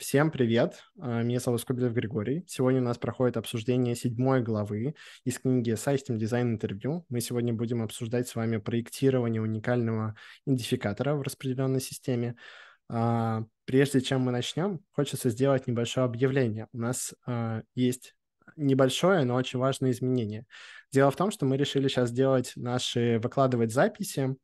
[0.00, 2.42] Всем привет, а, меня зовут Скобелев Григорий.
[2.48, 7.04] Сегодня у нас проходит обсуждение седьмой главы из книги System Design Interview.
[7.10, 10.16] Мы сегодня будем обсуждать с вами проектирование уникального
[10.46, 12.36] идентификатора в распределенной системе.
[12.88, 16.68] А, прежде чем мы начнем, хочется сделать небольшое объявление.
[16.72, 18.14] У нас а, есть
[18.56, 20.46] небольшое, но очень важное изменение.
[20.90, 24.34] Дело в том, что мы решили сейчас сделать наши, выкладывать записи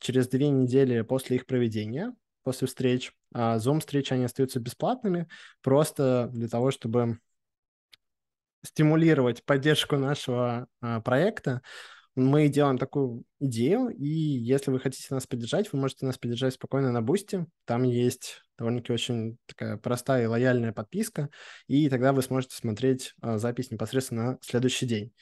[0.00, 2.12] через две недели после их проведения
[2.46, 3.12] после встреч.
[3.34, 5.26] А Zoom-встречи, они остаются бесплатными,
[5.62, 7.18] просто для того, чтобы
[8.64, 11.60] стимулировать поддержку нашего а, проекта.
[12.14, 16.92] Мы делаем такую идею, и если вы хотите нас поддержать, вы можете нас поддержать спокойно
[16.92, 17.46] на Boosty.
[17.64, 21.28] Там есть довольно-таки очень такая простая и лояльная подписка,
[21.66, 25.12] и тогда вы сможете смотреть а, запись непосредственно на следующий день.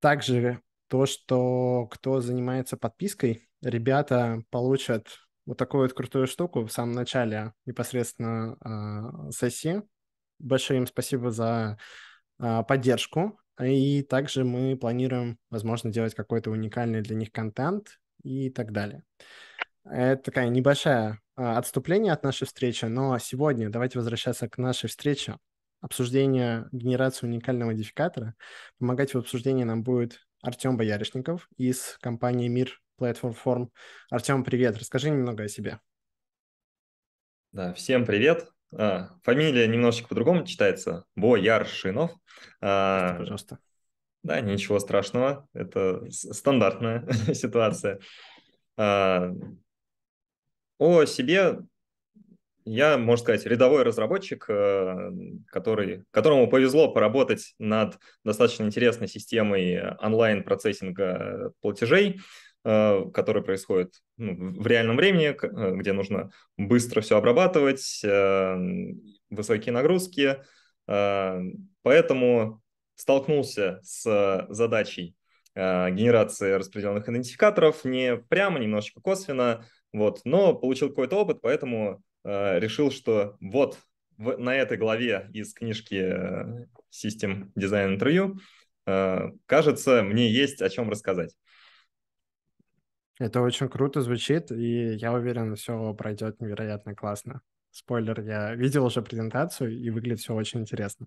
[0.00, 5.08] Также то, что кто занимается подпиской, ребята получат
[5.46, 9.82] вот такую вот крутую штуку в самом начале непосредственно э, сессии.
[10.38, 11.78] Большое им спасибо за
[12.38, 13.38] э, поддержку.
[13.60, 19.04] И также мы планируем, возможно, делать какой-то уникальный для них контент и так далее.
[19.84, 25.38] Это такая небольшая э, отступление от нашей встречи, но сегодня давайте возвращаться к нашей встрече.
[25.80, 28.34] Обсуждение генерации уникального модификатора.
[28.78, 33.68] Помогать в обсуждении нам будет Артем Боярышников из компании «Мир Platform Form.
[34.10, 34.78] Артем, привет.
[34.78, 35.80] Расскажи немного о себе.
[37.50, 38.48] Да, всем привет.
[38.72, 41.04] А, фамилия немножечко по-другому читается.
[41.16, 42.12] Бояршинов.
[42.60, 43.58] А, пожалуйста.
[44.22, 45.48] Да, ничего страшного.
[45.52, 47.98] Это стандартная ситуация.
[48.76, 49.32] А,
[50.78, 51.58] о себе
[52.64, 55.10] я, можно сказать, рядовой разработчик, э,
[55.48, 62.20] который, которому повезло поработать над достаточно интересной системой онлайн-процессинга платежей.
[62.64, 68.56] Э, который происходит ну, в реальном времени, э, где нужно быстро все обрабатывать, э,
[69.30, 70.38] высокие нагрузки.
[70.86, 72.60] Поэтому
[72.96, 75.16] столкнулся с задачей
[75.54, 83.36] генерации распределенных идентификаторов не прямо, немножечко косвенно, вот, но получил какой-то опыт, поэтому решил, что
[83.40, 83.78] вот
[84.18, 88.34] в, на этой главе из книжки System Design Interview,
[89.46, 91.36] кажется, мне есть о чем рассказать.
[93.18, 97.42] Это очень круто звучит, и я уверен, все пройдет невероятно классно.
[97.70, 101.06] Спойлер, я видел уже презентацию, и выглядит все очень интересно.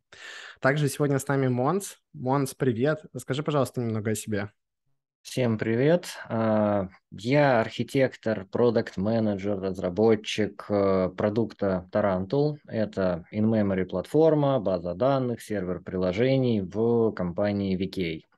[0.60, 1.98] Также сегодня с нами Монс.
[2.14, 3.04] Монс, привет.
[3.14, 4.52] Расскажи, пожалуйста, немного о себе.
[5.22, 6.08] Всем привет.
[6.30, 12.58] А, я архитектор, продукт-менеджер, разработчик э, продукта Tarantool.
[12.68, 18.35] Это in-memory платформа, база данных, сервер приложений в компании VK.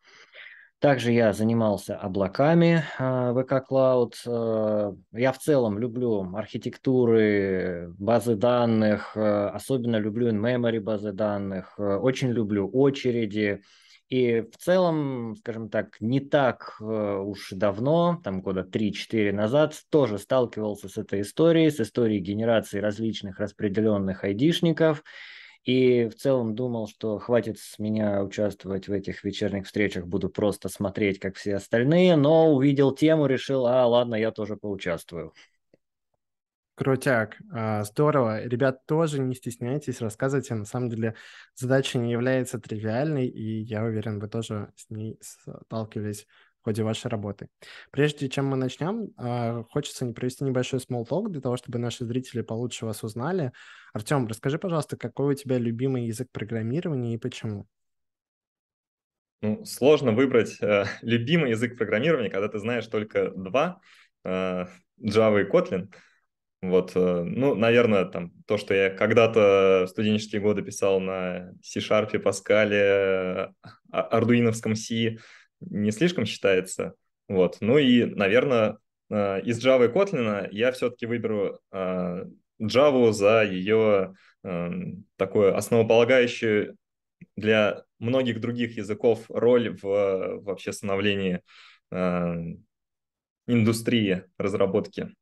[0.79, 4.13] Также я занимался облаками а, VK Cloud.
[4.27, 11.95] Э, я в целом люблю архитектуры, базы данных, э, особенно люблю in-memory базы данных, э,
[11.95, 13.63] очень люблю очереди.
[14.09, 20.88] И в целом, скажем так, не так уж давно, там года 3-4 назад, тоже сталкивался
[20.88, 25.03] с этой историей, с историей генерации различных распределенных айдишников.
[25.67, 30.69] И в целом думал, что хватит с меня участвовать в этих вечерних встречах, буду просто
[30.69, 35.33] смотреть, как все остальные, но увидел тему, решил, а ладно, я тоже поучаствую.
[36.75, 38.45] Крутяк, а, здорово.
[38.45, 40.56] Ребят, тоже не стесняйтесь, рассказывайте.
[40.56, 41.16] На самом деле
[41.53, 46.27] задача не является тривиальной, и я уверен, вы тоже с ней сталкивались
[46.67, 47.47] ходе вашей работы.
[47.91, 52.41] Прежде чем мы начнем, а, хочется провести небольшой small talk для того, чтобы наши зрители
[52.41, 53.53] получше вас узнали.
[53.94, 57.67] Артем, расскажи, пожалуйста, какой у тебя любимый язык программирования и почему?
[59.41, 63.79] Ну, сложно выбрать э, любимый язык программирования, когда ты знаешь только два,
[64.25, 64.66] э,
[65.01, 65.88] Java и Kotlin.
[66.61, 72.11] Вот, э, ну, наверное, там то, что я когда-то в студенческие годы писал на C-Sharp,
[72.22, 73.53] Pascal,
[73.89, 75.17] ардуиновском C,
[75.59, 76.94] не слишком считается.
[77.28, 77.57] Вот.
[77.62, 78.78] Ну и, наверное,
[79.09, 82.25] э, из Java и Kotlin я все-таки выберу э,
[82.62, 86.75] Java за ее эм, такое основополагающее
[87.36, 91.42] для многих других языков роль в вообще становлении
[91.92, 92.65] эм,
[93.45, 95.13] индустрии разработки.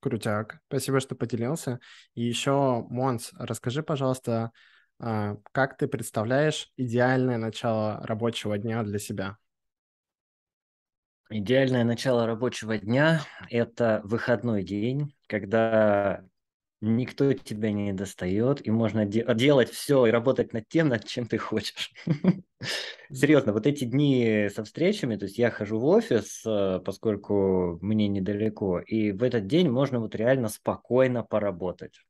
[0.00, 0.60] Крутяк.
[0.68, 1.78] Спасибо, что поделился.
[2.14, 4.50] И еще, Монс, расскажи, пожалуйста,
[5.52, 9.38] как ты представляешь идеальное начало рабочего дня для себя?
[11.30, 16.24] Идеальное начало рабочего дня– это выходной день, когда
[16.80, 21.26] никто тебя не достает, и можно де- делать все и работать над тем, над чем
[21.26, 21.92] ты хочешь.
[23.12, 28.08] Серьезно, вот эти дни со встречами, то есть я хожу в офис, э, поскольку мне
[28.08, 32.00] недалеко, и в этот день можно вот реально спокойно поработать.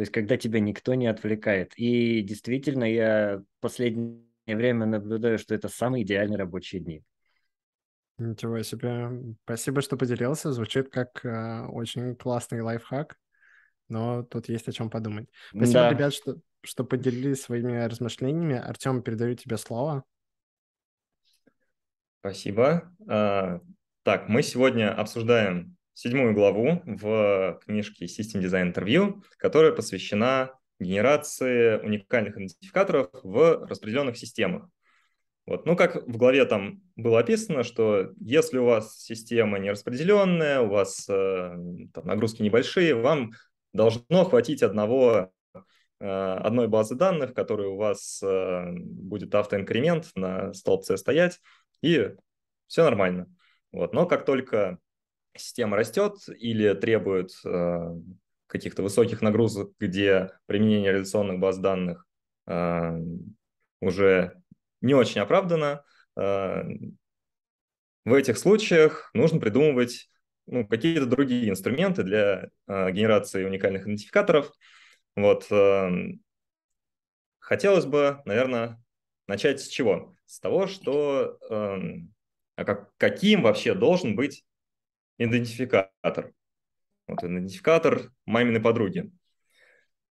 [0.00, 1.74] То есть, когда тебя никто не отвлекает.
[1.76, 7.04] И действительно, я в последнее время наблюдаю, что это самые идеальные рабочие дни.
[8.16, 9.10] Ничего себе.
[9.44, 10.52] Спасибо, что поделился.
[10.52, 13.18] Звучит как э, очень классный лайфхак,
[13.90, 15.28] но тут есть о чем подумать.
[15.50, 15.90] Спасибо, да.
[15.90, 18.56] ребят, что, что поделились своими размышлениями.
[18.56, 20.04] Артем, передаю тебе слово.
[22.20, 22.90] Спасибо.
[23.06, 23.60] А,
[24.04, 32.38] так, мы сегодня обсуждаем седьмую главу в книжке System Design Interview, которая посвящена генерации уникальных
[32.38, 34.66] идентификаторов в распределенных системах.
[35.44, 35.66] Вот.
[35.66, 40.68] Ну, как в главе там было описано, что если у вас система не распределенная, у
[40.68, 41.54] вас э,
[41.92, 43.32] там, нагрузки небольшие, вам
[43.74, 50.54] должно хватить одного, э, одной базы данных, в которой у вас э, будет автоинкремент на
[50.54, 51.40] столбце стоять,
[51.82, 52.14] и
[52.68, 53.26] все нормально.
[53.70, 53.92] Вот.
[53.92, 54.78] Но как только
[55.36, 57.94] система растет или требует э,
[58.46, 62.06] каких-то высоких нагрузок, где применение реляционных баз данных
[62.46, 62.98] э,
[63.80, 64.40] уже
[64.80, 65.84] не очень оправдано.
[66.16, 66.64] А,
[68.04, 70.08] в этих случаях нужно придумывать
[70.46, 74.52] ну, какие-то другие инструменты для а, генерации уникальных идентификаторов.
[75.16, 75.46] Вот.
[75.50, 75.90] А,
[77.38, 78.82] хотелось бы, наверное,
[79.26, 80.14] начать с чего?
[80.26, 81.38] С того, что
[82.56, 84.44] а как, каким вообще должен быть
[85.20, 86.32] идентификатор.
[87.06, 89.10] Вот идентификатор маминой подруги.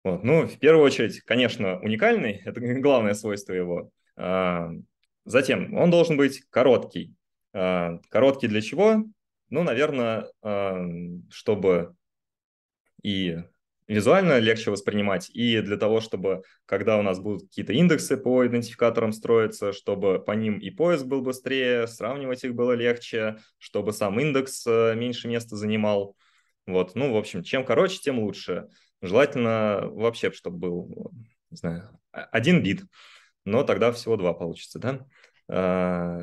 [0.05, 0.23] Вот.
[0.23, 3.91] Ну, в первую очередь, конечно, уникальный, это главное свойство его.
[4.17, 4.71] А,
[5.25, 7.15] затем он должен быть короткий.
[7.55, 9.05] А, короткий для чего?
[9.49, 10.79] Ну, наверное, а,
[11.31, 11.97] чтобы
[13.03, 13.39] и
[13.89, 19.13] визуально легче воспринимать, и для того, чтобы, когда у нас будут какие-то индексы по идентификаторам
[19.13, 24.65] строиться, чтобы по ним и поиск был быстрее, сравнивать их было легче, чтобы сам индекс
[24.67, 26.15] меньше места занимал.
[26.67, 28.69] Вот, ну, в общем, чем короче, тем лучше.
[29.01, 31.13] Желательно вообще, чтобы был,
[31.51, 32.83] не знаю, один бит
[33.49, 35.07] но тогда всего два получится, да?
[35.49, 36.21] А,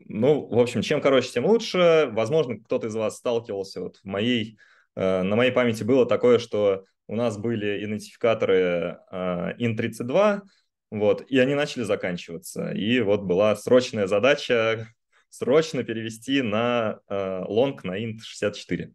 [0.00, 2.10] ну, в общем, чем короче, тем лучше.
[2.12, 3.80] Возможно, кто-то из вас сталкивался.
[3.80, 4.58] Вот в моей,
[5.00, 10.42] на моей памяти было такое, что у нас были идентификаторы IN32, а,
[10.90, 12.72] вот, и они начали заканчиваться.
[12.72, 14.88] И вот была срочная задача
[15.30, 18.92] срочно перевести на лонг на int64.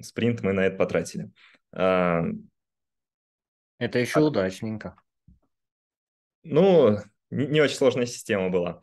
[0.00, 1.30] Спринт мы на это потратили.
[3.82, 4.22] Это еще а...
[4.22, 4.94] удачненько.
[6.44, 6.98] Ну,
[7.30, 8.80] не очень сложная система была.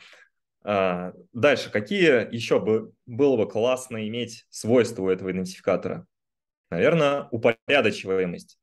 [0.64, 6.06] А, дальше, какие еще бы, было бы классно иметь свойства у этого идентификатора?
[6.70, 8.60] Наверное, упорядочиваемость.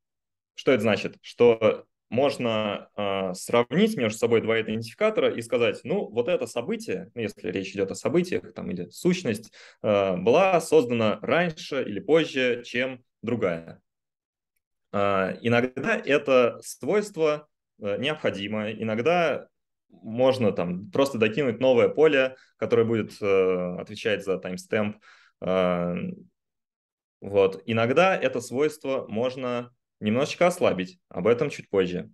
[0.55, 1.17] Что это значит?
[1.21, 7.21] Что можно э, сравнить между собой два идентификатора и сказать, ну, вот это событие, ну,
[7.21, 9.51] если речь идет о событиях там, или сущность,
[9.81, 13.81] э, была создана раньше или позже, чем другая.
[14.93, 17.49] Э, иногда это свойство
[17.79, 18.71] Э, необходимо.
[18.71, 19.47] Иногда
[19.89, 24.95] можно там просто докинуть новое поле, которое будет э, отвечать за timestamp.
[25.41, 25.95] Э,
[27.21, 27.63] вот.
[27.65, 32.09] Иногда это свойство можно немножечко ослабить, об этом чуть позже.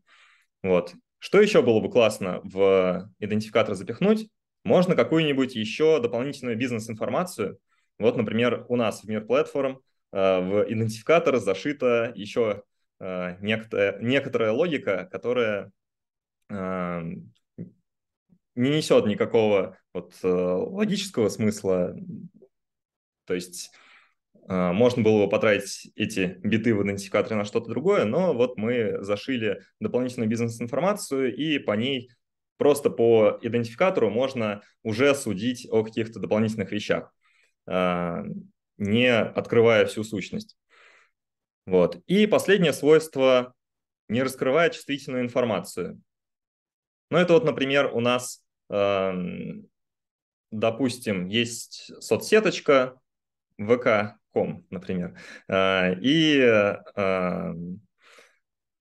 [0.62, 0.94] Вот.
[1.20, 4.30] Что еще было бы классно в идентификатор запихнуть?
[4.64, 7.60] Можно какую-нибудь еще дополнительную бизнес-информацию.
[8.00, 9.78] Вот, например, у нас в Мир Platform
[10.12, 12.64] э, в идентификатор зашита еще
[13.04, 15.72] Э, некоторая, некоторая логика, которая
[16.50, 17.02] э,
[18.56, 21.96] не несет никакого вот, э, логического смысла.
[23.26, 23.72] То есть
[24.46, 29.62] можно было бы потратить эти биты в идентификаторе на что-то другое, но вот мы зашили
[29.80, 32.10] дополнительную бизнес-информацию, и по ней
[32.58, 37.14] просто по идентификатору можно уже судить о каких-то дополнительных вещах,
[37.66, 40.58] не открывая всю сущность.
[41.66, 42.02] Вот.
[42.08, 43.54] И последнее свойство
[44.10, 46.02] не раскрывает чувствительную информацию.
[47.10, 48.43] Ну, это вот, например, у нас, э,
[50.52, 53.00] допустим, есть соцсеточка
[53.60, 57.54] vk.com, например, э, и э,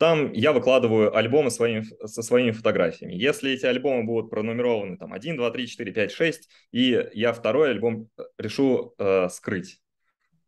[0.03, 3.15] там я выкладываю альбомы своими, со своими фотографиями.
[3.15, 7.71] Если эти альбомы будут пронумерованы там 1, 2, 3, 4, 5, 6, и я второй
[7.71, 9.81] альбом решу э, скрыть,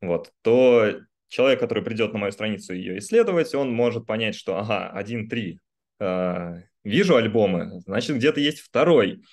[0.01, 4.89] вот, то человек, который придет на мою страницу ее исследовать, он может понять, что, ага,
[4.89, 5.61] один-три,
[6.01, 9.25] э, вижу альбомы, значит, где-то есть второй,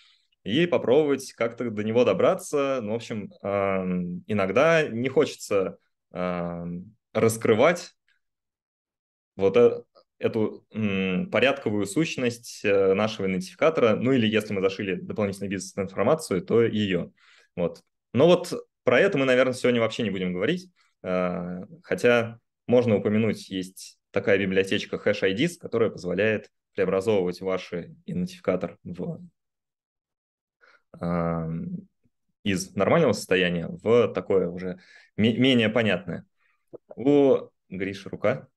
[0.44, 2.80] и попробовать как-то до него добраться.
[2.82, 3.30] Ну, в общем,
[4.26, 5.78] иногда не хочется
[7.14, 7.92] раскрывать
[9.36, 9.84] вот э,
[10.20, 10.66] эту
[11.32, 17.12] порядковую сущность э, нашего идентификатора, ну или если мы зашили дополнительную бизнес-информацию, то ее.
[17.56, 17.82] Вот.
[18.14, 18.54] Но вот
[18.84, 20.70] про это мы, наверное, сегодня вообще не будем говорить.
[21.04, 27.74] Э, хотя можно упомянуть, есть такая библиотечка HashIDs, которая позволяет преобразовывать ваш
[28.06, 29.22] идентификатор в,
[31.00, 31.50] э,
[32.44, 34.80] из нормального состояния в такое уже
[35.18, 36.26] менее понятное.
[36.96, 37.38] У
[37.70, 38.48] Гриши рука.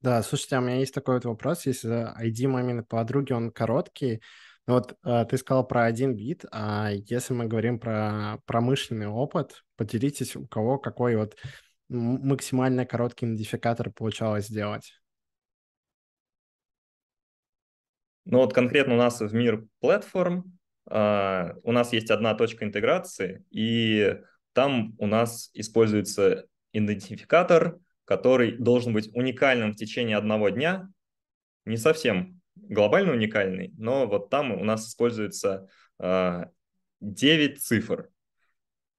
[0.00, 1.66] Да, слушайте, а у меня есть такой вот вопрос.
[1.66, 4.22] Если ID маминой подруги, он короткий,
[4.68, 9.64] ну вот э, ты сказал про один бит, а если мы говорим про промышленный опыт,
[9.76, 11.36] поделитесь, у кого какой вот
[11.88, 14.97] максимально короткий идентификатор получалось сделать.
[18.28, 20.58] Ну вот конкретно у нас в мир платформ
[20.90, 24.16] Uh, у нас есть одна точка интеграции, и
[24.54, 30.88] там у нас используется идентификатор, который должен быть уникальным в течение одного дня,
[31.66, 35.68] не совсем глобально уникальный, но вот там у нас используется
[36.00, 36.50] uh, а,
[37.00, 38.08] 9 цифр.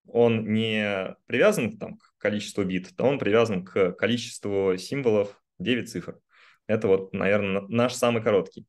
[0.05, 6.19] Он не привязан там, к количеству бит, то он привязан к количеству символов 9 цифр.
[6.67, 8.67] Это вот, наверное, наш самый короткий.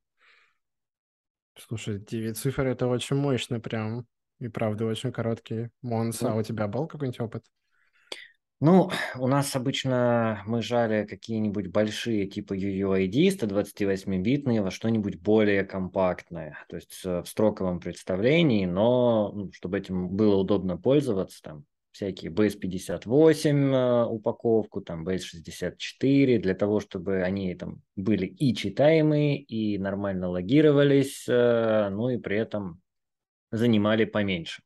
[1.67, 4.07] Слушай, 9 цифр это очень мощно прям.
[4.39, 5.69] И правда очень короткий.
[5.83, 7.45] Монс, а у тебя был какой-нибудь опыт?
[8.63, 16.59] Ну, у нас обычно мы жали какие-нибудь большие типа UUID 128-битные во что-нибудь более компактное,
[16.69, 23.75] то есть в строковом представлении, но ну, чтобы этим было удобно пользоваться, там всякие Base58
[23.75, 31.27] э, упаковку, там Base64, для того, чтобы они там были и читаемые, и нормально логировались,
[31.29, 32.81] э, ну и при этом
[33.51, 34.63] занимали поменьше.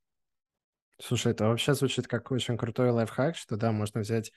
[1.00, 4.30] Слушай, это вообще звучит как очень крутой лайфхак, что да, можно взять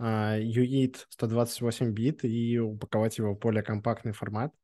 [0.00, 4.54] uh, UID 128 бит и упаковать его в более компактный формат.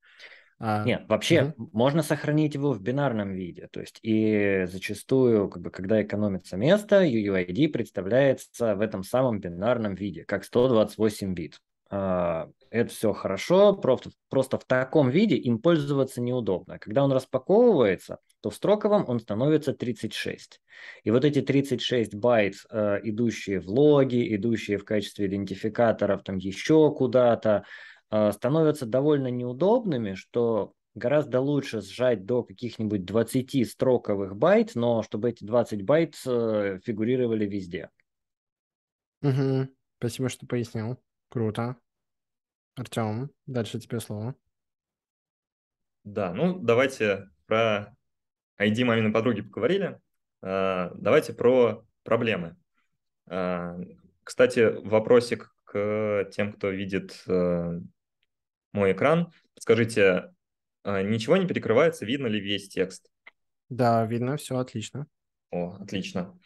[0.59, 1.71] А, Нет, вообще угу.
[1.73, 3.69] можно сохранить его в бинарном виде.
[3.71, 9.95] То есть и зачастую, как бы, когда экономится место, UUID представляется в этом самом бинарном
[9.95, 11.61] виде, как 128 бит.
[11.91, 16.79] А, это все хорошо, просто, просто в таком виде им пользоваться неудобно.
[16.79, 20.61] Когда он распаковывается, то в строковом он становится 36.
[21.05, 26.93] И вот эти 36 байт, э, идущие в логи, идущие в качестве идентификаторов там еще
[26.93, 27.65] куда-то,
[28.11, 35.45] становятся довольно неудобными, что гораздо лучше сжать до каких-нибудь 20 строковых байт, но чтобы эти
[35.45, 37.91] 20 байт э, фигурировали везде.
[39.23, 39.69] Угу.
[39.99, 41.01] Спасибо, что пояснил.
[41.29, 41.77] Круто.
[42.77, 44.35] Артем, дальше тебе слово.
[46.05, 47.97] Да, ну давайте про
[48.61, 50.01] ID маминой подруги поговорили.
[50.45, 52.57] Uh, давайте про проблемы.
[54.23, 57.25] Кстати, вопросик к тем, кто видит
[58.75, 59.33] мой экран.
[59.59, 60.35] Скажите,
[60.85, 63.09] ничего не перекрывается, видно ли весь текст?
[63.71, 65.07] Да, видно, все отлично.
[65.51, 66.39] О, отлично.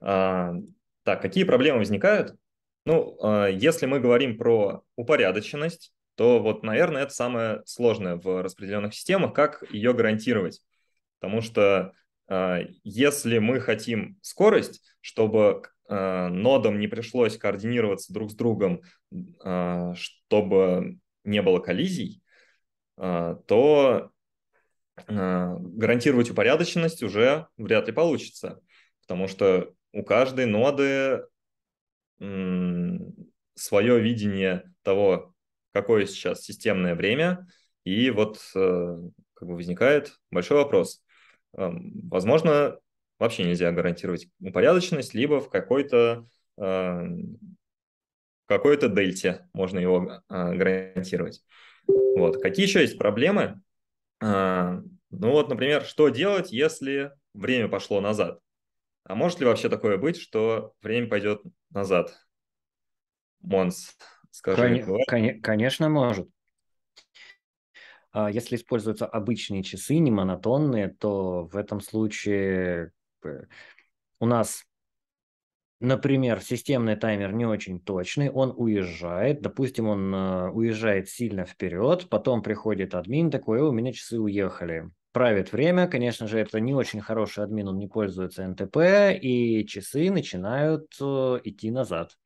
[0.00, 2.36] Так, какие проблемы возникают?
[2.84, 8.94] Ну, а, если мы говорим про упорядоченность, то вот, наверное, это самое сложное в распределенных
[8.94, 10.60] системах, как ее гарантировать.
[11.20, 11.92] Потому что
[12.28, 18.82] а, если мы хотим скорость, чтобы а, нодам не пришлось координироваться друг с другом,
[19.94, 22.22] чтобы не было коллизий,
[22.96, 24.10] то
[24.96, 28.60] гарантировать упорядоченность уже вряд ли получится,
[29.00, 31.24] потому что у каждой ноды
[33.54, 35.34] свое видение того,
[35.72, 37.46] какое сейчас системное время,
[37.84, 38.98] и вот э,
[39.34, 41.02] как бы возникает большой вопрос.
[41.56, 42.78] Эм, возможно,
[43.18, 46.26] вообще нельзя гарантировать упорядоченность, либо в какой-то
[46.58, 47.06] э,
[48.46, 51.42] какой-то дельте можно его э, гарантировать.
[51.86, 52.40] Вот.
[52.42, 53.60] Какие еще есть проблемы?
[54.20, 58.38] Ну вот, например, что делать, если время пошло назад?
[59.04, 62.14] А может ли вообще такое быть, что время пойдет назад?
[63.40, 63.96] Монс,
[64.30, 64.84] скажи.
[64.84, 66.28] Кон- кон- конечно, может.
[68.12, 72.92] А если используются обычные часы, не монотонные, то в этом случае
[74.20, 74.64] у нас,
[75.82, 82.42] например, системный таймер не очень точный, он уезжает, допустим, он э, уезжает сильно вперед, потом
[82.42, 85.86] приходит админ такой, у меня часы уехали правит время.
[85.86, 91.40] Конечно же, это не очень хороший админ, он не пользуется НТП, и часы начинают э,
[91.44, 92.16] идти назад.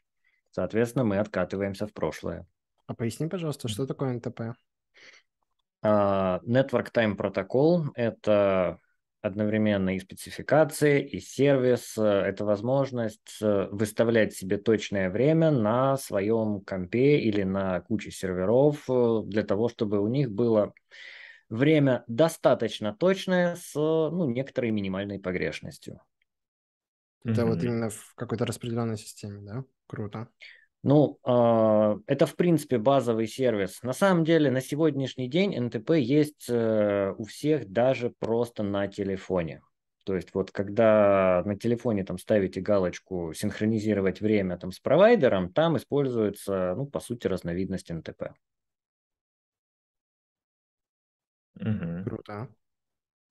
[0.50, 2.46] Соответственно, мы откатываемся в прошлое.
[2.86, 4.56] А поясни, пожалуйста, что такое НТП?
[5.84, 8.78] Uh, Network Time Protocol– это
[9.26, 11.98] одновременно и спецификации, и сервис.
[11.98, 19.22] Это возможность э, выставлять себе точное время на своем компе или на куче серверов э,
[19.26, 20.72] для того, чтобы у них было
[21.48, 26.00] время достаточно точное с ну, некоторой минимальной погрешностью.
[27.24, 27.46] Это mm-hmm.
[27.46, 29.64] вот именно в какой-то распределенной системе, да?
[29.86, 30.28] Круто.
[30.88, 33.82] Ну, э, это, в принципе, базовый сервис.
[33.82, 39.62] На самом деле, на сегодняшний день НТП есть э, у всех даже просто на телефоне.
[40.04, 45.76] То есть вот когда на телефоне там ставите галочку «синхронизировать время» там с провайдером, там
[45.76, 48.30] используется, ну, по сути, разновидность НТП.
[51.56, 52.04] Угу.
[52.04, 52.48] Круто.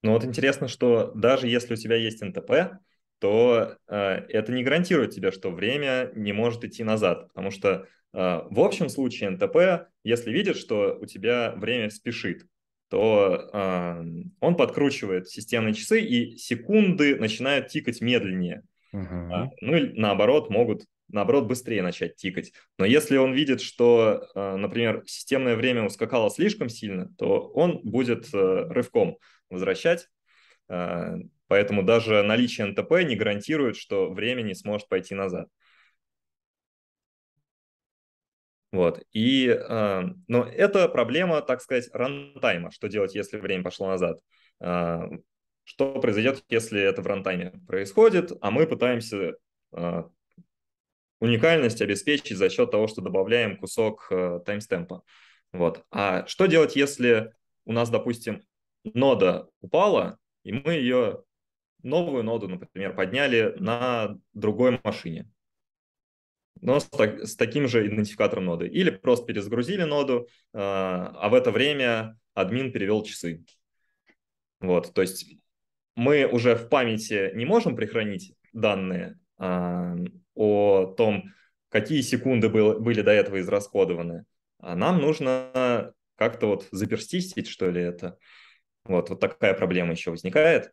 [0.03, 2.81] Ну вот интересно, что даже если у тебя есть НТП,
[3.19, 3.98] то э,
[4.29, 8.89] это не гарантирует тебе, что время не может идти назад, потому что э, в общем
[8.89, 12.45] случае НТП, если видит, что у тебя время спешит,
[12.89, 14.03] то э,
[14.39, 18.63] он подкручивает системные часы, и секунды начинают тикать медленнее.
[18.93, 19.50] Uh-huh.
[19.62, 22.51] Ну и наоборот, могут наоборот быстрее начать тикать.
[22.77, 28.34] Но если он видит, что, э, например, системное время ускакало слишком сильно, то он будет
[28.34, 29.17] э, рывком
[29.50, 30.07] возвращать.
[31.55, 35.47] Поэтому даже наличие НТП не гарантирует, что время не сможет пойти назад.
[38.74, 39.01] Вот.
[39.13, 42.71] И, э, но это проблема, так сказать, рантайма.
[42.71, 44.19] Что делать, если время пошло назад?
[44.59, 45.03] Э,
[45.63, 49.35] что произойдет, если это в рантайме происходит, а мы пытаемся
[49.71, 50.03] э,
[51.21, 55.03] уникальность обеспечить за счет того, что добавляем кусок э, таймстемпа.
[55.53, 55.85] Вот.
[55.89, 57.33] А что делать, если
[57.63, 58.43] у нас, допустим,
[58.83, 61.25] нода упала, и мы ее
[61.85, 65.29] новую ноду, например, подняли на другой машине,
[66.61, 68.67] но с, так, с таким же идентификатором ноды.
[68.67, 73.43] Или просто перезагрузили ноду, э, а в это время админ перевел часы.
[74.59, 75.37] Вот, то есть
[75.95, 79.95] мы уже в памяти не можем прихранить данные э,
[80.33, 81.31] о том,
[81.69, 84.25] какие секунды был, были до этого израсходованы,
[84.59, 88.17] а нам нужно как-то вот заперстистить, что ли, это.
[88.85, 90.71] Вот, вот такая проблема еще возникает.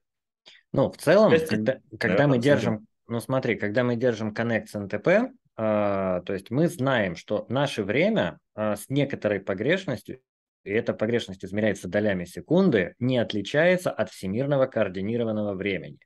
[0.73, 4.75] Ну, в целом, Часть, когда, когда мы держим, ну смотри, когда мы держим Connect с
[4.75, 10.21] NTP, э, то есть мы знаем, что наше время э, с некоторой погрешностью,
[10.64, 15.99] и эта погрешность измеряется долями секунды, не отличается от всемирного координированного времени.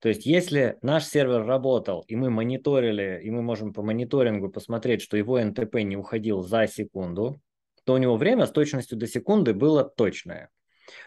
[0.00, 5.02] То есть если наш сервер работал, и мы мониторили, и мы можем по мониторингу посмотреть,
[5.02, 7.40] что его НТП не уходил за секунду,
[7.84, 10.50] то у него время с точностью до секунды было точное.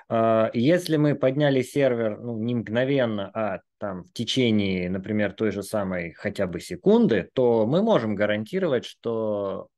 [0.08, 5.64] А, если мы подняли сервер ну, не мгновенно, а там в течение, например, той же
[5.64, 9.70] самой хотя бы секунды, то мы можем гарантировать, что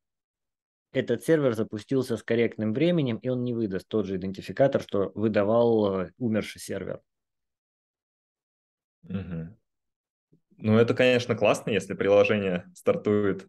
[0.92, 6.02] этот сервер запустился с корректным временем, и он не выдаст тот же идентификатор, что выдавал
[6.02, 7.02] э, умерший сервер.
[9.04, 9.58] Угу.
[10.58, 13.48] Ну, это, конечно, классно, если приложение стартует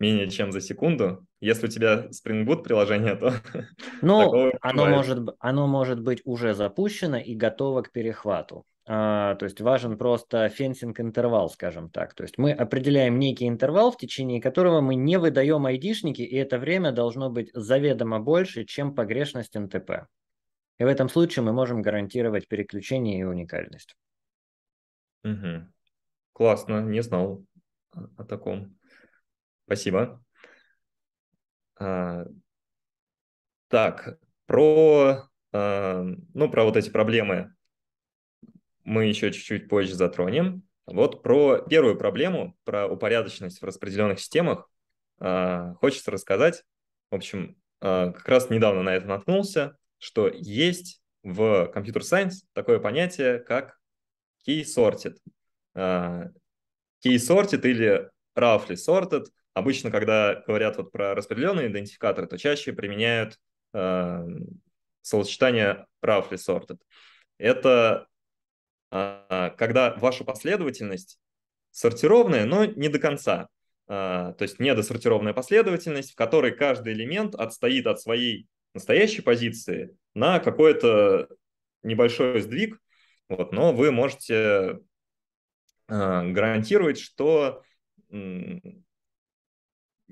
[0.00, 1.26] менее чем за секунду.
[1.40, 3.34] Если у тебя Spring Boot приложение, то...
[4.02, 8.64] Ну, оно может, оно может быть уже запущено и готово к перехвату.
[8.86, 12.14] А, то есть важен просто fencing интервал, скажем так.
[12.14, 16.58] То есть мы определяем некий интервал, в течение которого мы не выдаем айдишники, и это
[16.58, 20.08] время должно быть заведомо больше, чем погрешность NTP.
[20.78, 23.94] И в этом случае мы можем гарантировать переключение и уникальность.
[25.24, 25.68] Угу.
[26.32, 27.44] Классно, не знал
[27.92, 28.79] о таком.
[29.70, 30.20] Спасибо.
[31.78, 32.24] А,
[33.68, 36.02] так, про, а,
[36.34, 37.54] ну, про вот эти проблемы
[38.82, 40.64] мы еще чуть-чуть позже затронем.
[40.86, 44.68] Вот про первую проблему, про упорядоченность в распределенных системах,
[45.20, 46.64] а, хочется рассказать.
[47.12, 53.38] В общем, а, как раз недавно на это наткнулся, что есть в Science такое понятие,
[53.38, 53.78] как
[54.44, 55.18] key sorted.
[55.74, 56.24] А,
[57.06, 63.38] key sorted или roughly sorted– Обычно, когда говорят вот про распределенные идентификаторы, то чаще применяют
[63.72, 64.26] э,
[65.02, 66.78] словосочетание roughly sorted.
[67.38, 68.06] Это
[68.92, 71.18] э, когда ваша последовательность
[71.72, 73.48] сортированная, но не до конца.
[73.88, 80.38] Э, то есть недосортированная последовательность, в которой каждый элемент отстоит от своей настоящей позиции на
[80.38, 81.28] какой-то
[81.82, 82.78] небольшой сдвиг,
[83.28, 84.78] вот, но вы можете э,
[85.88, 87.62] гарантировать, что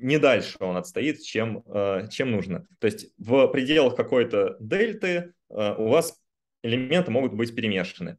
[0.00, 2.66] не дальше он отстоит, чем, э, чем нужно.
[2.78, 6.20] То есть в пределах какой-то дельты э, у вас
[6.62, 8.18] элементы могут быть перемешаны.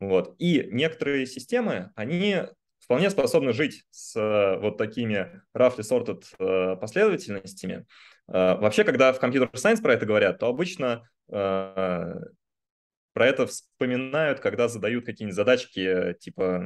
[0.00, 0.36] Вот.
[0.38, 2.42] И некоторые системы, они
[2.78, 6.24] вполне способны жить с э, вот такими roughly sorted
[6.78, 7.86] последовательностями.
[8.26, 12.20] Вообще, когда в Computer Science про это говорят, то обычно про
[13.14, 16.62] это вспоминают, когда задают какие-нибудь задачки, типа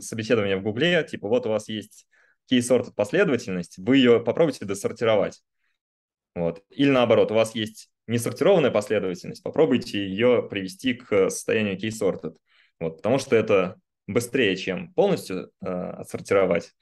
[0.00, 2.06] собеседования в Гугле, типа вот у вас есть
[2.50, 5.42] key-sort последовательность, вы ее попробуйте досортировать.
[6.34, 6.62] Вот.
[6.70, 12.36] Или наоборот, у вас есть несортированная последовательность, попробуйте ее привести к состоянию key-sorted.
[12.80, 13.76] Вот, потому что это
[14.06, 16.72] быстрее, чем полностью э, отсортировать.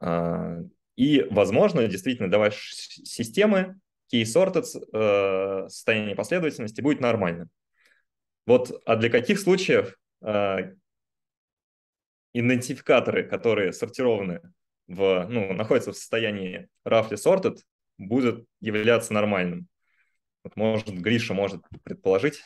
[0.00, 0.62] Э,
[0.96, 2.72] И, возможно, действительно для вашей
[3.04, 3.78] системы
[4.12, 7.48] sorted э, состояние последовательности будет нормальным.
[8.46, 10.74] Вот, а для каких случаев э,
[12.32, 14.40] идентификаторы, которые сортированы
[14.86, 17.58] в, ну, находятся в состоянии roughly sorted,
[17.98, 19.68] будут являться нормальным?
[20.42, 22.42] Вот, может, Гриша может предположить?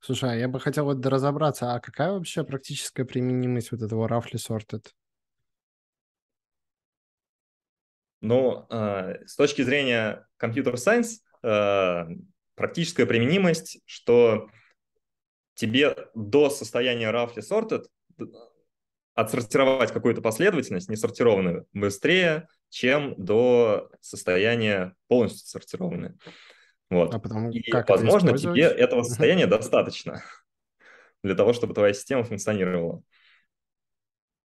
[0.00, 4.36] Слушай, а я бы хотел вот разобраться, а какая вообще практическая применимость вот этого roughly
[4.36, 4.86] sorted?
[8.20, 12.04] Ну, э, с точки зрения компьютер сайенс, э,
[12.54, 14.48] практическая применимость, что
[15.54, 17.84] тебе до состояния roughly sorted
[19.14, 26.14] отсортировать какую-то последовательность несортированную быстрее, чем до состояния полностью сортированной.
[26.90, 27.14] Вот.
[27.14, 30.22] А потом И, как возможно, это тебе этого состояния достаточно
[31.22, 33.02] для того, чтобы твоя система функционировала.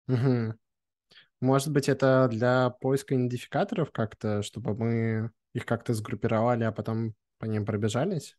[0.09, 0.55] Угу.
[1.41, 7.45] Может быть, это для поиска идентификаторов как-то, чтобы мы их как-то сгруппировали, а потом по
[7.45, 8.37] ним пробежались?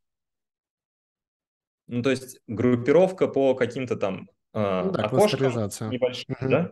[1.87, 5.51] Ну, то есть группировка по каким-то там ну, да, окошкам
[5.89, 6.49] небольшим, угу.
[6.49, 6.71] да?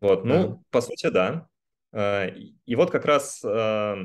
[0.00, 0.58] Вот, ну, да.
[0.70, 1.48] по сути, да.
[1.92, 3.96] Э, и вот как раз э,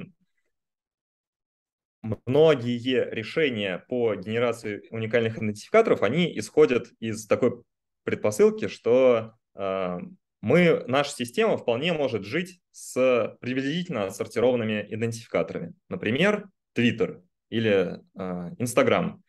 [2.02, 7.64] многие решения по генерации уникальных идентификаторов, они исходят из такой
[8.04, 9.98] предпосылки, что э,
[10.42, 15.74] мы, наша система вполне может жить с приблизительно отсортированными идентификаторами.
[15.90, 19.22] Например, Twitter или э, Instagram.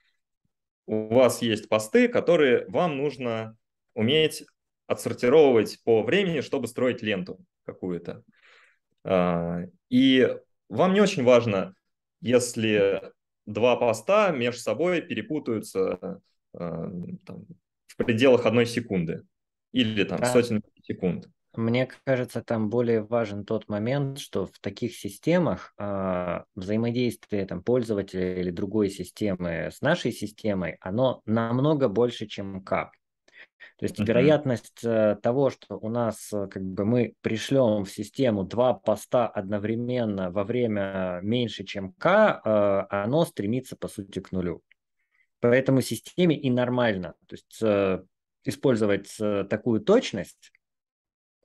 [0.90, 3.56] У вас есть посты, которые вам нужно
[3.94, 4.44] уметь
[4.88, 8.24] отсортировывать по времени, чтобы строить ленту какую-то.
[9.04, 10.36] Э, и
[10.68, 11.76] вам не очень важно,
[12.20, 13.12] если
[13.46, 16.20] два поста между собой перепутаются
[16.54, 17.46] э, там,
[17.86, 19.22] в пределах одной секунды
[19.70, 20.26] или там да.
[20.26, 21.28] сотен секунд.
[21.54, 28.38] Мне кажется, там более важен тот момент, что в таких системах э, взаимодействие там, пользователя
[28.38, 32.92] или другой системы с нашей системой, оно намного больше, чем К.
[33.78, 34.04] То есть uh-huh.
[34.04, 39.26] вероятность э, того, что у нас э, как бы мы пришлем в систему два поста
[39.26, 44.62] одновременно во время меньше, чем К, э, оно стремится по сути к нулю.
[45.40, 47.14] Поэтому системе и нормально.
[47.26, 48.02] То есть э,
[48.44, 50.52] использовать э, такую точность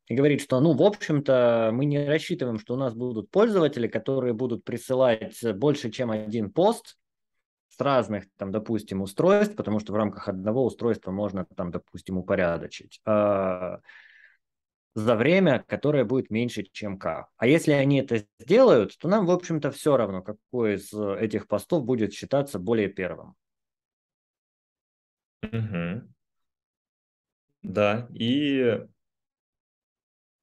[0.07, 4.33] и говорить, что, ну, в общем-то, мы не рассчитываем, что у нас будут пользователи, которые
[4.33, 6.97] будут присылать больше, чем один пост
[7.69, 13.01] с разных, там, допустим, устройств, потому что в рамках одного устройства можно, там, допустим, упорядочить
[13.05, 13.79] а,
[14.93, 17.27] за время, которое будет меньше, чем К.
[17.35, 21.83] А если они это сделают, то нам, в общем-то, все равно, какой из этих постов
[21.83, 23.35] будет считаться более первым.
[25.43, 26.01] Угу.
[27.63, 28.85] Да, и,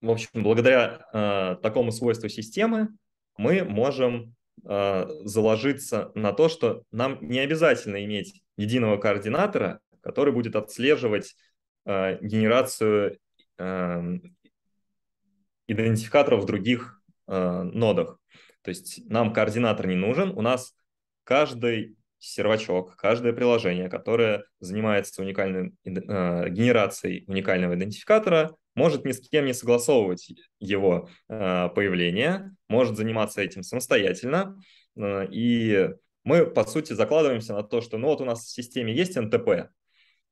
[0.02, 2.88] в общем, благодаря э, такому свойству системы
[3.36, 4.34] мы можем
[4.64, 11.36] э, заложиться на то, что нам не обязательно иметь единого координатора, который будет отслеживать
[11.86, 13.18] э, генерацию
[13.58, 14.18] э,
[15.68, 18.18] идентификаторов в других э, нодах.
[18.62, 20.74] То есть нам координатор не нужен, у нас
[21.24, 29.46] каждый сервачок, каждое приложение, которое занимается уникальной э, генерацией уникального идентификатора, может ни с кем
[29.46, 34.60] не согласовывать его э, появление, может заниматься этим самостоятельно.
[34.96, 35.90] Э, и
[36.24, 39.70] мы, по сути, закладываемся на то, что ну вот у нас в системе есть НТП,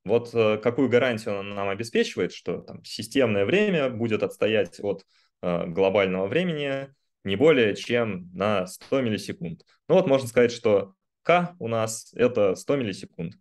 [0.04, 5.04] вот э, какую гарантию он нам обеспечивает, что там, системное время будет отстоять от
[5.42, 6.88] э, глобального времени
[7.22, 9.62] не более чем на 100 миллисекунд.
[9.88, 13.34] Ну вот можно сказать, что К у нас это 100 миллисекунд.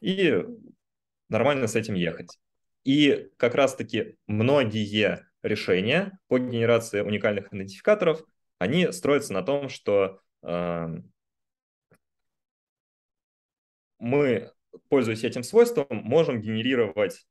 [0.00, 0.44] И
[1.28, 2.38] нормально с этим ехать.
[2.84, 8.22] И как раз-таки многие решения по генерации уникальных идентификаторов,
[8.58, 10.88] они строятся на том, что э,
[13.98, 14.52] мы,
[14.88, 17.24] пользуясь этим свойством, можем генерировать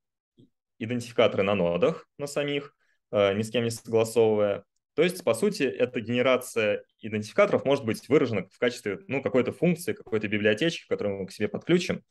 [0.80, 2.76] идентификаторы на нодах, на самих,
[3.12, 8.08] э, ни с кем не согласовывая, то есть, по сути, эта генерация идентификаторов может быть
[8.10, 12.04] выражена в качестве ну, какой-то функции, какой-то библиотечки, которую мы к себе подключим,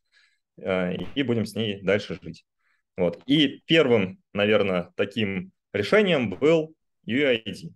[0.56, 2.46] э, и будем с ней дальше жить.
[3.00, 3.20] Вот.
[3.26, 6.74] И первым, наверное, таким решением был
[7.06, 7.72] UID.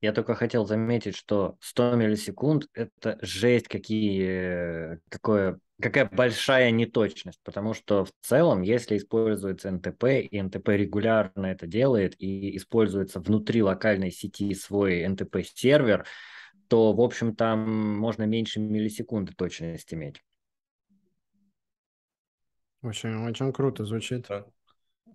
[0.00, 7.74] Я только хотел заметить, что 100 миллисекунд– это жесть, какие, какое какая большая неточность, потому
[7.74, 14.10] что в целом, если используется НТП, и НТП регулярно это делает, и используется внутри локальной
[14.10, 16.06] сети свой НТП-сервер,
[16.68, 20.22] то, в общем, там можно меньше миллисекунды точность иметь.
[22.82, 24.28] Очень, очень круто звучит.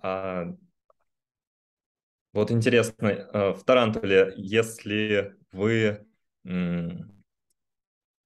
[0.02, 0.54] А
[2.34, 6.06] Вот интересно, э, в Тарантуле, если вы,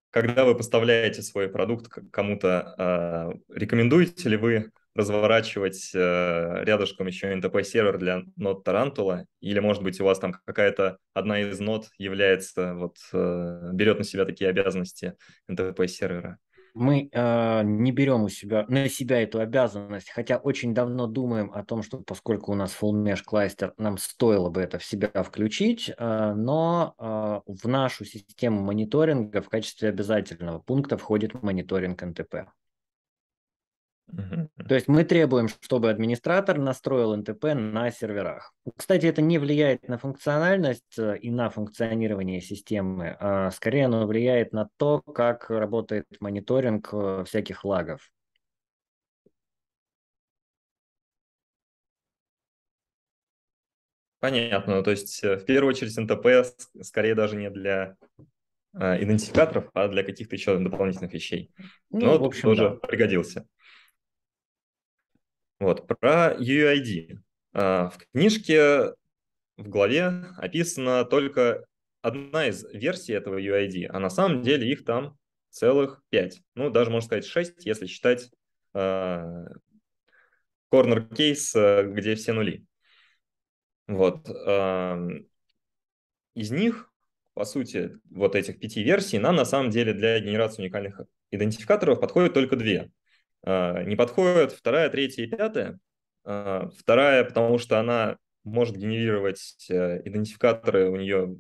[0.10, 7.98] когда вы поставляете свой продукт кому-то, а, рекомендуете ли вы разворачивать э, рядышком еще NTP-сервер
[7.98, 12.98] для нод Тарантула, или, может быть, у вас там какая-то одна из нод является, вот,
[13.14, 15.16] э, берет на себя такие обязанности
[15.48, 16.40] NTP-сервера?
[16.74, 21.64] Мы э, не берем у себя, на себя эту обязанность, хотя очень давно думаем о
[21.64, 25.90] том, что поскольку у нас full mesh кластер, нам стоило бы это в себя включить,
[25.90, 32.36] э, но э, в нашу систему мониторинга в качестве обязательного пункта входит мониторинг НТП.
[34.68, 38.54] То есть мы требуем, чтобы администратор настроил НТП на серверах.
[38.76, 44.54] Кстати, это не влияет на функциональность э, и на функционирование системы, а скорее оно влияет
[44.54, 48.12] на то, как работает мониторинг э, всяких лагов.
[54.20, 54.76] Понятно.
[54.76, 56.48] Ну, то есть э, в первую очередь НТП
[56.82, 57.96] скорее даже не для
[58.74, 61.52] идентификаторов, а для каких-то еще дополнительных вещей.
[61.90, 62.88] Ну, Но в общем, тоже да.
[62.88, 63.46] пригодился.
[65.62, 67.19] Вот, про UID.
[67.54, 68.95] А, в книжке
[69.58, 71.63] в главе описана только
[72.02, 75.19] одна из версий этого UID, а на самом деле их там
[75.52, 76.41] целых пять.
[76.56, 78.32] Ну, даже можно сказать шесть, если считать
[78.76, 79.45] uh,
[80.74, 82.65] corner case, где все нули.
[83.86, 84.28] Вот.
[84.28, 85.28] Uh,
[86.34, 86.91] из них,
[87.36, 92.34] по сути, вот этих пяти версий, нам на самом деле для генерации уникальных идентификаторов подходит
[92.34, 92.89] только две.
[93.44, 95.80] А, не подходит вторая, третья и пятая.
[96.24, 101.38] А, вторая, потому что она может генерировать э, идентификаторы, у нее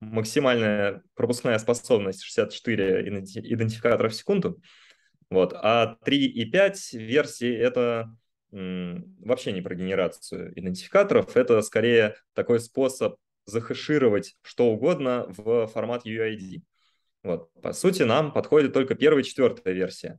[0.00, 4.60] максимальная пропускная способность 64 идентификаторов в секунду.
[5.28, 5.52] Вот.
[5.54, 8.14] А 3 и 5 версии— это
[8.52, 16.62] вообще не про генерацию идентификаторов, это скорее такой способ захэшировать что угодно в формат UID.
[17.22, 17.52] Вот.
[17.60, 20.18] По сути, нам подходит только первая и четвертая версия.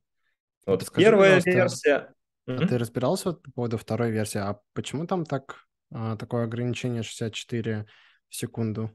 [0.67, 2.13] Вот Скажи, первая версия...
[2.45, 4.38] А ты разбирался вот по поводу второй версии?
[4.38, 7.86] А почему там так, а, такое ограничение 64
[8.30, 8.91] в секунду?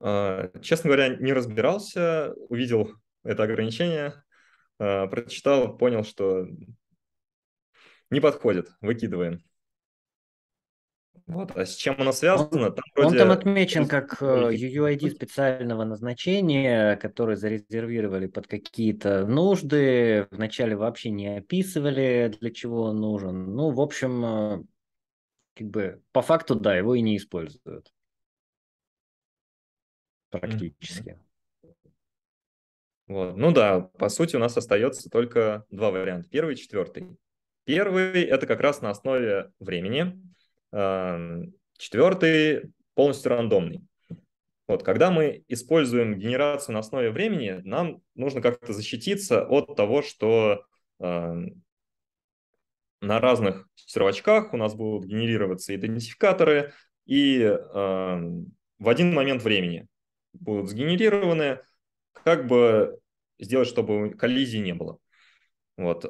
[0.00, 2.92] А, честно говоря, не разбирался, увидел
[3.24, 4.14] это ограничение,
[4.78, 6.46] а, прочитал, понял, что
[8.10, 9.42] не подходит, выкидываем.
[11.26, 11.56] Вот.
[11.56, 12.68] А с чем оно связано?
[12.68, 13.08] Он там, вроде...
[13.08, 20.28] он там отмечен как UUID э, специального назначения, который зарезервировали под какие-то нужды.
[20.30, 23.56] Вначале вообще не описывали, для чего он нужен.
[23.56, 24.64] Ну, в общем, э,
[25.56, 27.92] как бы по факту, да, его и не используют.
[30.30, 31.18] Практически.
[33.08, 33.36] Вот.
[33.36, 36.28] Ну да, по сути у нас остается только два варианта.
[36.28, 37.16] Первый и четвертый.
[37.64, 40.20] Первый– это как раз на основе времени.
[40.70, 43.86] Четвертый полностью рандомный.
[44.68, 50.64] Вот, когда мы используем генерацию на основе времени, нам нужно как-то защититься от того, что
[50.98, 51.34] э,
[53.00, 56.72] на разных сервачках у нас будут генерироваться идентификаторы,
[57.04, 59.86] и э, в один момент времени
[60.32, 61.60] будут сгенерированы,
[62.12, 62.98] как бы
[63.38, 64.98] сделать, чтобы коллизии не было.
[65.76, 66.06] Вот.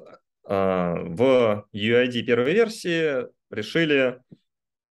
[0.49, 4.19] Э, в UID первой версии решили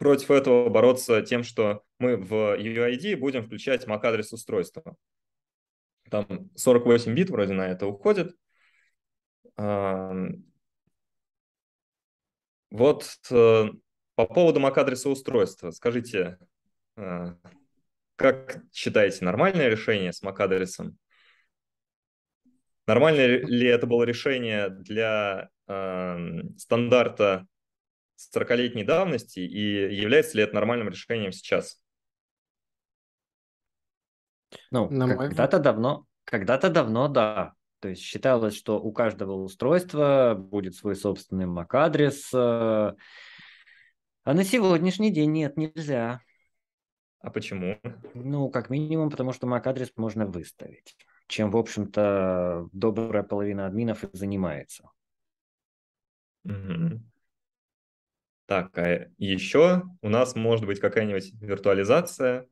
[0.03, 4.97] против этого бороться тем, что мы в UID будем включать MAC-адрес устройства.
[6.11, 8.37] Там 48 бит вроде на это уходит.
[12.71, 13.65] Вот э,
[14.17, 15.71] по поводу MAC-адреса устройства.
[15.71, 16.37] Скажите,
[16.97, 17.37] э,
[18.17, 20.97] как считаете, нормальное решение с MAC-адресом?
[22.89, 25.49] Нормальное ли это было решение для
[26.59, 27.47] стандарта
[28.35, 31.81] 40-летней давности и является ли это нормальным решением сейчас?
[34.71, 37.55] Ну, когда-то давно, когда-то давно, да.
[37.81, 42.33] То есть считалось, что у каждого устройства будет свой собственный MAC-адрес.
[42.33, 42.95] Э,
[44.25, 46.21] а на сегодняшний день нет, нельзя.
[47.19, 47.81] А почему?
[48.15, 54.17] Ну, как минимум, потому что MAC-адрес можно выставить, чем, в общем-то, добрая половина админов и
[54.17, 54.89] занимается.
[56.45, 57.01] Угу.
[58.47, 62.49] Так, а еще у нас может быть какая-нибудь виртуализация.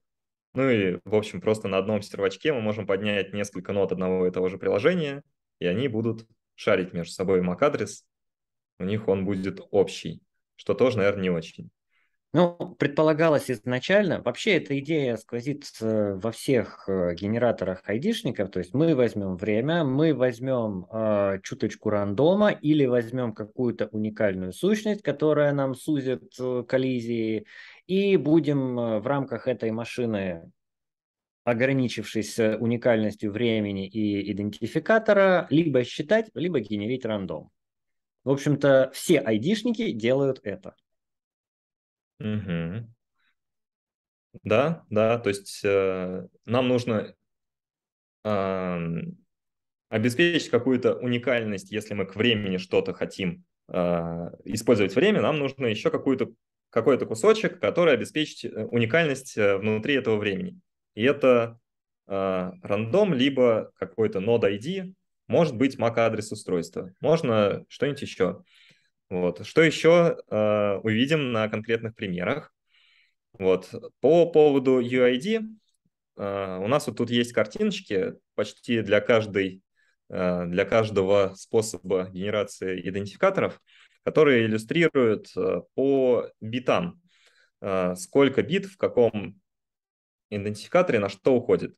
[0.54, 4.30] Ну и, в общем, просто на одном сервачке мы можем поднять несколько нот одного и
[4.30, 5.22] того же приложения,
[5.58, 8.04] и они будут шарить между собой MAC-адрес.
[8.78, 10.22] У них он будет общий,
[10.56, 11.70] что тоже, наверное, не очень.
[12.32, 18.94] Ну, предполагалось изначально, вообще эта идея сквозит во всех э, генераторах айдишников, то есть мы
[18.94, 26.32] возьмем время, мы возьмем э, чуточку рандома или возьмем какую-то уникальную сущность, которая нам сузит
[26.38, 27.46] э, коллизии,
[27.88, 30.52] и будем э, в рамках этой машины,
[31.42, 37.50] ограничившись уникальностью времени и идентификатора, либо считать, либо генерить рандом.
[38.22, 40.76] В общем-то, все айдишники делают это.
[42.20, 42.86] Угу.
[44.44, 47.14] Да, да, то есть э, нам нужно
[48.24, 48.78] э,
[49.88, 55.90] обеспечить какую-то уникальность, если мы к времени что-то хотим э, использовать время, нам нужно еще
[55.90, 56.32] какую-то
[56.70, 60.60] какой-то кусочек, который обеспечит э, уникальность э, внутри этого времени.
[60.94, 61.58] И это
[62.06, 64.94] э, рандом, либо какой-то node ID,
[65.26, 68.42] может быть MAC-адрес устройства, можно что-нибудь еще.
[69.10, 69.44] Вот.
[69.44, 72.54] Что еще э, увидим на конкретных примерах.
[73.32, 73.68] Вот.
[74.00, 75.42] По поводу UID,
[76.16, 79.62] э, у нас вот тут есть картиночки почти для, каждой,
[80.08, 83.60] э, для каждого способа генерации идентификаторов,
[84.04, 87.02] которые иллюстрируют э, по битам,
[87.60, 89.40] э, сколько бит в каком
[90.30, 91.74] идентификаторе на что уходит.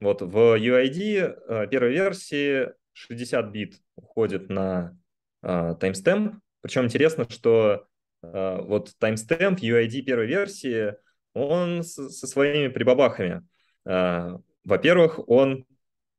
[0.00, 4.96] Вот в UID э, первой версии 60 бит уходит на
[5.42, 7.86] э, timestamp, причем интересно, что
[8.22, 10.94] э, вот timestamp UID первой версии,
[11.34, 13.46] он с, со своими прибабахами.
[13.84, 15.64] Э, во-первых, он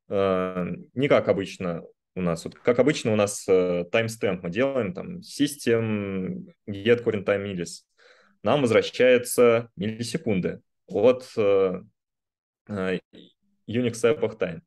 [0.10, 1.84] э, не как обычно
[2.16, 2.44] у нас.
[2.46, 7.84] Вот как обычно у нас э, timestamp мы делаем, там, system get current time millis.
[8.44, 11.82] Нам возвращается миллисекунды от э,
[12.68, 13.00] Unix
[13.68, 14.62] epoch time.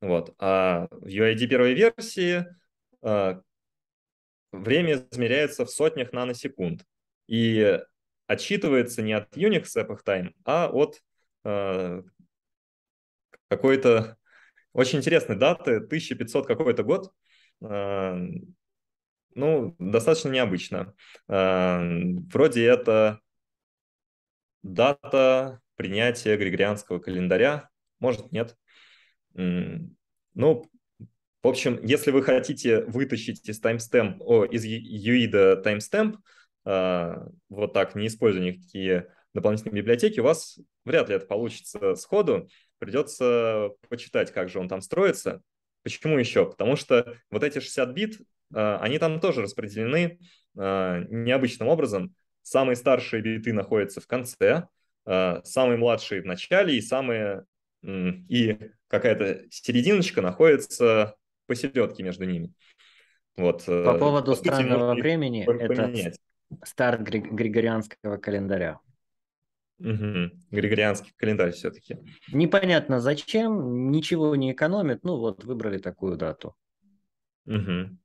[0.00, 0.34] Вот.
[0.38, 2.46] А в UID первой версии
[4.60, 6.84] время измеряется в сотнях наносекунд
[7.26, 7.80] и
[8.26, 11.02] отсчитывается не от Unix Epoch Time, а от
[11.44, 12.02] э,
[13.48, 14.16] какой-то
[14.72, 17.12] очень интересной даты, 1500 какой-то год.
[17.62, 18.16] Э,
[19.34, 20.94] ну, достаточно необычно.
[21.28, 21.80] Э,
[22.32, 23.20] вроде это
[24.62, 28.56] дата принятия григорианского календаря, может, нет.
[29.34, 30.70] Ну,
[31.44, 36.16] в общем, если вы хотите вытащить из timestamp, о, из UID timestamp,
[36.64, 37.14] э,
[37.50, 42.48] вот так, не используя никакие дополнительные библиотеки, у вас вряд ли это получится сходу.
[42.78, 45.42] Придется почитать, как же он там строится.
[45.82, 46.46] Почему еще?
[46.46, 48.20] Потому что вот эти 60 бит,
[48.54, 50.18] э, они там тоже распределены
[50.56, 52.14] э, необычным образом.
[52.40, 54.68] Самые старшие биты находятся в конце,
[55.06, 57.44] самые младшие в начале, и самые
[57.82, 62.52] и какая-то серединочка находится посередке между ними.
[63.36, 63.64] Вот.
[63.66, 66.12] По э, поводу по странного времени, это
[66.64, 68.80] старт григорианского календаря.
[69.80, 70.30] Угу.
[70.50, 71.98] Григорианский календарь все-таки.
[72.32, 76.54] Непонятно зачем, ничего не экономит, ну вот выбрали такую дату.
[77.46, 77.98] Угу.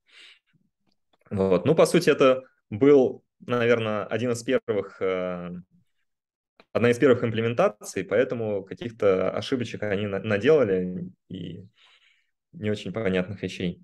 [1.32, 1.66] Вот.
[1.66, 5.52] Ну, по сути, это был, наверное, один из первых, э,
[6.74, 11.68] одна из первых имплементаций, поэтому каких-то ошибочек они наделали, и
[12.54, 13.84] не очень понятных вещей.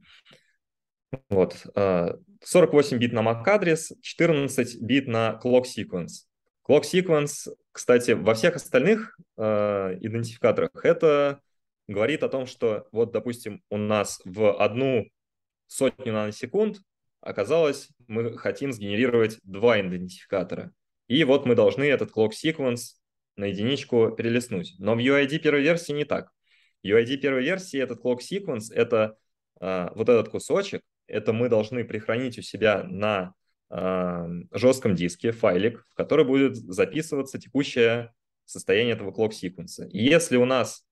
[1.29, 1.53] Вот.
[1.53, 6.25] 48 а, бит на MAC-адрес, 14 бит на clock sequence.
[6.67, 11.39] Clock sequence, кстати, во всех остальных э, идентификаторах это
[11.87, 15.05] говорит о том, что вот, допустим, у нас в одну
[15.67, 16.79] сотню наносекунд
[17.21, 20.71] оказалось, мы хотим сгенерировать два идентификатора.
[21.07, 22.95] И вот мы должны этот clock sequence
[23.35, 24.75] на единичку перелистнуть.
[24.79, 26.31] Но в UID первой версии не так.
[26.85, 29.17] UID первой версии, этот clock sequence, это
[29.59, 33.33] э, вот этот кусочек, это мы должны прихранить у себя на
[33.69, 38.13] э, жестком диске файлик, в который будет записываться текущее
[38.45, 39.87] состояние этого clock sequence.
[39.89, 40.85] И если у нас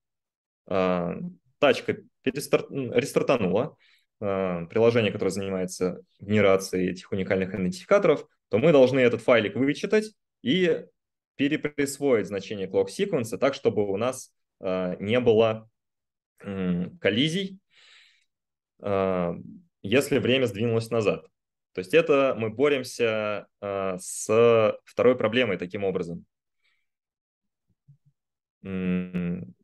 [0.68, 1.14] э,
[1.58, 2.66] тачка перестар...
[2.70, 3.76] рестартанула,
[4.20, 10.84] э, приложение, которое занимается генерацией этих уникальных идентификаторов, то мы должны этот файлик вычитать и
[11.36, 15.68] переприсвоить значение clock sequence так, чтобы у нас э, не было
[17.00, 17.58] коллизий,
[18.80, 19.34] а,
[19.82, 21.26] если время сдвинулось назад.
[21.72, 26.24] То есть это мы боремся а, с второй проблемой таким образом.
[28.62, 29.54] Необычное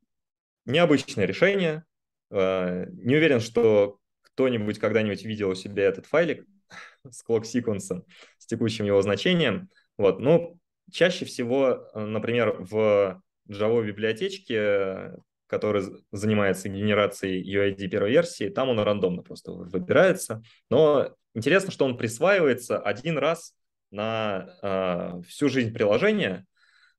[1.26, 1.84] решение.
[2.30, 6.46] А, не уверен, что кто-нибудь когда-нибудь видел у себя этот файлик
[7.08, 8.02] с clock sequence,
[8.38, 9.68] с текущим его значением.
[9.98, 10.20] Вот.
[10.20, 10.54] Но
[10.90, 15.12] чаще всего, например, в Java библиотечке
[15.50, 15.82] который
[16.12, 20.42] занимается генерацией UID первой версии, там он рандомно просто выбирается.
[20.70, 23.54] Но интересно, что он присваивается один раз
[23.90, 26.46] на э, всю жизнь приложения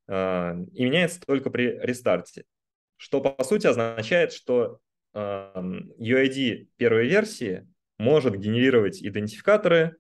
[0.10, 2.43] э, и меняется только при рестарте.
[2.97, 4.80] Что по сути означает, что
[5.14, 5.54] э,
[5.97, 7.66] UID первой версии
[7.97, 9.95] может генерировать идентификаторы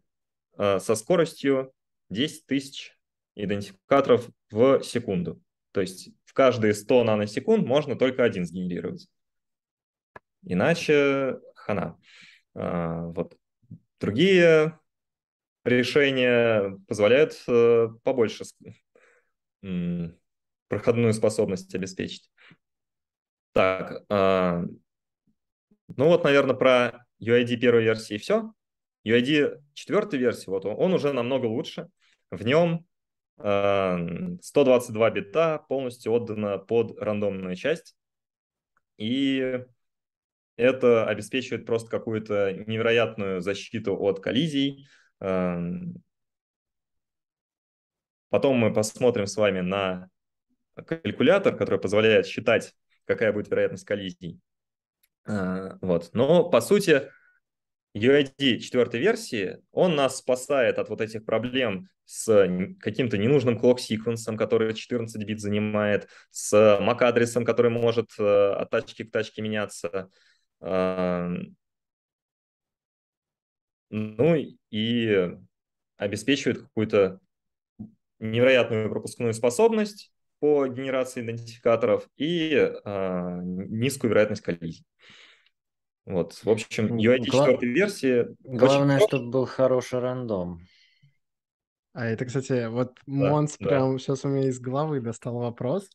[0.57, 1.71] э, со скоростью
[2.09, 2.97] 10 тысяч
[3.35, 5.41] идентификаторов в секунду.
[5.71, 9.09] То есть в каждые 100 наносекунд можно только один сгенерировать.
[10.43, 11.99] Иначе хана.
[12.55, 13.35] А, вот.
[13.99, 14.79] Другие
[15.65, 18.45] решения позволяют э, побольше
[20.69, 22.31] проходную способность обеспечить.
[23.51, 24.63] Так, а,
[25.97, 28.53] ну вот, наверное, про UID первой версии все.
[29.05, 31.89] UID четвертой версии, вот он, он уже намного лучше.
[32.29, 32.85] В нем
[33.37, 37.95] 122 бита полностью отдано под рандомную часть.
[38.97, 39.63] И
[40.57, 44.87] это обеспечивает просто какую-то невероятную защиту от коллизий.
[45.19, 46.03] Потом
[48.57, 50.09] мы посмотрим с вами на
[50.75, 52.75] калькулятор, который позволяет считать,
[53.05, 54.39] какая будет вероятность коллизий.
[55.25, 56.11] А, вот.
[56.13, 57.09] Но, по сути,
[57.93, 62.25] UID четвертой версии, он нас спасает от вот этих проблем с
[62.79, 69.11] каким-то ненужным клок-секвенсом, который 14 бит занимает, с MAC-адресом, который может э, от тачки к
[69.11, 70.09] тачке меняться.
[70.59, 71.55] Ну
[74.71, 75.31] и
[75.97, 77.19] обеспечивает какую-то
[78.19, 84.85] невероятную пропускную способность по генерации идентификаторов и э, низкую вероятность коллизий.
[86.11, 87.53] Вот, в общем, UID Гла...
[87.53, 88.27] 4 версии...
[88.43, 89.07] Главное, очень...
[89.07, 90.61] чтобы был хороший рандом.
[91.93, 93.67] А это, кстати, вот да, Монс да.
[93.67, 95.89] прям сейчас у меня из головы достал вопрос.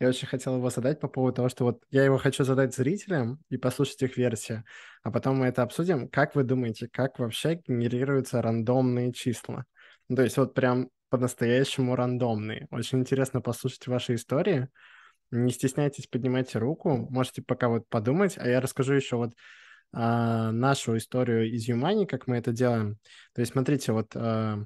[0.00, 3.38] Я очень хотел его задать по поводу того, что вот я его хочу задать зрителям
[3.50, 4.64] и послушать их версию,
[5.02, 6.08] а потом мы это обсудим.
[6.08, 9.66] Как вы думаете, как вообще генерируются рандомные числа?
[10.08, 12.66] Ну, то есть вот прям по-настоящему рандомные.
[12.70, 14.68] Очень интересно послушать ваши истории.
[15.30, 19.32] Не стесняйтесь, поднимайте руку, можете пока вот подумать, а я расскажу еще вот
[19.92, 22.98] а, нашу историю из Юмани, как мы это делаем.
[23.34, 24.64] То есть смотрите, вот а,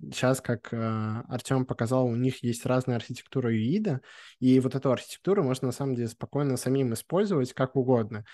[0.00, 4.00] сейчас, как а, Артем показал, у них есть разная архитектура ЮИДа,
[4.38, 8.24] и вот эту архитектуру можно на самом деле спокойно самим использовать как угодно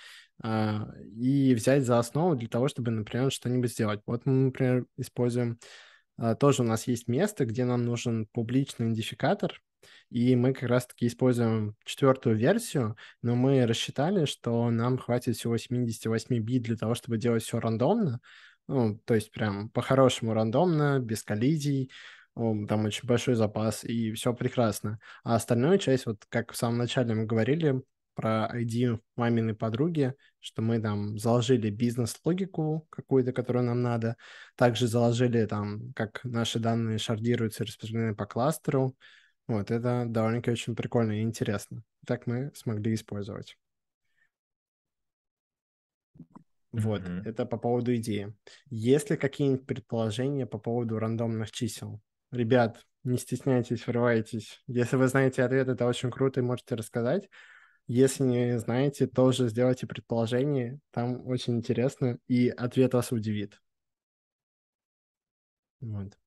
[0.43, 4.01] а, и взять за основу для того, чтобы, например, что-нибудь сделать.
[4.07, 5.59] Вот мы, например, используем
[6.17, 9.61] а, тоже у нас есть место, где нам нужен публичный идентификатор,
[10.11, 16.39] и мы как раз-таки используем четвертую версию, но мы рассчитали, что нам хватит всего 78
[16.41, 18.21] бит для того, чтобы делать все рандомно,
[18.67, 21.91] ну, то есть прям по-хорошему рандомно, без коллизий,
[22.35, 25.01] там очень большой запас, и все прекрасно.
[25.25, 27.83] А остальную часть, вот как в самом начале мы говорили,
[28.19, 34.17] про ID маминой подруги, что мы там заложили бизнес-логику какую-то, которую нам надо.
[34.57, 38.97] Также заложили там, как наши данные шардируются и распространены по кластеру.
[39.49, 41.83] Вот, это довольно-таки очень прикольно и интересно.
[42.07, 43.57] Так мы смогли использовать.
[46.71, 47.23] Вот, mm-hmm.
[47.25, 48.35] это по поводу идеи.
[48.69, 52.01] Есть ли какие-нибудь предположения по поводу рандомных чисел?
[52.31, 54.63] Ребят, не стесняйтесь, врывайтесь.
[54.67, 57.31] Если вы знаете ответ, это очень круто и можете рассказать.
[57.87, 60.79] Если не знаете, тоже сделайте предположение.
[60.91, 63.63] Там очень интересно, и ответ вас удивит.
[65.81, 66.19] Вот.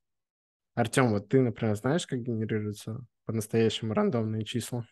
[0.74, 4.86] Артем, вот ты, например, знаешь, как генерируются по-настоящему рандомные числа?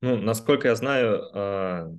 [0.00, 1.92] Ну, насколько я знаю, а,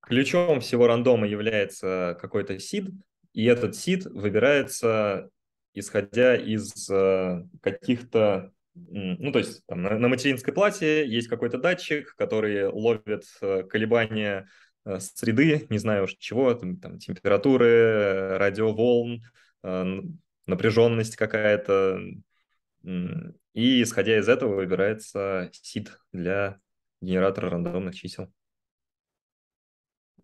[0.00, 2.90] ключом всего рандома является какой-то сид,
[3.32, 5.30] и этот сид выбирается
[5.72, 12.66] исходя из а, каких-то ну, то есть там, на, материнской плате есть какой-то датчик, который
[12.66, 14.48] ловит э, колебания
[14.98, 19.22] среды, не знаю уж чего, там, температуры, радиоволн,
[20.46, 22.00] напряженность какая-то.
[22.82, 26.60] И исходя из этого выбирается сид для
[27.00, 28.32] генератора рандомных чисел.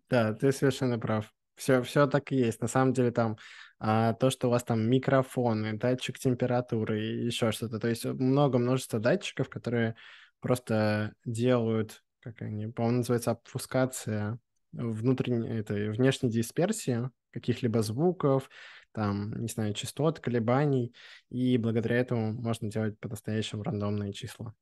[0.09, 1.33] Да, ты совершенно прав.
[1.55, 2.61] Все, все так и есть.
[2.61, 3.37] На самом деле там
[3.79, 7.79] а, то, что у вас там микрофоны, датчик температуры и еще что-то.
[7.79, 9.95] То есть много множество датчиков, которые
[10.39, 14.39] просто делают, как они, по-моему, называется обфускация
[14.71, 18.49] внутренней, этой внешней дисперсии каких-либо звуков,
[18.91, 20.93] там, не знаю, частот, колебаний,
[21.29, 24.53] и благодаря этому можно делать по-настоящему рандомные числа.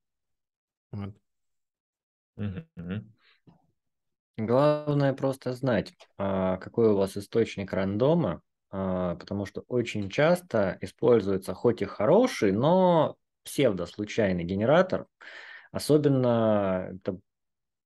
[0.92, 1.16] Вот.
[2.38, 3.04] Mm-hmm.
[4.38, 11.54] Главное просто знать, а, какой у вас источник рандома, а, потому что очень часто используется
[11.54, 15.08] хоть и хороший, но псевдослучайный генератор.
[15.72, 17.20] Особенно это,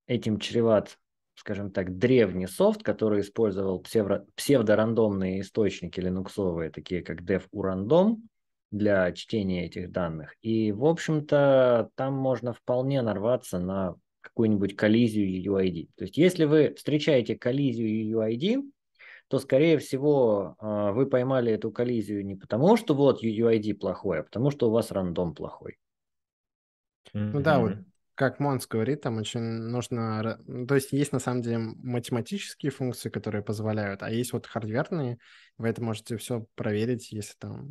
[0.06, 1.00] этим чреват,
[1.36, 8.18] скажем так, древний софт, который использовал псевдо, псевдорандомные источники линуксовые, такие как dev-urandom,
[8.74, 10.36] для чтения этих данных.
[10.42, 15.90] И, в общем-то, там можно вполне нарваться на какую-нибудь коллизию UUID.
[15.96, 18.64] То есть, если вы встречаете коллизию UUID,
[19.28, 24.24] то, скорее всего, а, вы поймали эту коллизию не потому, что вот UUID плохой, а
[24.24, 25.78] потому, что у вас рандом плохой.
[27.14, 27.74] Ну да, вот
[28.16, 30.40] как Монс говорит, там очень нужно...
[30.46, 35.18] Ну, то есть есть на самом деле математические функции, которые позволяют, а есть вот хардверные.
[35.58, 37.68] Вы это можете все проверить, если там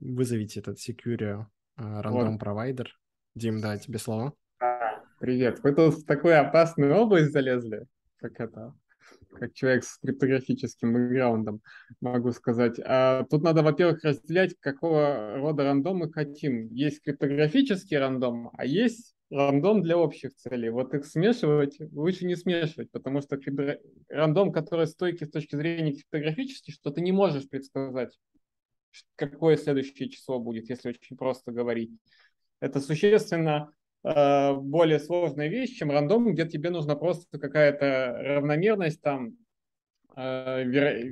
[0.00, 2.96] вызовите этот secure рандом uh, провайдер.
[3.34, 4.34] Дим, да, тебе слово.
[4.60, 5.60] А, привет.
[5.62, 8.74] Вы тут в такую опасную область залезли, как это,
[9.32, 11.62] как человек с криптографическим бэкграундом,
[12.00, 12.78] могу сказать.
[12.84, 16.68] А тут надо, во-первых, разделять, какого рода рандом мы хотим.
[16.68, 20.70] Есть криптографический рандом, а есть рандом для общих целей.
[20.70, 23.38] Вот их смешивать лучше не смешивать, потому что
[24.08, 28.18] рандом, который стойкий с точки зрения криптографический, что ты не можешь предсказать,
[29.16, 31.90] какое следующее число будет, если очень просто говорить.
[32.60, 33.72] Это существенно
[34.04, 39.36] э, более сложная вещь, чем рандом, где тебе нужна просто какая-то равномерность, там,
[40.14, 41.10] э, веро...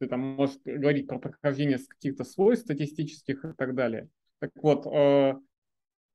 [0.00, 4.08] ты там можешь говорить про прохождение каких-то свойств статистических и так далее.
[4.40, 5.34] Так вот, э,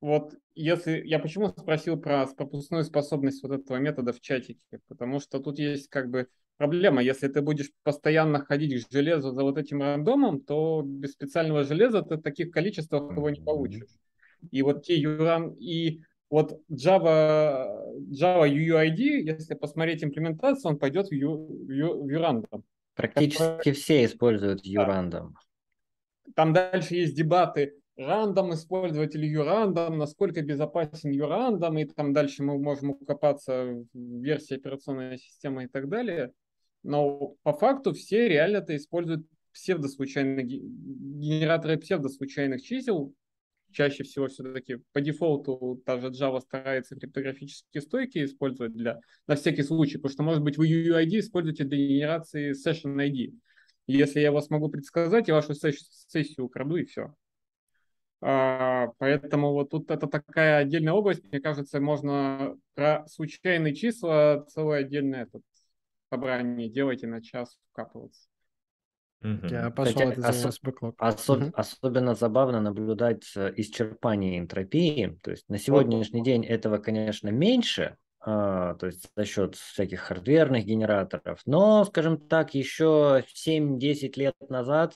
[0.01, 5.39] вот если я почему спросил про пропускную способность вот этого метода в чатике, потому что
[5.39, 6.27] тут есть как бы
[6.57, 7.01] проблема.
[7.01, 12.01] Если ты будешь постоянно ходить к железу за вот этим рандомом, то без специального железа
[12.01, 13.89] ты таких количествах его не получишь.
[14.51, 17.65] И вот те юран и вот Java,
[18.11, 22.63] Java UUID, если посмотреть имплементацию, он пойдет в, ю, в, ю, в юрандом.
[22.93, 23.73] Практически который...
[23.73, 25.35] все используют юрандом.
[26.35, 32.57] Там дальше есть дебаты, рандом использовать или юрандом, насколько безопасен юрандом, и там дальше мы
[32.57, 36.31] можем укопаться в версии операционной системы и так далее.
[36.83, 43.13] Но по факту все реально-то используют псевдослучайные генераторы псевдослучайных чисел.
[43.71, 49.97] Чаще всего все-таки по дефолту даже Java старается криптографические стойки использовать для, на всякий случай,
[49.97, 53.33] потому что, может быть, вы UUID используете для генерации session ID.
[53.85, 57.13] Если я вас могу предсказать, я вашу сессию украду и все.
[58.22, 64.80] А, поэтому вот тут это такая отдельная область, мне кажется, можно про случайные числа целое
[64.80, 65.41] отдельное этот
[66.09, 68.28] собрание делать и на час вкапываться.
[69.22, 70.59] Я пошел Кстати, ос-
[70.99, 71.51] особ- угу.
[71.53, 75.17] Особенно забавно наблюдать исчерпание энтропии.
[75.24, 80.65] То есть на сегодняшний день этого, конечно, меньше, а, то есть за счет всяких хардверных
[80.65, 81.41] генераторов.
[81.45, 84.95] Но, скажем так, еще 7-10 лет назад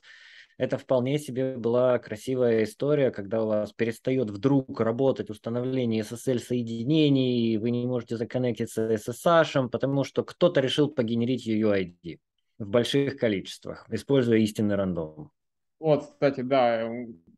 [0.63, 7.71] это вполне себе была красивая история, когда у вас перестает вдруг работать установление SSL-соединений, вы
[7.71, 12.19] не можете законнектиться с SSH, потому что кто-то решил погенерить UUID
[12.59, 15.31] в больших количествах, используя истинный рандом.
[15.79, 16.89] Вот, кстати, да,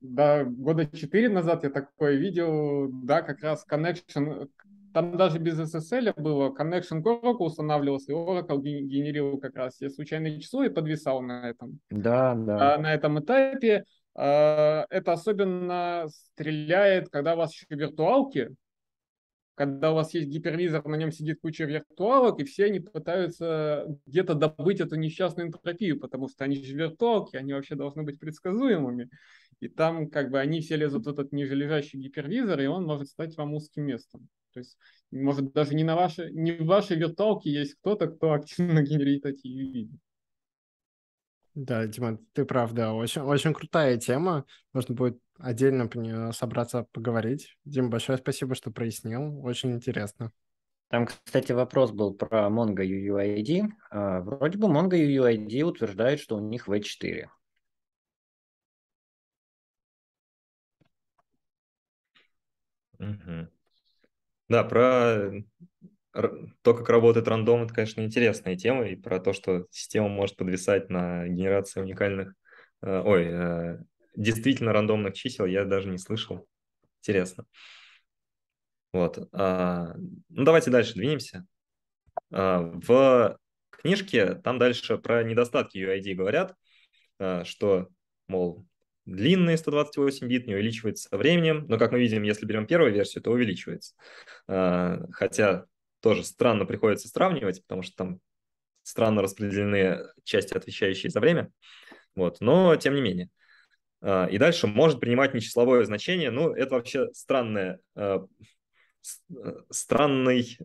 [0.01, 4.49] да, года четыре назад я такое видел, да, как раз connection
[4.95, 9.89] там даже без SSL было, connection к Oracle устанавливался, и Oracle генерировал как раз все
[9.89, 11.81] случайные число и подвисал на этом.
[11.89, 12.75] Да, да.
[12.75, 13.83] А, на этом этапе
[14.15, 18.55] а, это особенно стреляет, когда у вас еще виртуалки,
[19.55, 24.33] когда у вас есть гипервизор, на нем сидит куча виртуалок, и все они пытаются где-то
[24.33, 29.09] добыть эту несчастную энтропию, потому что они же виртуалки, они вообще должны быть предсказуемыми.
[29.59, 33.35] И там как бы они все лезут в этот нижележащий гипервизор, и он может стать
[33.35, 34.29] вам узким местом.
[34.55, 34.77] То есть,
[35.11, 39.47] может, даже не, на вашей, не в вашей виртуалке есть кто-то, кто активно генерит эти
[39.47, 39.99] виды.
[41.55, 44.45] Да, Дима, ты прав, да, очень, очень крутая тема.
[44.71, 47.57] Нужно будет отдельно по нее собраться, поговорить.
[47.65, 49.43] Дим, большое спасибо, что прояснил.
[49.43, 50.31] Очень интересно.
[50.87, 53.63] Там, кстати, вопрос был про Mongo UUID.
[53.89, 57.27] А, вроде бы Mongo UUID утверждает, что у них V4.
[62.99, 63.49] Угу.
[64.49, 65.31] Да, про
[66.61, 70.89] то, как работает рандом, это, конечно, интересная тема, и про то, что система может подвисать
[70.89, 72.33] на генерации уникальных,
[72.81, 73.79] э, ой, э,
[74.15, 76.47] действительно рандомных чисел, я даже не слышал.
[77.01, 77.45] Интересно.
[78.93, 79.27] Вот.
[79.33, 79.93] А,
[80.29, 81.45] ну, давайте дальше двинемся.
[82.31, 83.37] А, в
[83.71, 86.55] книжке там дальше про недостатки UID говорят,
[87.19, 87.89] а, что,
[88.27, 88.65] мол,
[89.05, 93.23] длинный 128 бит, не увеличивается со временем, но, как мы видим, если берем первую версию,
[93.23, 93.95] то увеличивается.
[94.47, 95.65] А, хотя
[96.01, 98.19] тоже странно приходится сравнивать, потому что там
[98.83, 101.51] странно распределены части, отвечающие за время,
[102.15, 103.29] вот, но тем не менее.
[104.01, 108.25] А, и дальше может принимать нечисловое значение, ну, это вообще странная, а,
[109.69, 110.57] странный,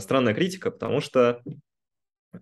[0.00, 1.42] странная критика, потому что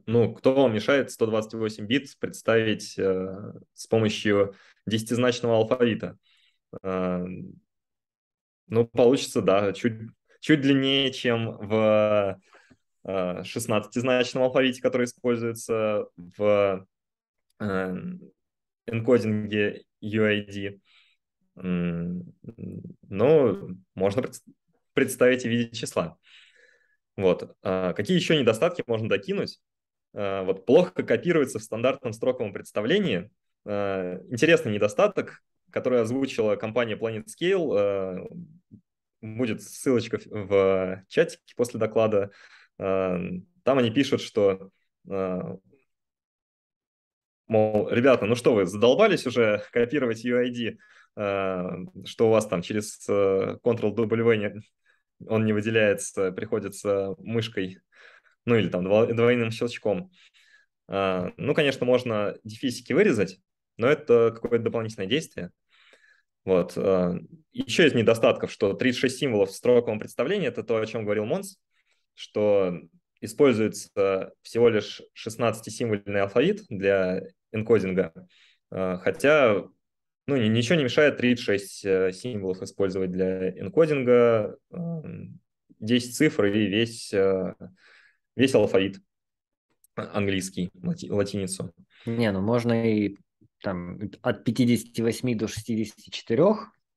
[0.07, 4.55] Ну, кто вам мешает 128 бит представить э, с помощью
[4.87, 6.19] десятизначного алфавита?
[6.83, 7.25] Э,
[8.69, 10.01] ну, получится, да, чуть,
[10.41, 12.41] чуть длиннее, чем в
[13.05, 16.87] э, 16-значном алфавите, который используется в
[17.61, 17.97] э,
[18.87, 20.81] энкодинге UID.
[21.55, 22.25] Но
[23.95, 24.23] можно
[24.95, 26.17] представить в виде числа.
[27.17, 27.57] Вот.
[27.63, 29.61] А какие еще недостатки можно докинуть?
[30.15, 33.31] А, вот плохо копируется в стандартном строковом представлении.
[33.65, 38.27] А, интересный недостаток, который озвучила компания Planet Scale, а,
[39.21, 42.31] будет ссылочка в чатике после доклада.
[42.77, 44.71] Там они пишут, что
[47.47, 50.77] мол, ребята, ну что вы, задолбались уже копировать UID,
[51.15, 54.61] что у вас там через Ctrl-W
[55.29, 57.79] он не выделяется, приходится мышкой
[58.45, 60.11] ну или там двойным щелчком.
[60.89, 63.39] А, ну, конечно, можно дефисики вырезать,
[63.77, 65.51] но это какое-то дополнительное действие.
[66.45, 66.75] Вот.
[66.77, 67.15] А,
[67.53, 71.59] еще из недостатков, что 36 символов в строковом представлении, это то, о чем говорил Монс,
[72.15, 72.81] что
[73.21, 77.23] используется всего лишь 16-символьный алфавит для
[77.53, 78.13] энкодинга,
[78.71, 79.65] а, хотя
[80.27, 84.57] ну, ничего не мешает 36 э, символов использовать для энкодинга,
[85.81, 87.55] 10 цифр и весь э,
[88.37, 89.01] весь алфавит
[89.95, 91.75] английский, лати, латиницу.
[92.07, 93.17] Не, ну можно и
[93.63, 96.45] там от 58 до 64.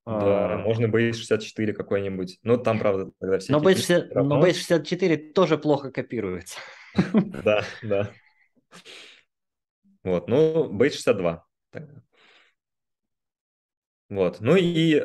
[0.05, 0.57] Да, а...
[0.59, 2.39] можно base64 какой-нибудь.
[2.43, 3.51] Ну, там, правда, тогда все...
[3.51, 6.59] Но base, но base64 тоже плохо копируется.
[7.43, 8.11] Да, да.
[10.03, 11.41] Вот, ну, base62
[14.09, 15.03] Вот, ну и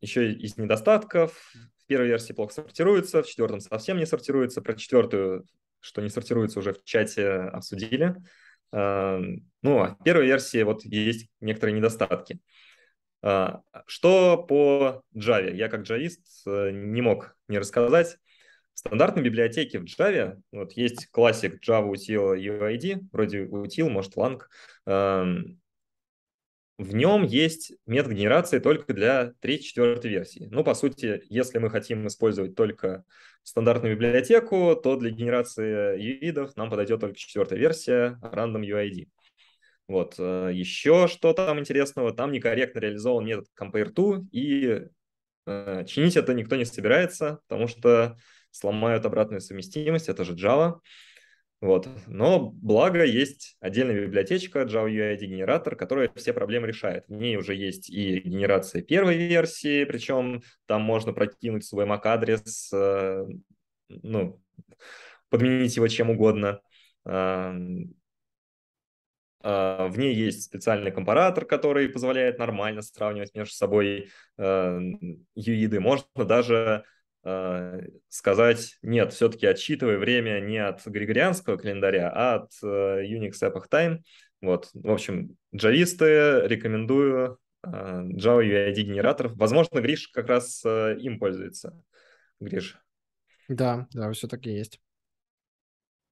[0.00, 1.52] еще из недостатков
[1.88, 4.62] первой версии плохо сортируется, в четвертом совсем не сортируется.
[4.62, 5.44] Про четвертую,
[5.80, 8.14] что не сортируется, уже в чате обсудили.
[8.70, 12.38] Ну, а в первой версии вот есть некоторые недостатки.
[13.22, 15.52] А, что по Java?
[15.52, 18.18] Я как джавист э, не мог не рассказать.
[18.74, 24.40] В стандартной библиотеке в Java вот есть классик Java util UID, вроде util, может lang,
[26.78, 30.48] в нем есть метод генерации только для 3-4 версии.
[30.50, 33.04] Ну, по сути, если мы хотим использовать только
[33.42, 39.08] стандартную библиотеку, то для генерации UID нам подойдет только четвертая версия Random UID.
[39.88, 40.14] Вот.
[40.18, 44.84] Э, еще что там интересного, там некорректно реализован метод compare и
[45.46, 48.16] э, чинить это никто не собирается, потому что
[48.52, 50.78] сломают обратную совместимость, это же Java.
[51.60, 51.88] Вот.
[52.06, 57.04] Но благо есть отдельная библиотечка Java UID генератор, которая все проблемы решает.
[57.08, 63.26] В ней уже есть и генерация первой версии, причем там можно прокинуть свой MAC-адрес, э,
[63.88, 64.40] ну,
[65.30, 66.60] подменить его чем угодно.
[67.04, 67.52] Э,
[69.42, 74.78] в ней есть специальный компаратор, который позволяет нормально сравнивать между собой э,
[75.36, 75.80] UID.
[75.80, 76.84] Можно даже
[78.08, 83.98] сказать, нет, все-таки отсчитывай время не от григорианского календаря, а от э, Unix Epoch Time.
[84.40, 89.28] Вот, в общем, джависты рекомендую э, Java UID генератор.
[89.34, 91.80] Возможно, Гриш как раз им пользуется.
[92.40, 92.78] Гриш.
[93.48, 94.80] Да, да, все-таки есть.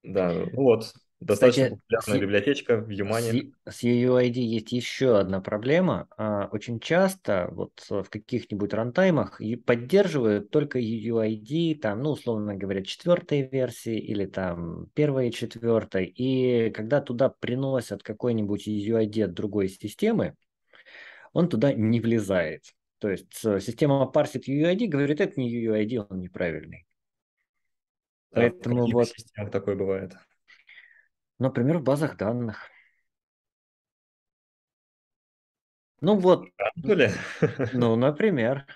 [0.02, 3.52] Да, ну вот, Достаточно Кстати, популярная с, библиотечка в Юмане.
[3.64, 6.08] С, с UUID есть еще одна проблема.
[6.18, 13.48] А, очень часто вот в каких-нибудь рантаймах поддерживают только UUID, там, ну, условно говоря, четвертой
[13.48, 16.04] версии или там первой и четвертой.
[16.04, 20.34] И когда туда приносят какой-нибудь UUID от другой системы,
[21.32, 22.64] он туда не влезает.
[22.98, 26.86] То есть система парсит UUID, говорит, это не UUID, он неправильный.
[28.32, 29.08] Да, Поэтому в вот...
[29.08, 30.12] системах такое бывает?
[31.38, 32.70] Например, в базах данных.
[36.00, 36.46] Ну вот.
[36.76, 37.10] Были?
[37.72, 38.66] Ну, например.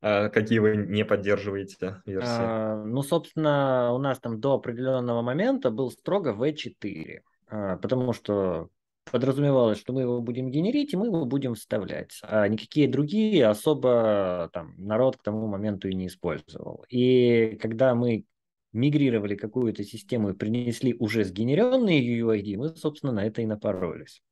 [0.00, 2.28] А какие вы не поддерживаете версии?
[2.28, 8.68] А, ну, собственно, у нас там до определенного момента был строго V4, а, потому что
[9.10, 12.18] подразумевалось, что мы его будем генерить, и мы его будем вставлять.
[12.22, 16.84] А никакие другие особо там народ к тому моменту и не использовал.
[16.88, 18.24] И когда мы
[18.72, 24.22] мигрировали какую-то систему и принесли уже сгенеренные UUID, мы, собственно, на это и напоролись.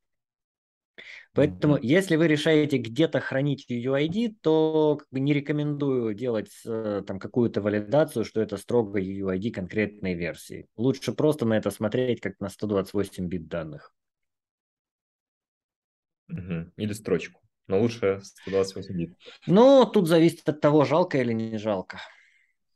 [1.33, 1.83] Поэтому, mm-hmm.
[1.83, 7.63] если вы решаете где-то хранить UUID, то как бы не рекомендую делать э, там какую-то
[7.63, 10.67] валидацию, что это строго UUID конкретной версии.
[10.77, 13.95] Лучше просто на это смотреть как на 128 бит данных.
[16.33, 16.73] Mm-hmm.
[16.77, 17.41] Или строчку.
[17.69, 19.15] Но лучше 128 бит.
[19.47, 22.01] Ну, тут зависит от того, жалко или не жалко.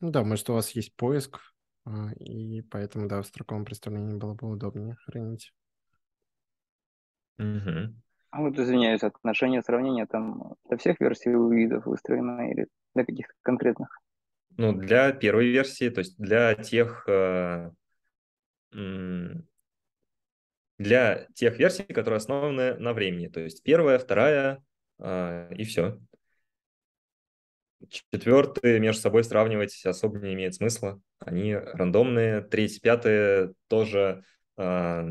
[0.00, 1.40] Ну да, может, у вас есть поиск,
[2.18, 5.52] и поэтому, да, в строковом представлении было бы удобнее хранить.
[7.38, 7.94] Угу.
[8.30, 14.00] А вот, извиняюсь, отношение сравнения там для всех версий видов выстроено или для каких-то конкретных?
[14.56, 17.70] Ну, для первой версии, то есть для тех э,
[20.78, 23.28] для тех версий, которые основаны на времени.
[23.28, 24.62] То есть первая, вторая
[24.98, 25.98] э, и все.
[27.88, 31.00] Четвертые между собой сравнивать особо не имеет смысла.
[31.18, 32.40] Они рандомные.
[32.40, 34.24] Третий, пятый тоже,
[34.56, 35.02] э,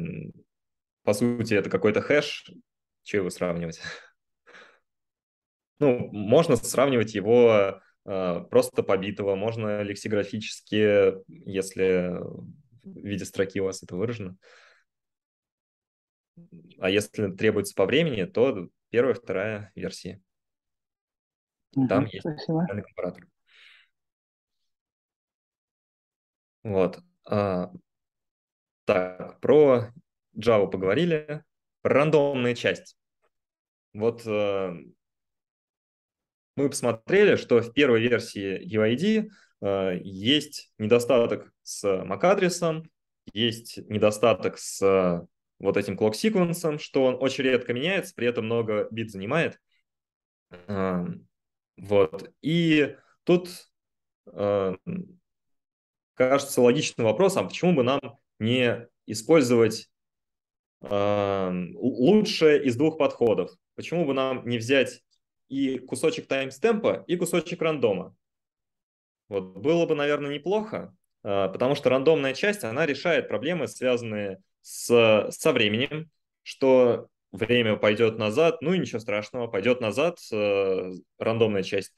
[1.04, 2.50] по сути, это какой-то хэш.
[3.04, 3.82] Чего его сравнивать?
[5.80, 12.20] Ну, можно сравнивать его э, просто побитого, можно лексиграфически, если
[12.84, 14.38] в виде строки у вас это выражено.
[16.80, 20.22] А если требуется по времени, то первая, вторая версии.
[21.74, 23.28] Там есть специальный компаратор.
[26.64, 27.00] Вот.
[27.26, 27.72] А,
[28.86, 29.92] так, про
[30.38, 31.44] Java поговорили.
[31.82, 32.98] Про рандомную часть.
[33.94, 34.74] Вот а,
[36.56, 39.30] мы посмотрели, что в первой версии UID
[39.62, 42.90] а, есть недостаток с MAC-адресом,
[43.34, 45.28] есть недостаток с
[45.60, 49.60] вот этим clock секвенсом, что он очень редко меняется, при этом много бит занимает.
[51.78, 52.32] Вот.
[52.42, 53.50] И тут
[56.16, 58.00] кажется логичным вопросом, почему бы нам
[58.40, 59.90] не использовать
[60.82, 63.52] лучшее из двух подходов?
[63.76, 65.04] Почему бы нам не взять
[65.48, 68.16] и кусочек таймстемпа, и кусочек рандома?
[69.30, 75.30] Вот было бы, наверное, неплохо, а, потому что рандомная часть, она решает проблемы, связанные с,
[75.32, 76.12] со временем,
[76.44, 81.98] что время пойдет назад, ну и ничего страшного, пойдет назад, э, рандомная часть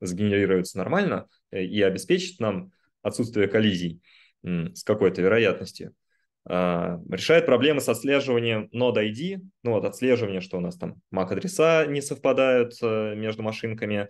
[0.00, 2.70] сгенерируется нормально э, и обеспечит нам
[3.02, 4.00] отсутствие коллизий
[4.42, 5.94] с какой-то вероятностью.
[6.44, 11.86] А, решает проблемы с отслеживанием node ID, ну вот отслеживание, что у нас там MAC-адреса
[11.88, 14.08] не совпадают э, между машинками,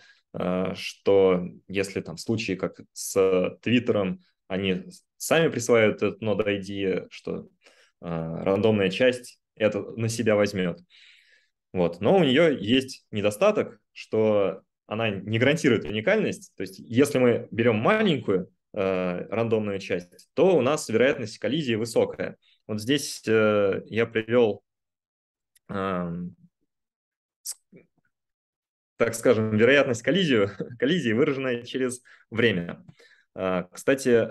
[0.75, 4.85] что если там в случае, как с Твиттером, они
[5.17, 7.49] сами присваивают этот node ID, что
[8.01, 10.81] рандомная часть это на себя возьмет.
[11.73, 12.01] Вот.
[12.01, 16.53] Но у нее есть недостаток, что она не гарантирует уникальность.
[16.57, 22.37] То есть если мы берем маленькую э, рандомную часть, то у нас вероятность коллизии высокая.
[22.67, 24.63] Вот здесь э, я привел,
[25.69, 26.13] э,
[28.97, 30.49] так скажем, вероятность коллизии,
[30.79, 32.83] коллизии, выраженная через время.
[33.35, 34.29] Э, кстати,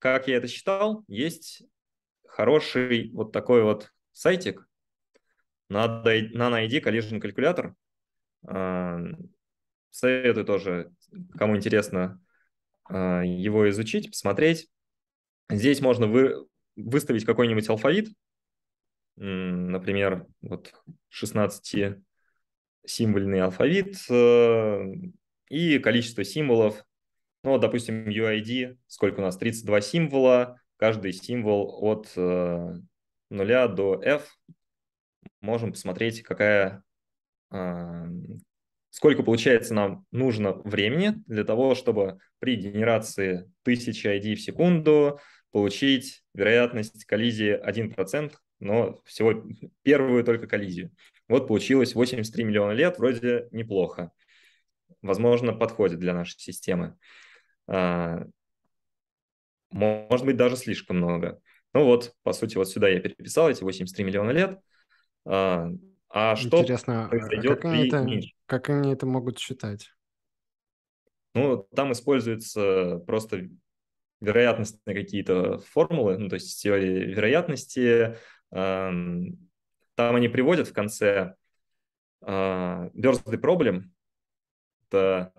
[0.00, 1.62] как я это считал, есть
[2.26, 4.66] хороший вот такой вот сайтик
[5.68, 7.74] на NanoID Collision Calculator.
[8.46, 8.98] А,
[9.90, 10.90] советую тоже,
[11.36, 12.20] кому интересно,
[12.84, 14.70] а, его изучить, посмотреть.
[15.50, 16.46] Здесь можно вы,
[16.76, 18.08] выставить какой-нибудь алфавит,
[19.16, 20.72] например, вот
[21.12, 24.84] 16-символьный алфавит э,
[25.48, 26.84] и количество символов.
[27.42, 29.36] Ну, допустим, UID, сколько у нас?
[29.38, 32.74] 32 символа, каждый символ от э,
[33.30, 34.28] нуля до f.
[35.40, 36.82] Можем посмотреть, какая,
[37.52, 38.04] э,
[38.90, 45.20] сколько получается нам нужно времени для того, чтобы при генерации 1000 ID в секунду
[45.52, 49.44] получить вероятность коллизии 1%, но всего
[49.82, 50.90] первую только коллизию.
[51.28, 54.12] Вот получилось 83 миллиона лет, вроде неплохо.
[55.02, 56.96] Возможно, подходит для нашей системы.
[57.66, 58.24] А,
[59.70, 61.40] может быть, даже слишком много.
[61.76, 64.58] Ну вот, по сути, вот сюда я переписал эти 83 миллиона лет.
[65.26, 65.68] А,
[66.08, 68.06] а что Интересно, а произойдет как они, это,
[68.46, 69.90] как они это могут считать?
[71.34, 73.50] Ну, там используются просто
[74.22, 78.16] вероятностные какие-то формулы, ну, то есть теории вероятности.
[78.50, 79.36] Там
[79.98, 81.34] они приводят в конце
[82.22, 83.82] birthday problem.
[84.88, 85.34] Это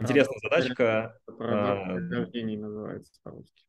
[0.00, 1.20] Интересная задачка.
[1.28, 3.66] День рождений называется по-русски.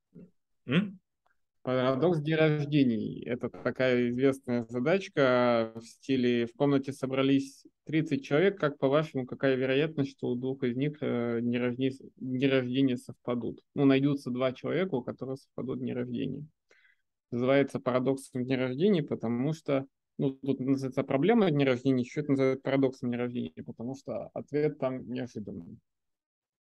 [1.68, 3.22] Парадокс день рождений.
[3.26, 8.57] Это такая известная задачка в стиле в комнате собрались 30 человек.
[8.57, 13.59] Как по-вашему, какая вероятность, что у двух из них э, дни рождения, рождения совпадут?
[13.76, 16.45] Ну, найдутся два человека, у которых совпадут дни рождения.
[17.32, 19.86] Называется парадоксом дня рождения, потому что
[20.18, 24.80] ну, тут называется проблема дня рождения, еще это называется парадоксом дня рождения, потому что ответ
[24.80, 25.78] там неожиданный.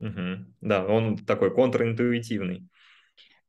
[0.00, 0.46] Угу.
[0.62, 2.66] Да, он такой контринтуитивный.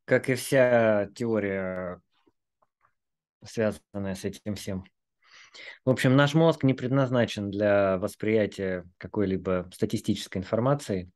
[0.08, 2.00] Как и вся теория,
[3.44, 4.86] связанная с этим всем.
[5.84, 11.12] В общем, наш мозг не предназначен для восприятия какой-либо статистической информации.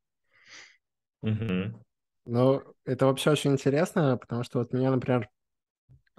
[1.22, 1.82] Угу.
[2.26, 5.30] Ну, это вообще очень интересно, потому что вот меня, например,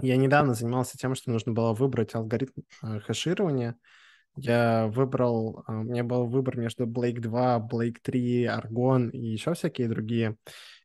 [0.01, 3.77] я недавно занимался тем, что нужно было выбрать алгоритм э, хэширования.
[4.37, 9.55] Я выбрал, э, у меня был выбор между Blake 2, Blake 3, Argon и еще
[9.55, 10.37] всякие другие.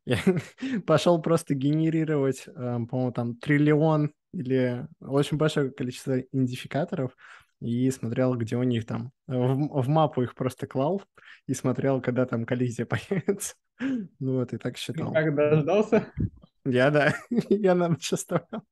[0.05, 0.17] Я
[0.85, 7.15] пошел просто генерировать, э, по-моему, там триллион или очень большое количество идентификаторов
[7.59, 9.11] и смотрел, где у них там.
[9.27, 11.01] В, в мапу их просто клал
[11.47, 13.55] и смотрел, когда там коллизия появится.
[13.79, 15.13] Ну вот, и так считал.
[15.13, 16.11] Как дождался?
[16.65, 17.13] Я, да,
[17.49, 18.63] я нам оставлял.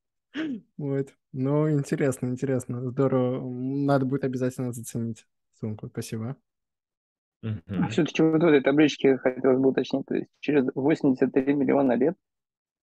[0.78, 1.14] Вот.
[1.32, 2.90] Ну, интересно, интересно.
[2.90, 3.50] Здорово.
[3.50, 5.88] Надо будет обязательно заценить сумку.
[5.88, 6.36] Спасибо.
[7.44, 7.90] Mm-hmm.
[7.90, 12.16] Все-таки вот в этой табличке хотелось бы уточнить, то есть через 83 миллиона лет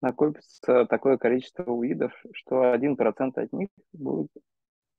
[0.02, 4.30] накопится такое количество уидов, что 1% от них будет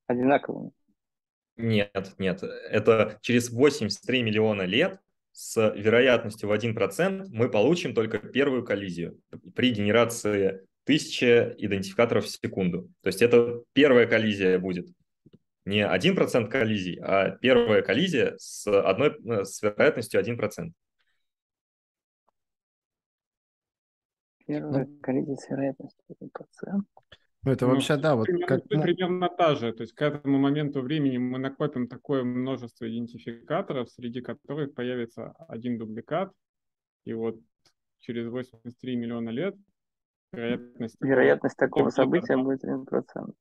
[0.07, 0.71] одинаковыми.
[1.55, 2.41] Нет, нет.
[2.41, 4.99] Это через 83 миллиона лет
[5.33, 9.19] с вероятностью в 1% мы получим только первую коллизию
[9.55, 12.89] при генерации тысячи идентификаторов в секунду.
[13.01, 14.87] То есть это первая коллизия будет.
[15.65, 20.71] Не 1% коллизий, а первая коллизия с, одной, э, с вероятностью 1%.
[24.45, 26.81] Первая коллизия с вероятностью 1%.
[27.45, 28.67] Ну, это ну, вообще, да, вот примерно, как...
[28.67, 29.73] примерно та же.
[29.73, 35.77] То есть к этому моменту времени мы накопим такое множество идентификаторов, среди которых появится один
[35.77, 36.31] дубликат,
[37.05, 37.39] и вот
[37.99, 39.55] через 83 миллиона лет
[40.33, 40.97] вероятность...
[40.99, 42.85] Вероятность такого, события будет 1%,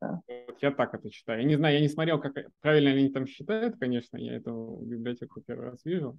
[0.01, 0.21] да.
[0.47, 1.41] Вот я так это считаю.
[1.41, 5.41] Я не знаю, я не смотрел, как правильно они там считают, конечно, я эту библиотеку
[5.41, 6.19] первый раз вижу.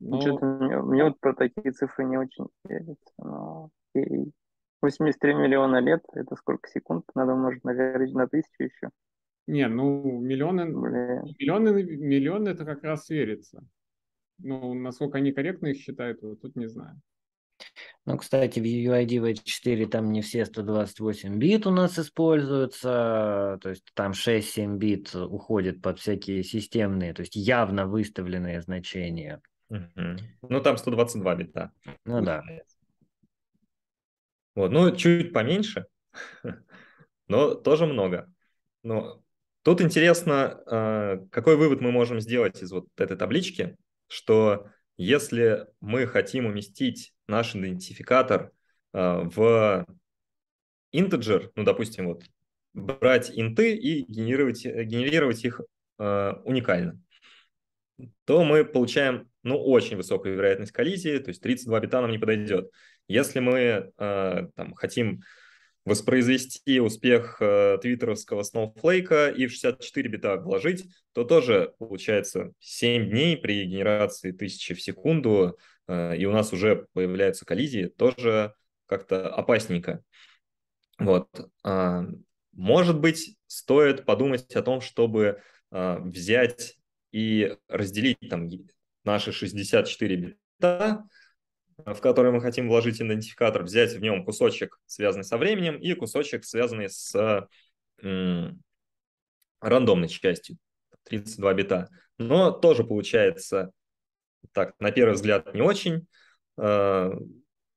[0.00, 0.20] Но...
[0.20, 3.70] Что-то мне, мне вот про такие цифры не очень верится, но...
[3.94, 4.30] И
[4.82, 7.04] 83 миллиона лет, это сколько секунд?
[7.14, 8.90] Надо умножить на, на тысячу еще.
[9.46, 13.62] Не, ну миллионы, миллионы, миллионы это как раз верится.
[14.38, 17.00] Ну, насколько они корректно их считают, вот тут не знаю.
[18.06, 23.84] Ну, кстати, в UID V4 там не все 128 бит у нас используются, то есть
[23.94, 29.40] там 6-7 бит уходит под всякие системные, то есть явно выставленные значения.
[29.68, 30.16] Угу.
[30.48, 31.72] Ну, там 122 бита.
[32.04, 32.42] Ну да.
[34.54, 35.86] Вот, ну, чуть поменьше,
[37.28, 38.32] но тоже много.
[38.82, 39.22] Но
[39.62, 43.76] тут интересно, а, какой вывод мы можем сделать из вот этой таблички,
[44.08, 44.66] что
[45.02, 48.52] если мы хотим уместить наш идентификатор
[48.92, 49.86] а, в
[50.94, 52.24] integer, ну, допустим, вот
[52.74, 55.62] брать инты и генерировать, генерировать их
[55.96, 57.00] а, уникально,
[58.26, 62.70] то мы получаем ну, очень высокую вероятность коллизии, то есть 32 бита нам не подойдет.
[63.08, 65.22] Если мы э, там, хотим
[65.90, 73.36] воспроизвести успех э, твиттеровского Snowflake и в 64 бита вложить, то тоже получается 7 дней
[73.36, 78.54] при генерации тысячи в секунду, э, и у нас уже появляются коллизии, тоже
[78.86, 80.04] как-то опасненько.
[81.00, 81.28] Вот.
[81.64, 82.02] Э,
[82.52, 86.76] может быть, стоит подумать о том, чтобы э, взять
[87.10, 88.48] и разделить там
[89.02, 91.04] наши 64 бита,
[91.86, 96.44] в который мы хотим вложить идентификатор, взять в нем кусочек, связанный со временем, и кусочек,
[96.44, 97.46] связанный с
[99.60, 100.56] рандомной частью,
[101.04, 101.88] 32 бита.
[102.18, 103.72] Но тоже получается,
[104.52, 106.06] так, на первый взгляд, не очень
[106.58, 107.10] э,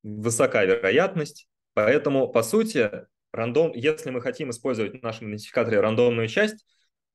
[0.04, 2.90] высока вероятность, поэтому, по сути,
[3.32, 6.66] рандом, если мы хотим использовать в нашем идентификаторе рандомную часть,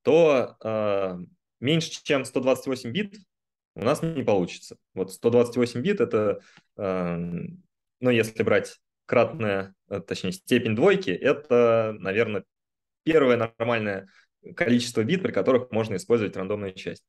[0.03, 1.19] то э,
[1.61, 3.17] меньше, чем 128 бит
[3.79, 4.77] у нас не получится.
[4.95, 6.41] Вот 128 бит это,
[6.77, 7.17] э,
[8.01, 12.45] ну, если брать кратная, э, точнее, степень двойки, это, наверное,
[13.05, 14.09] первое нормальное
[14.57, 17.05] количество бит, при которых можно использовать рандомную часть.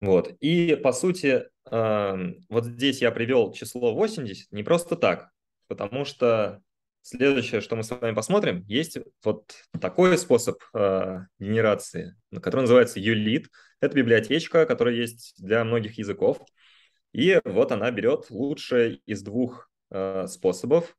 [0.00, 0.32] Вот.
[0.40, 5.30] И, по сути, э, вот здесь я привел число 80 не просто так,
[5.66, 6.62] потому что
[7.08, 13.44] Следующее, что мы с вами посмотрим, есть вот такой способ э, генерации, который называется ULIT.
[13.80, 16.44] Это библиотечка, которая есть для многих языков.
[17.12, 20.96] И вот она берет лучшее из двух э, способов.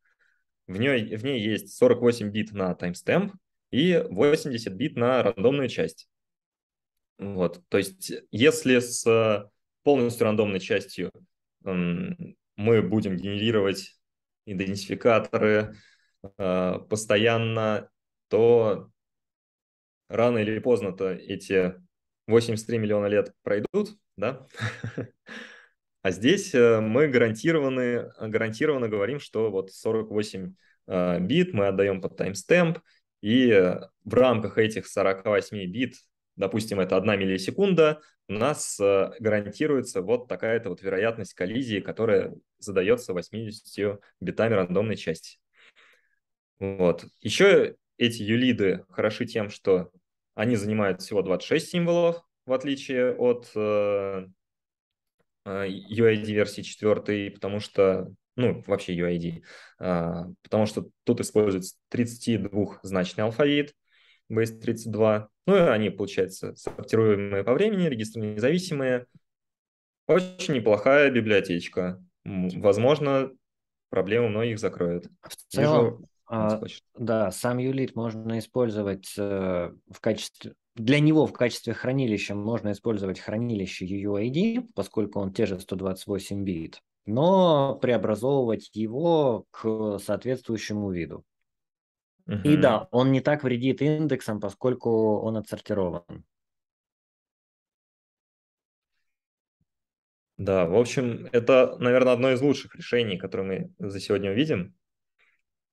[0.66, 3.34] В ней, в ней есть 48 бит на timestamp
[3.72, 6.08] и 80 бит на рандомную часть.
[7.18, 9.52] Вот, то есть если с
[9.84, 11.12] полностью рандомной частью
[11.66, 11.70] э,
[12.56, 14.00] мы будем генерировать
[14.46, 15.76] идентификаторы,
[16.38, 17.90] Э, постоянно,
[18.30, 18.90] то
[20.10, 21.76] рано или поздно-то эти
[22.28, 24.46] 83 миллиона лет пройдут, да?
[26.04, 30.54] А здесь э, мы гарантированы, гарантированно говорим, что вот 48
[30.88, 32.80] э, бит мы отдаем под таймстемп,
[33.22, 35.96] и в рамках этих 48 бит
[36.38, 38.00] допустим, это одна миллисекунда,
[38.30, 45.40] у нас э, гарантируется вот такая-то вот вероятность коллизии, которая задается 80 битами рандомной части.
[46.60, 47.06] Вот.
[47.22, 49.92] Еще эти юлиды хороши тем, что
[50.36, 54.28] они занимают всего 26 символов, в отличие от э,
[55.46, 59.44] э UID версии 4, потому что, ну, вообще UID,
[59.80, 63.74] э, потому что тут используется 32-значный алфавит,
[64.32, 65.28] Base32.
[65.46, 69.06] Ну, и они, получается, сортируемые по времени, регистры независимые.
[70.08, 72.04] Очень неплохая библиотечка.
[72.26, 73.32] Возможно,
[73.90, 75.08] проблему многих закроет.
[75.22, 76.62] В целом, а,
[76.98, 80.54] да, сам юлит можно использовать э, в качестве...
[80.76, 86.82] Для него в качестве хранилища можно использовать хранилище UUID, поскольку он те же 128 бит,
[87.06, 91.24] но преобразовывать его к соответствующему виду.
[92.28, 92.42] Угу.
[92.44, 96.04] И да, он не так вредит индексам, поскольку он отсортирован.
[100.38, 104.77] Да, в общем, это, наверное, одно из лучших решений, которые мы за сегодня увидим.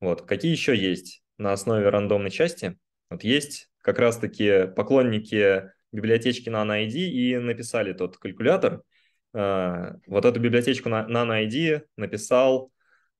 [0.05, 0.23] Вот.
[0.23, 2.79] Какие еще есть на основе рандомной части?
[3.09, 8.83] Вот есть как раз-таки поклонники библиотечки NanoID и написали тот калькулятор.
[9.33, 12.71] А, вот эту библиотечку NanoID написал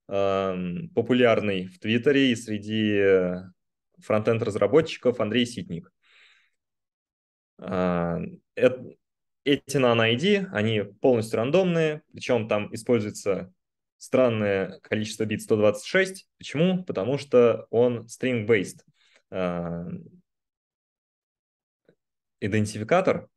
[0.07, 3.41] популярный в Твиттере и среди
[3.97, 5.91] фронтенд разработчиков Андрей Ситник.
[7.57, 8.19] А,
[8.55, 13.51] эти nano-ID, они полностью рандомные, причем там используется
[14.05, 16.27] странное количество бит 126.
[16.37, 16.83] Почему?
[16.83, 18.81] Потому что он string-based
[19.31, 19.85] а,
[22.39, 23.27] идентификатор,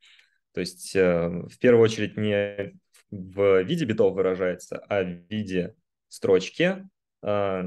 [0.52, 2.74] то есть э, в первую очередь не
[3.10, 5.74] в виде битов выражается, а в виде
[6.08, 6.88] строчке.
[7.22, 7.64] А,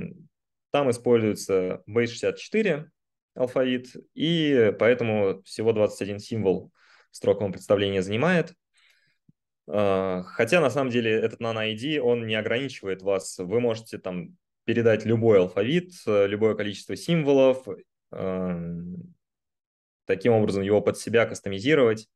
[0.71, 2.87] там используется base64
[3.33, 6.71] алфавит, и поэтому всего 21 символ
[7.11, 8.53] в строковом представлении занимает.
[9.73, 13.37] А, хотя на самом деле этот nano-ID, он не ограничивает вас.
[13.37, 17.65] Вы можете там передать любой алфавит, любое количество символов,
[20.05, 22.09] таким образом его под себя кастомизировать.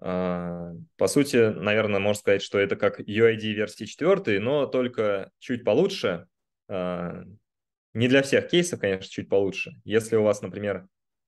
[0.00, 5.64] А, по сути, наверное, можно сказать, что это как UID версии 4, но только чуть
[5.64, 6.26] получше.
[6.68, 9.72] Не для всех кейсов, конечно, чуть получше.
[9.84, 10.86] Если у вас, например,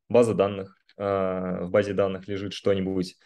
[0.09, 3.17] база данных, в базе данных лежит что-нибудь,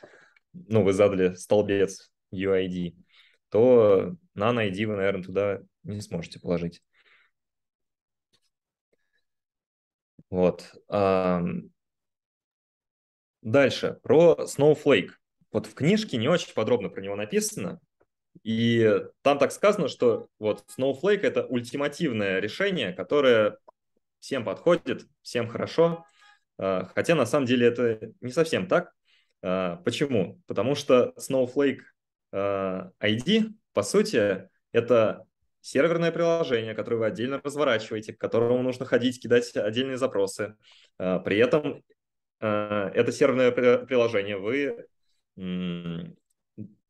[0.68, 2.94] ну, вы задали столбец UID,
[3.50, 6.82] то на ID вы, наверное, туда не сможете положить.
[10.30, 10.74] Вот.
[13.42, 15.10] Дальше, про Snowflake.
[15.52, 17.80] Вот в книжке не очень подробно про него написано,
[18.42, 23.58] и там так сказано, что вот Snowflake— это ультимативное решение, которое
[24.20, 26.04] всем подходит, всем хорошо,
[26.58, 28.92] а, хотя на самом деле это не совсем так.
[29.42, 30.40] А, почему?
[30.46, 31.80] Потому что Snowflake
[32.32, 35.26] а, ID, по сути, это
[35.60, 40.56] серверное приложение, которое вы отдельно разворачиваете, к которому нужно ходить, кидать отдельные запросы.
[40.96, 41.82] При этом
[42.38, 44.86] это серверное приложение вы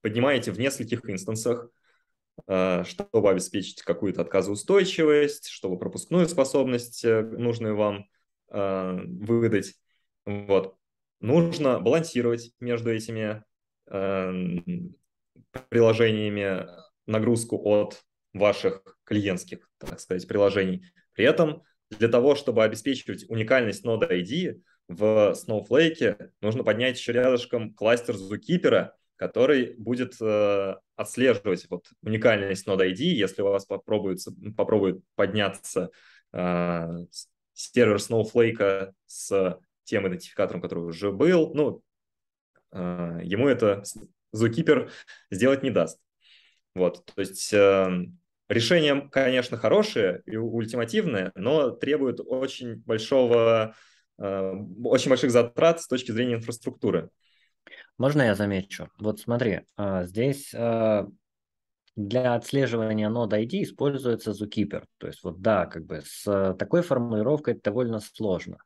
[0.03, 1.70] поднимаете в нескольких инстансах,
[2.44, 8.07] чтобы обеспечить какую-то отказоустойчивость, чтобы пропускную способность э, нужную вам
[8.51, 9.74] выдать.
[10.26, 10.76] Вот.
[11.20, 13.42] Нужно балансировать между этими
[15.68, 16.66] приложениями
[17.06, 18.02] нагрузку от
[18.32, 20.84] ваших клиентских, так сказать, приложений.
[21.14, 27.74] При этом для того, чтобы обеспечивать уникальность нода ID, в Snowflake нужно поднять еще рядышком
[27.74, 34.18] кластер Zookeeper, который будет э, отслеживать вот уникальность Node ID, если у вас попробует,
[34.56, 35.90] попробует подняться
[36.32, 37.06] э,
[37.52, 41.82] сервер Snowflake с тем идентификатором, который уже был, ну,
[42.72, 43.82] э, ему это
[44.34, 44.91] Zookeeper
[45.30, 45.99] сделать не даст.
[46.74, 47.89] Вот, то есть э,
[48.49, 53.74] решение, конечно, хорошее и ультимативное, но требует очень большого
[54.18, 54.53] Э,
[54.84, 57.11] очень больших затрат с точки зрения инфраструктуры.
[57.99, 58.89] Можно я замечу?
[58.99, 61.07] Вот смотри, а, здесь а,
[61.97, 64.84] для отслеживания нода ID используется Zookeeper.
[64.99, 68.59] То есть вот да, как бы с такой формулировкой это довольно сложно.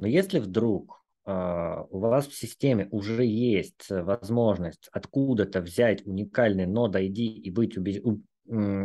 [0.00, 6.96] Но если вдруг а, у вас в системе уже есть возможность откуда-то взять уникальный нод
[6.96, 8.02] ID и быть уби-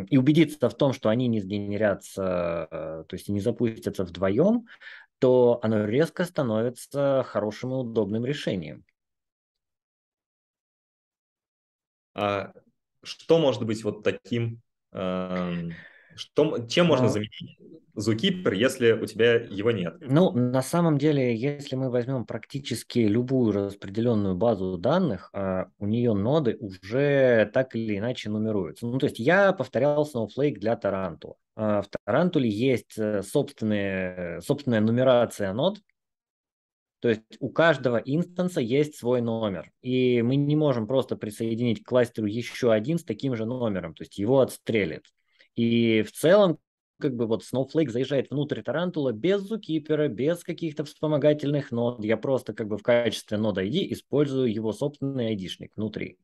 [0.09, 4.67] и убедиться в том, что они не сгенерятся, то есть не запустятся вдвоем,
[5.17, 8.83] то оно резко становится хорошим и удобным решением.
[12.13, 12.53] А
[13.01, 14.61] что может быть вот таким
[14.91, 15.69] э,
[16.15, 17.09] Что, чем можно а...
[17.09, 17.57] заменить
[17.95, 19.95] Zookeeper, если у тебя его нет?
[20.01, 26.13] Ну, на самом деле, если мы возьмем практически любую распределенную базу данных, а, у нее
[26.13, 28.85] ноды уже так или иначе нумеруются.
[28.85, 31.35] Ну, то есть я повторял Snowflake для Тарантула.
[31.55, 35.79] А, в Тарантуле есть э, собственные, собственная нумерация нод,
[36.99, 41.87] то есть у каждого инстанса есть свой номер, и мы не можем просто присоединить к
[41.87, 45.05] кластеру еще один с таким же номером, то есть его отстрелит.
[45.55, 46.59] И в целом,
[46.99, 52.03] как бы вот Snowflake заезжает внутрь Тарантула без зукипера, без каких-то вспомогательных нод.
[52.03, 56.17] Я просто как бы в качестве node ID использую его собственный ID-шник внутри.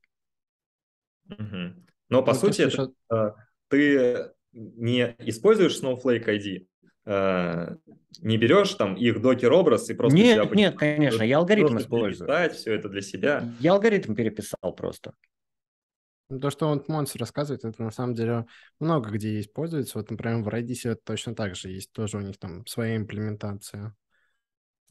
[1.30, 1.76] Угу.
[2.10, 2.94] Но по ну, сути, это, еще...
[3.10, 3.36] А,
[3.70, 6.68] ты не используешь Snowflake ID,
[7.06, 7.76] э,
[8.20, 10.18] не берешь там их докер-образ и просто...
[10.18, 12.28] Нет, себя нет, конечно, я алгоритм использую.
[12.54, 13.44] все это для себя.
[13.60, 15.14] Я алгоритм переписал просто.
[16.32, 18.46] Ну, то, что он Монс рассказывает, это на самом деле
[18.80, 19.98] много где используется.
[19.98, 21.92] Вот, например, в Redis это точно так же есть.
[21.92, 23.94] Тоже у них там своя имплементация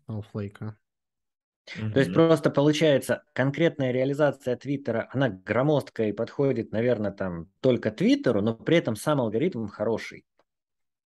[0.07, 0.75] Snowflake.
[1.79, 1.93] Mm-hmm.
[1.93, 8.43] То есть просто получается конкретная реализация Твиттера, она громоздкая и подходит, наверное, там только Твиттеру,
[8.43, 10.27] но при этом сам алгоритм хороший.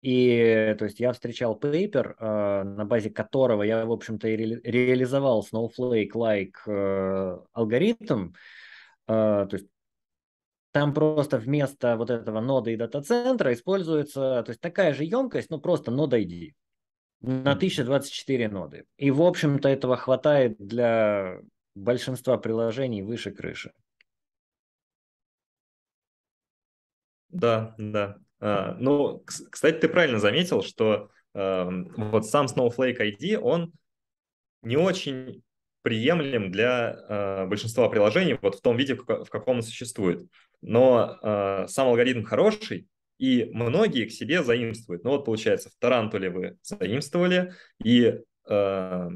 [0.01, 4.61] И то есть я встречал пейпер, э, на базе которого я, в общем-то, и ре-
[4.63, 8.33] реализовал Snowflake-like э, алгоритм.
[9.07, 9.67] Э, то есть
[10.73, 15.59] там просто вместо вот этого нода и дата-центра используется, то есть такая же емкость, но
[15.59, 16.53] просто нода ID
[17.21, 18.85] на 1024 ноды.
[18.97, 21.39] И, в общем-то, этого хватает для
[21.75, 23.71] большинства приложений выше крыши.
[27.29, 28.17] Да, да.
[28.39, 33.73] А, ну, кстати, ты правильно заметил, что а, вот сам Snowflake ID, он
[34.63, 35.43] не очень
[35.83, 40.25] приемлем для э, большинства приложений вот в том виде, в каком он существует.
[40.61, 42.87] Но э, сам алгоритм хороший,
[43.19, 45.03] и многие к себе заимствуют.
[45.03, 47.53] Ну вот получается, в Тарантуле вы заимствовали,
[47.83, 49.09] и э,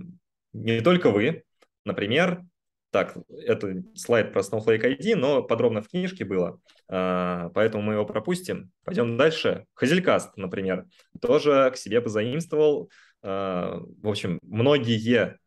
[0.54, 1.44] не только вы.
[1.86, 2.44] Например,
[2.92, 8.72] так, это слайд про Snowflake ID, но подробно в книжке было, поэтому мы его пропустим.
[8.84, 9.66] Пойдем дальше.
[9.74, 10.86] Хазелькаст, например,
[11.22, 12.90] тоже к себе позаимствовал.
[13.22, 15.38] В общем, многие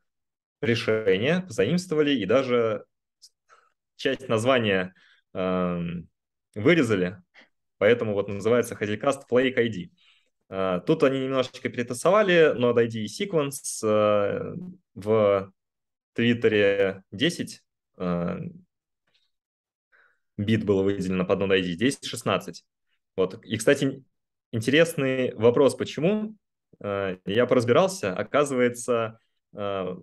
[0.61, 2.85] решения заимствовали и даже
[3.97, 4.95] часть названия
[5.35, 5.81] э,
[6.55, 7.23] вырезали,
[7.79, 9.91] поэтому вот называется Hazelcast Flake ID.
[10.49, 14.55] Э, тут они немножечко перетасовали, но ID и Sequence э,
[14.95, 15.53] в
[16.15, 17.63] Твиттере 10
[17.99, 18.39] э,
[20.37, 22.65] бит было выделено под Node ID, здесь 16.
[23.17, 23.45] Вот.
[23.45, 24.03] И, кстати,
[24.51, 26.37] интересный вопрос, почему?
[26.81, 29.19] Э, я поразбирался, оказывается,
[29.53, 29.97] э,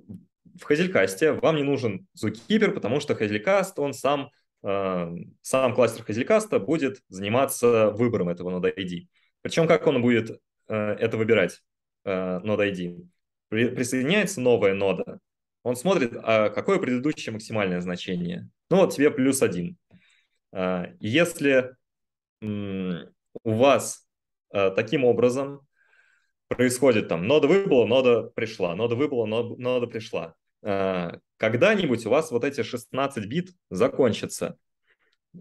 [0.60, 4.32] в Хазелькасте вам не нужен Zookeeper, потому что Хазелькаст, он сам,
[4.64, 9.08] э, сам кластер Хазелькаста будет заниматься выбором этого нода ID.
[9.42, 11.62] Причем как он будет э, это выбирать,
[12.06, 13.08] э, нода ID?
[13.50, 15.20] При, присоединяется новая нода,
[15.64, 18.50] он смотрит, а какое предыдущее максимальное значение.
[18.70, 19.78] Ну вот тебе плюс один.
[20.54, 21.76] Э, если
[22.42, 24.08] у вас
[24.52, 25.68] э, таким образом
[26.48, 30.36] происходит там, нода выбыла, нода пришла, нода выбыла, нода пришла.
[30.64, 34.58] А, когда-нибудь у вас вот эти 16 бит закончатся.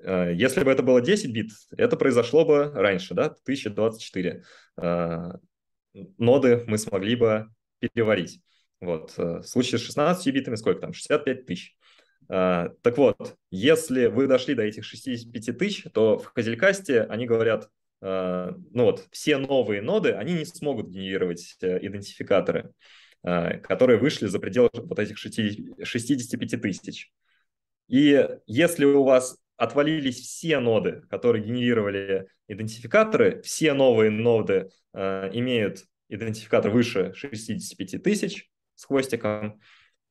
[0.03, 4.45] А, если бы это было 10 бит, это произошло бы раньше, да, 1024.
[4.77, 5.39] А,
[6.19, 7.49] ноды мы смогли бы
[7.79, 8.41] переварить.
[8.81, 9.17] Вот.
[9.17, 10.93] В случае с 16 битами сколько там?
[10.93, 11.77] 65 тысяч.
[12.29, 17.71] Так вот, если вы дошли до этих 65 тысяч, то в Хазелькасте они говорят,
[18.03, 22.73] ну вот, все новые ноды, они не смогут генерировать э, идентификаторы, э,
[23.63, 27.11] которые вышли за пределы вот этих 65 тысяч.
[27.89, 35.85] И если у вас отвалились все ноды, которые генерировали идентификаторы, все новые ноды э, имеют
[36.09, 39.61] идентификатор выше 65 тысяч с хвостиком,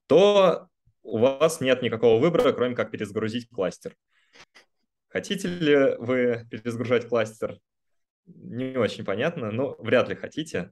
[0.07, 0.67] то
[1.03, 3.95] у вас нет никакого выбора, кроме как перезагрузить кластер.
[5.07, 7.59] Хотите ли вы перезагружать кластер?
[8.25, 10.71] не очень понятно, но вряд ли хотите.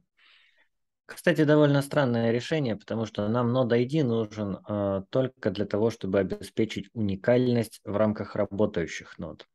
[1.05, 6.19] Кстати, довольно странное решение, потому что нам нода ID нужен э, только для того, чтобы
[6.19, 9.47] обеспечить уникальность в рамках работающих нод.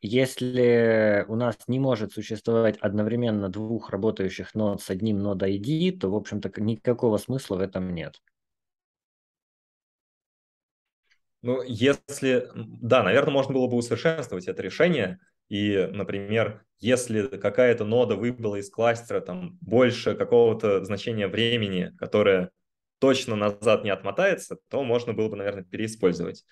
[0.00, 6.10] Если у нас не может существовать одновременно двух работающих нод с одним нод ID, то,
[6.10, 8.20] в общем-то, никакого смысла в этом нет.
[11.42, 12.48] Ну, если...
[12.54, 15.20] Да, наверное, можно было бы усовершенствовать это решение–
[15.52, 22.52] и, например, если какая-то нода выбыла из кластера там больше какого-то значения времени, которое
[23.00, 26.46] точно назад не отмотается, то можно было бы, наверное, переиспользовать.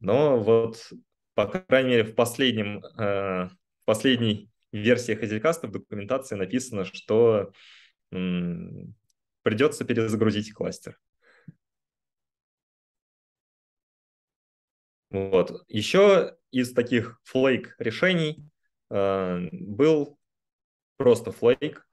[0.00, 0.92] Но вот,
[1.32, 3.48] по крайней мере, в последнем, э,
[3.86, 7.52] последней версии Hazelcast в документации написано, что
[8.10, 10.98] придется перезагрузить кластер.
[15.16, 15.64] Вот.
[15.68, 18.44] Еще из таких флейк решений
[18.90, 20.18] э, был
[20.98, 21.86] просто флейк,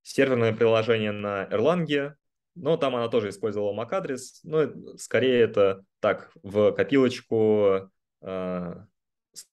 [0.00, 2.14] серверное приложение на Erlang,
[2.54, 7.90] но там она тоже использовала MAC-адрес, но скорее это так, в копилочку
[8.22, 8.74] э,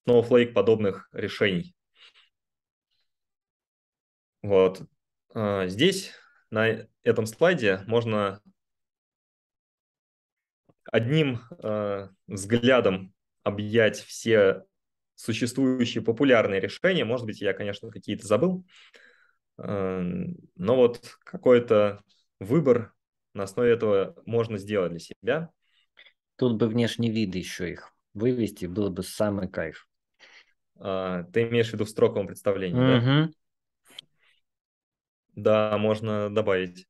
[0.08, 1.76] Snowflake подобных решений.
[4.42, 4.84] Вот.
[5.36, 6.14] Э, здесь
[6.50, 8.42] на этом слайде можно
[10.92, 13.14] одним э, взглядом
[13.44, 14.64] объять все
[15.16, 17.06] существующие популярные решения.
[17.06, 18.66] Может быть, я, конечно, какие-то забыл,
[19.58, 20.02] э,
[20.56, 22.02] но вот какой-то
[22.40, 22.94] выбор
[23.34, 25.50] на основе этого можно сделать для себя.
[26.36, 29.88] Тут бы внешний вид еще их вывести, было бы самый кайф.
[30.80, 33.32] А, ты имеешь в виду в строковом представлении, угу.
[35.36, 35.72] да?
[35.72, 36.88] Да, можно добавить.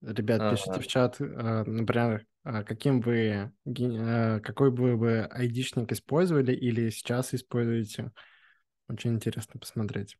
[0.00, 0.80] Ребят, пишите а...
[0.80, 7.34] в чат, э, например, а каким вы, э, какой бы вы айдишник использовали или сейчас
[7.34, 8.12] используете.
[8.88, 10.16] Очень интересно посмотреть.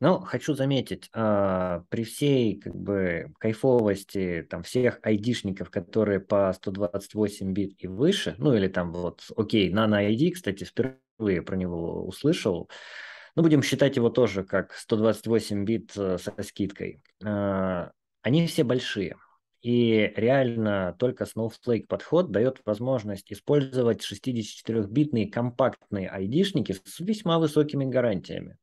[0.00, 7.52] Ну, хочу заметить, а, при всей как бы кайфовости там всех айдишников, которые по 128
[7.52, 12.68] бит и выше, ну или там вот, окей, Nano ID, кстати, впервые про него услышал,
[13.36, 17.00] ну, будем считать его тоже как 128 бит э, со скидкой.
[17.24, 19.16] А, они все большие.
[19.62, 28.58] И реально только Snowflake подход дает возможность использовать 64-битные компактные айдишники с весьма высокими гарантиями.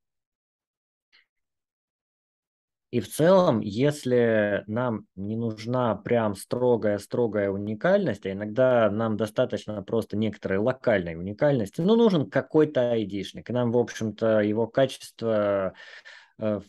[2.91, 10.17] И в целом, если нам не нужна прям строгая-строгая уникальность, а иногда нам достаточно просто
[10.17, 13.49] некоторой локальной уникальности, ну, нужен какой-то айдишник.
[13.49, 15.73] И нам, в общем-то, его качество
[16.39, 16.61] э,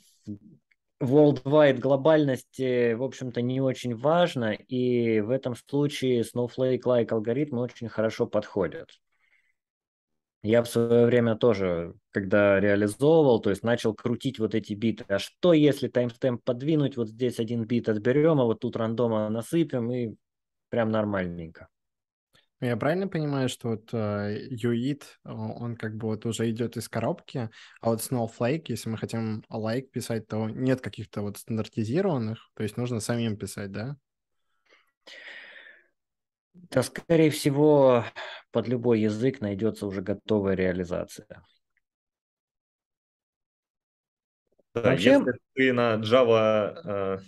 [1.00, 4.52] worldwide глобальности, в общем-то, не очень важно.
[4.52, 8.90] И в этом случае Snowflake-like алгоритмы очень хорошо подходят.
[10.42, 15.04] Я в свое время тоже, когда реализовывал, то есть начал крутить вот эти биты.
[15.08, 19.92] А что если таймстемп подвинуть, вот здесь один бит отберем, а вот тут рандома насыпем,
[19.92, 20.14] и
[20.70, 21.68] прям нормальненько.
[22.62, 27.48] Я правильно понимаю, что вот uh, UIT, он как бы вот уже идет из коробки,
[27.80, 32.76] а вот Snowflake, если мы хотим like писать, то нет каких-то вот стандартизированных, то есть
[32.76, 33.96] нужно самим писать, да?
[36.52, 38.04] Да, скорее всего,
[38.50, 41.42] под любой язык найдется уже готовая реализация.
[44.74, 45.12] Да, Вообще...
[45.12, 47.18] Если ты на Java э,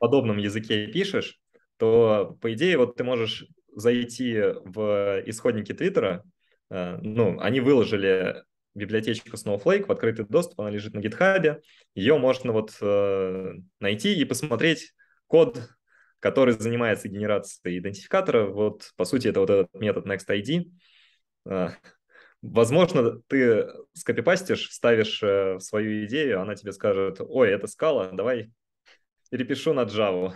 [0.00, 1.38] подобном языке пишешь,
[1.76, 6.24] то, по идее, вот ты можешь зайти в исходники Твиттера,
[6.70, 8.44] э, ну, они выложили
[8.74, 11.60] библиотечку Snowflake в открытый доступ, она лежит на GitHub,
[11.94, 14.94] ее можно вот э, найти и посмотреть
[15.26, 15.68] код
[16.22, 18.46] который занимается генерацией идентификатора.
[18.46, 20.70] Вот, по сути, это вот этот метод NextID.
[21.44, 21.72] А,
[22.40, 28.52] возможно, ты скопипастишь, вставишь э, свою идею, она тебе скажет, ой, это скала, давай
[29.30, 30.34] перепишу на Java.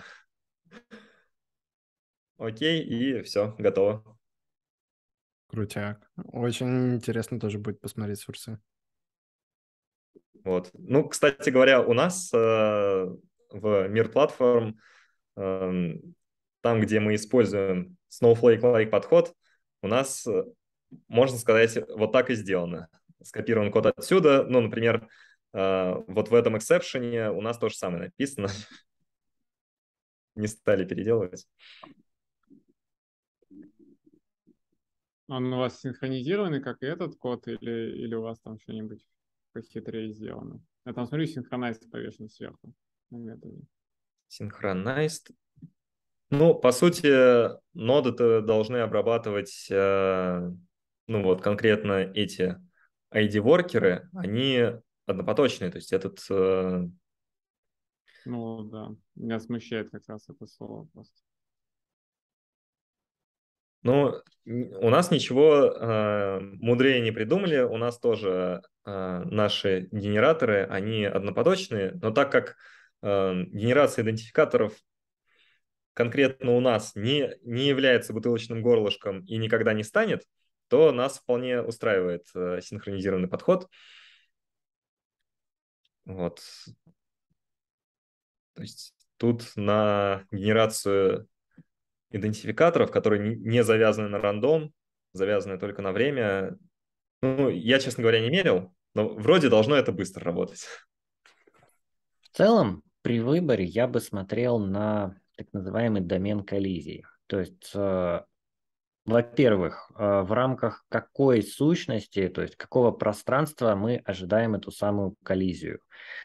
[2.38, 4.04] Окей, и все, готово.
[5.48, 6.10] Крутяк.
[6.32, 8.60] Очень интересно тоже будет посмотреть сурсы.
[10.44, 10.70] Вот.
[10.74, 12.36] Ну, кстати говоря, у нас э,
[13.50, 14.78] в Мир платформ
[15.36, 16.14] Эм,
[16.62, 19.34] там, где мы используем Snowflake-like подход,
[19.82, 20.44] у нас, э,
[21.08, 22.88] можно сказать, вот так и сделано.
[23.22, 25.08] Скопирован код отсюда, ну, например,
[25.52, 28.48] э, вот в этом эксепшене у нас то же самое написано.
[30.34, 31.46] Не стали переделывать.
[35.28, 39.04] Он у вас синхронизированный, как и этот код, или, или у вас там что-нибудь
[39.52, 40.62] похитрее сделано?
[40.84, 42.72] Я там смотрю, синхронайз повешен сверху
[43.10, 43.62] на методе.
[44.28, 45.32] Synchronized.
[46.30, 50.50] Ну, по сути, ноды-то должны обрабатывать, э,
[51.06, 52.56] ну вот конкретно эти
[53.14, 54.64] ID-воркеры, они
[55.06, 56.18] однопоточные, то есть этот...
[56.30, 56.88] Э,
[58.24, 61.25] ну да, меня смущает как раз это слово просто.
[63.86, 64.14] Ну,
[64.44, 71.92] у нас ничего э, мудрее не придумали, у нас тоже э, наши генераторы, они однопоточные,
[72.00, 72.56] но так как
[73.02, 74.74] Эм, генерация идентификаторов
[75.92, 80.24] конкретно у нас не, не является бутылочным горлышком и никогда не станет,
[80.68, 83.68] то нас вполне устраивает э, синхронизированный подход.
[86.04, 86.42] Вот.
[88.54, 91.28] То есть тут на генерацию
[92.10, 94.72] идентификаторов, которые не завязаны на рандом,
[95.12, 96.58] завязаны только на время,
[97.22, 100.66] Ну, я, честно говоря, не мерил, но вроде должно это быстро работать.
[102.22, 107.04] В целом, при выборе я бы смотрел на так называемый домен коллизии.
[107.26, 108.20] То есть, э,
[109.04, 115.78] во-первых, э, в рамках какой сущности, то есть какого пространства мы ожидаем эту самую коллизию.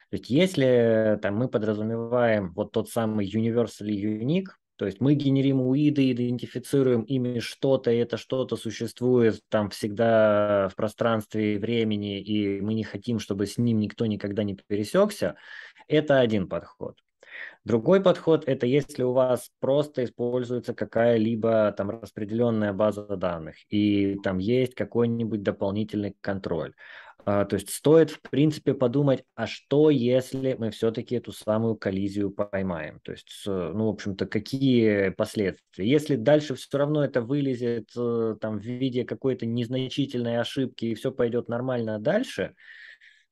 [0.10, 4.50] То есть если там, мы подразумеваем вот тот самый universally unique,
[4.82, 10.76] то есть мы генерим уиды, идентифицируем ими что-то, и это что-то существует там всегда в
[10.76, 15.36] пространстве и времени, и мы не хотим, чтобы с ним никто никогда не пересекся.
[15.88, 16.98] Это один подход.
[17.64, 24.40] Другой подход– это если у вас просто используется какая-либо там распределенная база данных, и там
[24.40, 26.74] есть какой-нибудь дополнительный контроль.
[27.26, 32.32] А, то есть стоит, в принципе, подумать, а что, если мы все-таки эту самую коллизию
[32.32, 33.00] поймаем?
[33.02, 35.88] То есть, ну, в общем-то, какие последствия?
[35.88, 41.12] Если дальше все равно это вылезет э, там в виде какой-то незначительной ошибки и все
[41.12, 42.56] пойдет нормально дальше,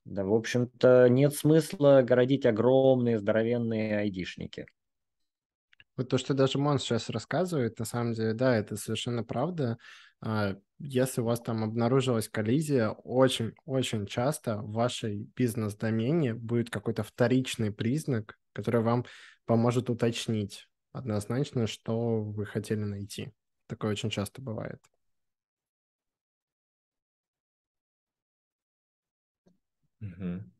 [0.04, 4.66] да, в общем-то, нет смысла городить огромные здоровенные айдишники.
[6.00, 9.76] Вот то, что даже Мон сейчас рассказывает, на самом деле, да, это совершенно правда.
[10.22, 17.70] А, если у вас там обнаружилась коллизия, очень-очень часто в вашей бизнес-домене будет какой-то вторичный
[17.70, 19.04] признак, который вам
[19.44, 23.34] поможет уточнить однозначно, что вы хотели найти.
[23.66, 24.80] Такое очень часто бывает.
[30.00, 30.59] Угу.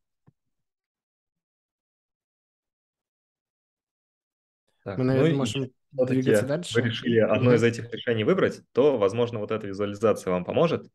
[4.84, 6.74] Так, Мы, наверное, ну, можем двигаться дальше.
[6.74, 10.86] Вы решили одно из этих решений выбрать, то, возможно, вот эта визуализация вам поможет.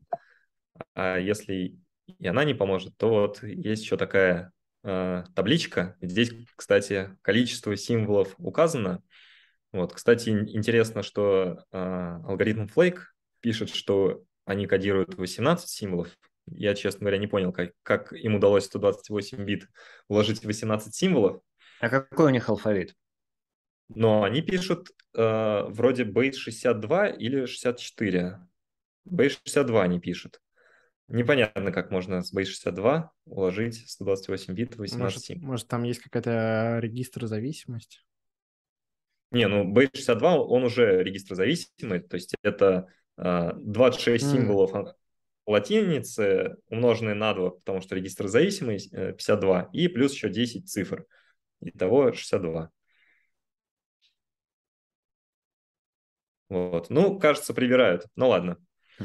[0.94, 4.52] А если и она не поможет, то вот есть еще такая
[4.84, 5.96] э, табличка.
[6.00, 9.02] Здесь, кстати, количество символов указано.
[9.72, 11.78] Вот, кстати, интересно, что э,
[12.24, 13.00] алгоритм Flake
[13.40, 16.08] пишет, что они кодируют 18 символов.
[16.46, 19.68] Я, честно говоря, не понял, как, как им удалось 128 бит
[20.08, 21.40] вложить в 18 символов.
[21.80, 22.94] А какой у них алфавит?
[23.88, 28.40] Но они пишут э, вроде base 62 или 64.
[29.08, 30.40] Base 62 они пишут.
[31.08, 36.00] Непонятно, как можно с base 62 уложить 128 бит в 18 может, может, там есть
[36.00, 38.00] какая-то регистр зависимости?
[39.30, 42.88] Не, ну base 62, он уже регистр зависимый, то есть это
[43.18, 44.32] э, 26 mm.
[44.32, 44.96] символов
[45.46, 51.06] латиницы, умноженные на 2, потому что регистр зависимый 52, э, и плюс еще 10 цифр.
[51.60, 52.70] Итого 62.
[56.48, 56.90] Вот.
[56.90, 58.06] Ну, кажется, прибирают.
[58.14, 58.58] Ну ладно.
[58.98, 59.04] Хм.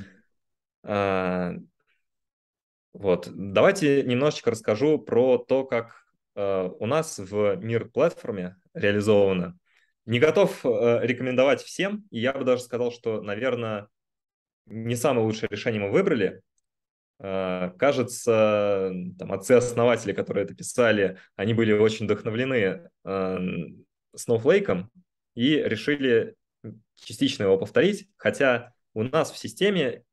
[0.84, 1.54] А,
[2.94, 3.30] вот.
[3.32, 6.06] Давайте немножечко расскажу про то, как
[6.36, 9.58] а, у нас в мир платформе реализовано.
[10.06, 13.88] Не готов а, рекомендовать всем, и я бы даже сказал, что, наверное,
[14.66, 16.42] не самое лучшее решение мы выбрали.
[17.20, 24.86] А, кажется, там, отцы-основатели, которые это писали, они были очень вдохновлены Snowflake
[25.36, 26.36] и решили
[27.04, 30.04] частично его повторить, хотя у нас в системе,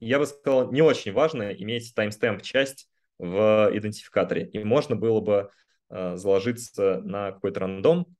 [0.00, 2.88] я бы сказал, не очень важно иметь timestamp часть
[3.18, 5.50] в идентификаторе, и можно было бы
[5.90, 8.16] э, заложиться на какой-то рандом,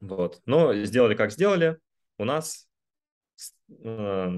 [0.00, 0.40] вот.
[0.46, 1.78] Но сделали как сделали,
[2.18, 2.68] у нас
[3.68, 4.28] э,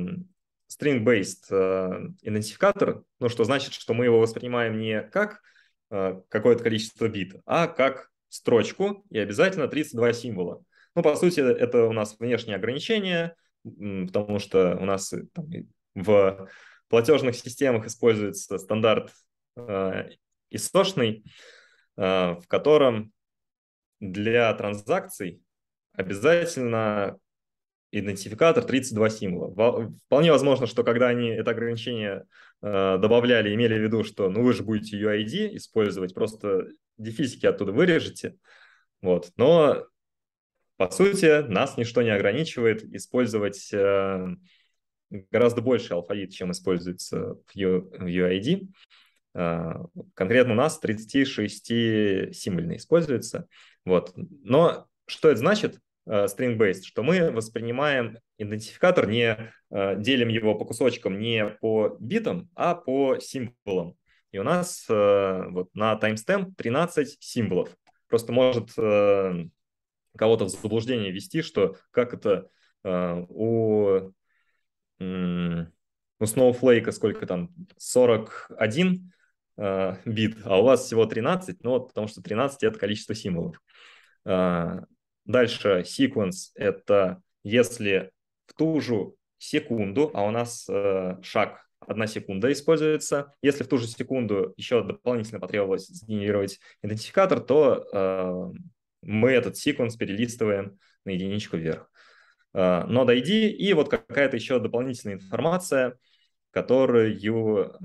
[0.71, 5.41] string-based э, идентификатор, ну, что значит, что мы его воспринимаем не как
[5.91, 10.63] э, какое-то количество бит, а как строчку и обязательно 32 символа.
[10.95, 15.47] Ну, по сути, это у нас внешние ограничения, потому что у нас э, там,
[15.95, 16.49] в
[16.89, 19.13] платежных системах используется стандарт
[19.57, 20.11] э,
[20.51, 21.25] истошный,
[21.97, 23.13] э, в котором
[24.01, 25.43] для транзакций
[25.93, 27.19] обязательно
[27.93, 29.93] идентификатор 32 символа.
[30.07, 32.25] Вполне возможно, что когда они это ограничение
[32.63, 36.69] э, добавляли, имели в виду, что ну вы же будете UID использовать, просто
[36.99, 38.37] дефисики оттуда вырежете.
[39.03, 39.33] Вот.
[39.37, 39.87] Но
[40.81, 44.29] по сути, нас ничто не ограничивает использовать э,
[45.11, 48.67] гораздо больше алфавит, чем используется в, UID.
[49.35, 49.73] Э,
[50.15, 53.47] конкретно у нас 36-символьный используется.
[53.85, 54.15] Вот.
[54.17, 55.79] Но что это значит?
[56.07, 62.75] Э, string-based, что мы воспринимаем идентификатор, не делим его по кусочкам не по битам, а
[62.75, 63.99] по символам.
[64.33, 67.69] И у нас вот на timestamp 13 символов.
[68.09, 68.71] Просто может
[70.17, 72.49] кого-то в заблуждение ввести, что как это
[72.85, 74.13] э, у,
[74.99, 75.67] э,
[76.19, 79.13] у Snowflake сколько там, 41
[79.57, 83.61] э, бит, а у вас всего 13, ну потому что 13 это количество символов.
[84.25, 84.81] Э,
[85.25, 88.11] дальше sequence это если
[88.47, 93.35] в ту же секунду, а у нас э, шаг одна секунда используется.
[93.43, 98.53] Если в ту же секунду еще дополнительно потребовалось сгенерировать идентификатор, то э,
[99.03, 101.91] мы этот секвенс перелистываем на единичку вверх.
[102.53, 105.99] Э, node ID и вот какая-то еще дополнительная информация,
[106.51, 107.79] которую э,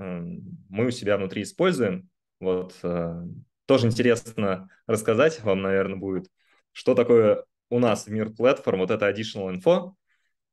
[0.68, 2.08] мы у себя внутри используем.
[2.40, 3.22] Вот э,
[3.66, 6.30] тоже интересно рассказать вам, наверное, будет,
[6.72, 9.92] что такое у нас мир платформ, вот это additional info.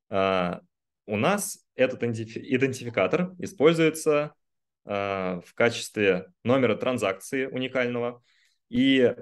[0.10, 0.60] Э,
[1.06, 4.34] у нас этот идентификатор используется
[4.86, 8.24] э, в качестве номера транзакции уникального.
[8.70, 9.14] И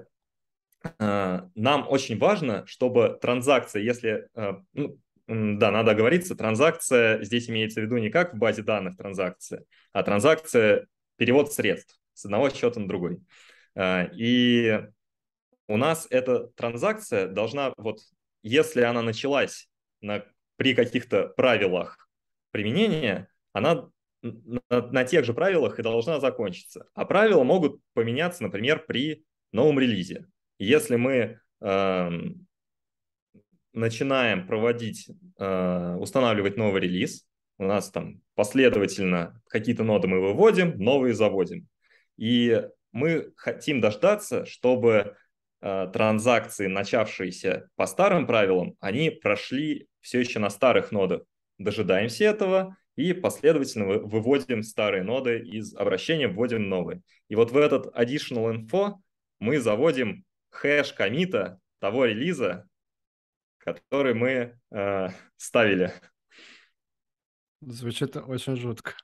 [0.98, 7.84] нам очень важно, чтобы транзакция, если, э, ну, да, надо оговориться, транзакция здесь имеется в
[7.84, 10.86] виду не как в базе данных транзакция, а транзакция
[11.16, 13.20] перевод средств с одного счета на другой.
[13.74, 14.82] Э, и
[15.68, 18.00] у нас эта транзакция должна, вот
[18.42, 19.68] если она началась
[20.00, 20.24] на,
[20.56, 22.08] при каких-то правилах
[22.50, 23.88] применения, она
[24.22, 26.86] на, на тех же правилах и должна закончиться.
[26.94, 30.26] А правила могут поменяться, например, при новом релизе.
[30.58, 32.10] Если мы э,
[33.72, 35.08] начинаем проводить,
[35.38, 37.26] э, устанавливать новый релиз,
[37.58, 41.68] у нас там последовательно какие-то ноды мы выводим, новые заводим.
[42.16, 42.62] И
[42.92, 45.16] мы хотим дождаться, чтобы
[45.60, 51.22] э, транзакции, начавшиеся по старым правилам, они прошли все еще на старых нодах
[51.58, 57.00] дожидаемся этого и последовательно выводим старые ноды из обращения, вводим новые.
[57.28, 58.94] И вот в этот additional info
[59.38, 62.68] мы заводим хэш комита того релиза,
[63.58, 65.92] который мы э, ставили.
[67.60, 68.94] Звучит очень жутко.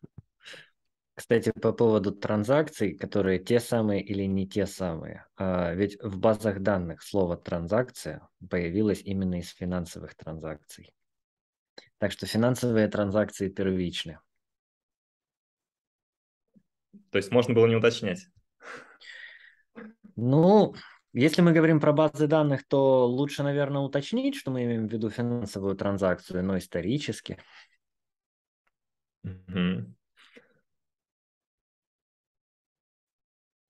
[1.15, 5.27] Кстати, по поводу транзакций, которые те самые или не те самые.
[5.37, 10.93] А, ведь в базах данных слово «транзакция» появилось именно из финансовых транзакций.
[11.99, 14.21] Так что финансовые транзакции первичны.
[17.11, 18.29] То есть можно было не уточнять?
[20.15, 20.75] Ну,
[21.13, 25.11] если мы говорим про базы данных, то лучше, наверное, уточнить, что мы имеем в виду
[25.11, 27.39] финансовую транзакцию, но исторически.
[29.25, 29.95] Угу.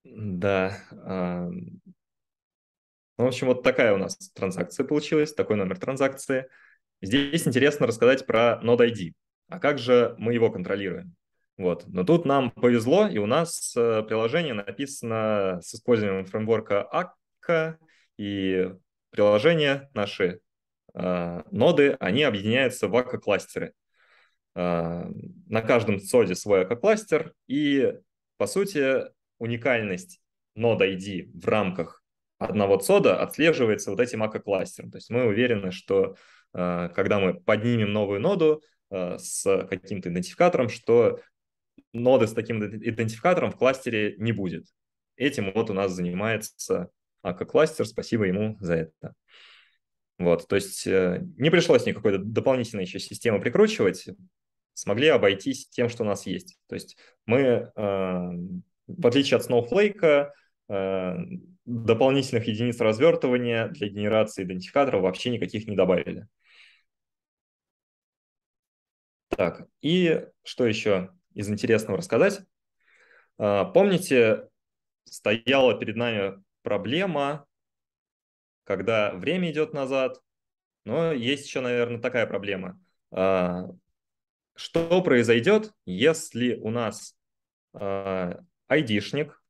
[0.03, 0.77] Да.
[3.17, 6.47] Ну, в общем, вот такая у нас транзакция получилась, такой номер транзакции.
[7.01, 9.13] Здесь интересно рассказать про Node ID.
[9.49, 11.15] А как же мы его контролируем?
[11.57, 11.85] Вот.
[11.87, 16.81] Но тут нам повезло, и у нас э, приложение написано с использованием фреймворка
[18.17, 18.71] и
[19.11, 20.41] приложения наши
[20.93, 23.73] э, ноды, они объединяются в Akka-кластеры.
[24.55, 25.05] Э,
[25.47, 27.93] на каждом соде свой Akka-кластер, и,
[28.37, 29.05] по сути,
[29.37, 30.21] уникальность
[30.57, 32.03] Node ID в рамках
[32.37, 34.91] одного цода отслеживается вот этим Akka-кластером.
[34.91, 36.15] То есть мы уверены, что
[36.53, 41.19] Э, когда мы поднимем новую ноду э, с каким-то идентификатором, что
[41.93, 44.65] ноды с таким идентификатором в кластере не будет.
[45.15, 46.89] Этим вот у нас занимается
[47.21, 49.13] АК-кластер, спасибо ему за это.
[50.17, 54.07] Вот, то есть э, не пришлось никакой дополнительной еще системы прикручивать,
[54.73, 56.57] смогли обойтись тем, что у нас есть.
[56.67, 60.31] То есть мы, в отличие от Snowflake,
[61.65, 66.27] дополнительных единиц развертывания для генерации идентификаторов вообще никаких не добавили.
[69.29, 72.41] Так, и что еще из интересного рассказать?
[73.37, 74.49] А, помните,
[75.05, 77.45] стояла перед нами проблема,
[78.63, 80.21] когда время идет назад,
[80.85, 82.79] но есть еще, наверное, такая проблема.
[83.11, 83.69] А,
[84.55, 87.15] что произойдет, если у нас
[87.73, 89.41] а, айдишник,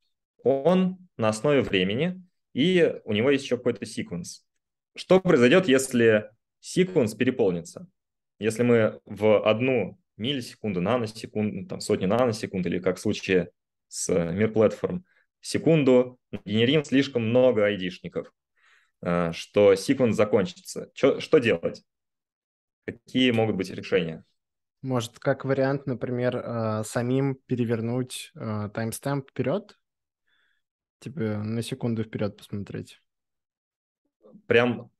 [0.44, 2.22] он на основе времени,
[2.54, 4.46] и у него есть еще какой-то секвенс.
[4.96, 6.30] Что произойдет, если
[6.60, 7.88] секвенс переполнится?
[8.40, 13.52] Если мы в одну миллисекунду, наносекунду, там, сотни наносекунд, или как в случае
[13.88, 15.02] с Мир Platform,
[15.42, 18.32] секунду генерим слишком много айдишников,
[19.02, 20.90] э, что секвенс закончится.
[20.94, 21.84] Что, что делать?
[22.86, 24.24] Какие могут быть решения?
[24.82, 29.78] Может, как вариант, например, э, самим перевернуть э, таймстемп вперед?
[31.00, 33.02] Типа на секунду вперед посмотреть.
[34.48, 34.92] Прям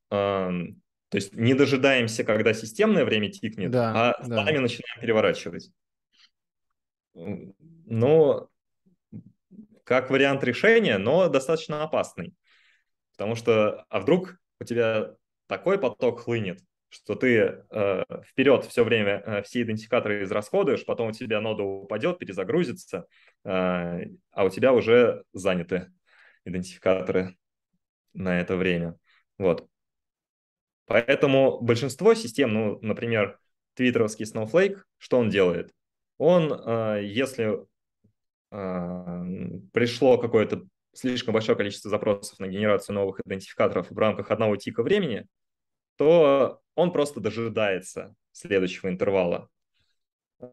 [1.10, 4.44] то есть не дожидаемся, когда системное время тикнет, да, а да.
[4.44, 5.72] сами начинаем переворачивать.
[7.14, 8.49] Но
[9.90, 12.32] как вариант решения, но достаточно опасный.
[13.14, 15.16] Потому что, а вдруг у тебя
[15.48, 16.60] такой поток хлынет,
[16.90, 22.20] что ты э, вперед все время э, все идентификаторы израсходуешь, потом у тебя нода упадет,
[22.20, 23.06] перезагрузится,
[23.44, 25.90] э, а у тебя уже заняты
[26.44, 27.36] идентификаторы
[28.12, 28.94] на это время.
[29.38, 29.68] Вот.
[30.86, 33.40] Поэтому большинство систем, ну, например,
[33.74, 35.72] твиттеровский Snowflake, что он делает?
[36.20, 37.64] он, если
[38.50, 45.26] пришло какое-то слишком большое количество запросов на генерацию новых идентификаторов в рамках одного тика времени,
[45.96, 49.48] то он просто дожидается следующего интервала.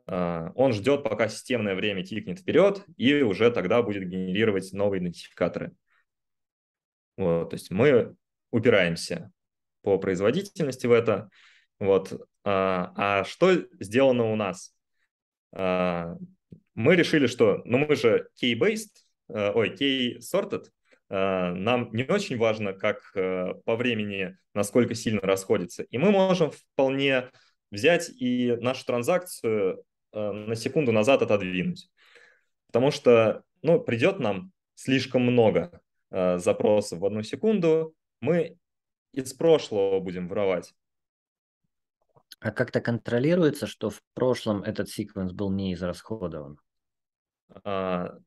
[0.05, 5.73] А, он ждет, пока системное время тикнет вперед, и уже тогда будет генерировать новые идентификаторы.
[7.15, 8.15] Вот, то есть мы
[8.51, 9.31] упираемся
[9.81, 11.29] по производительности в это.
[11.79, 12.13] Вот.
[12.43, 14.73] А, а что сделано у нас?
[16.77, 20.65] Мы решили, что ну мы же key-based, э, ой, key-sorted,
[21.09, 25.81] э, нам не очень важно, как э, по времени, насколько сильно расходится.
[25.81, 27.31] И мы можем вполне
[27.71, 29.83] взять и нашу транзакцию
[30.13, 31.89] на секунду назад отодвинуть.
[32.67, 35.81] Потому что ну, придет нам слишком много
[36.11, 38.55] запросов в одну секунду, мы
[39.13, 40.75] из прошлого будем воровать.
[42.39, 46.59] А как-то контролируется, что в прошлом этот секвенс был не израсходован?
[47.63, 48.17] А,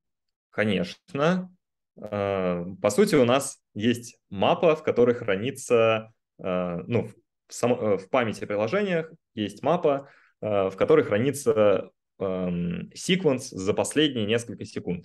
[0.51, 1.55] конечно.
[2.01, 7.15] А, по сути, у нас есть мапа, в которой хранится, а, ну, в,
[7.49, 10.09] сам, э, в памяти приложениях есть мапа,
[10.41, 15.05] в которой хранится секвенс за последние несколько секунд.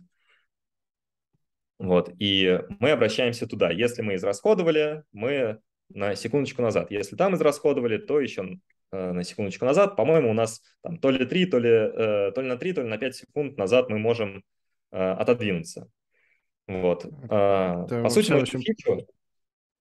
[1.77, 3.69] Вот, и мы обращаемся туда.
[3.69, 5.59] Если мы израсходовали, мы
[5.89, 6.89] на секундочку назад.
[6.91, 8.59] Если там израсходовали, то еще
[8.91, 9.95] на секундочку назад.
[9.95, 12.81] По-моему, у нас там то ли 3, то ли, э, то ли на 3, то
[12.81, 14.43] ли на 5 секунд назад мы можем
[14.91, 15.89] э, отодвинуться.
[16.67, 17.05] Вот.
[17.05, 19.07] Это По сути, мы очень фичу...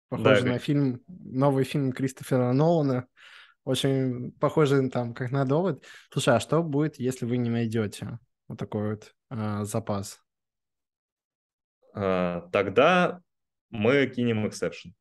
[0.09, 3.07] Похоже да, на фильм, новый фильм Кристофера Нолана.
[3.65, 5.85] Очень похоже там, как на довод.
[6.11, 8.19] Слушай, а что будет, если вы не найдете
[8.49, 10.21] вот такой вот э, запас?
[11.95, 13.21] Тогда
[13.71, 14.95] мы кинем эксепшн.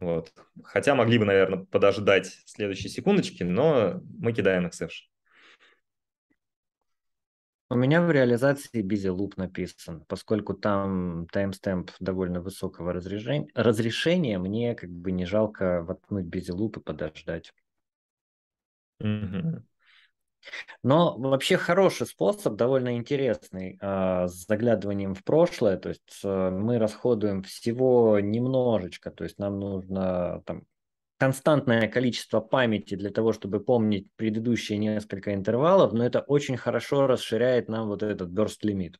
[0.00, 0.32] Вот.
[0.64, 5.08] Хотя могли бы, наверное, подождать следующие секундочки, но мы кидаем exception.
[7.70, 14.74] У меня в реализации busy loop написан, поскольку там таймстемп довольно высокого разрешения, разрешения, мне
[14.74, 17.52] как бы не жалко воткнуть busy loop и подождать.
[19.00, 19.64] Угу.
[20.82, 25.76] Но вообще хороший способ, довольно интересный, а, с заглядыванием в прошлое.
[25.76, 30.64] То есть э, мы расходуем всего немножечко, то есть нам нужно там,
[31.18, 37.68] константное количество памяти для того, чтобы помнить предыдущие несколько интервалов, но это очень хорошо расширяет
[37.68, 38.98] нам вот этот burst лимит.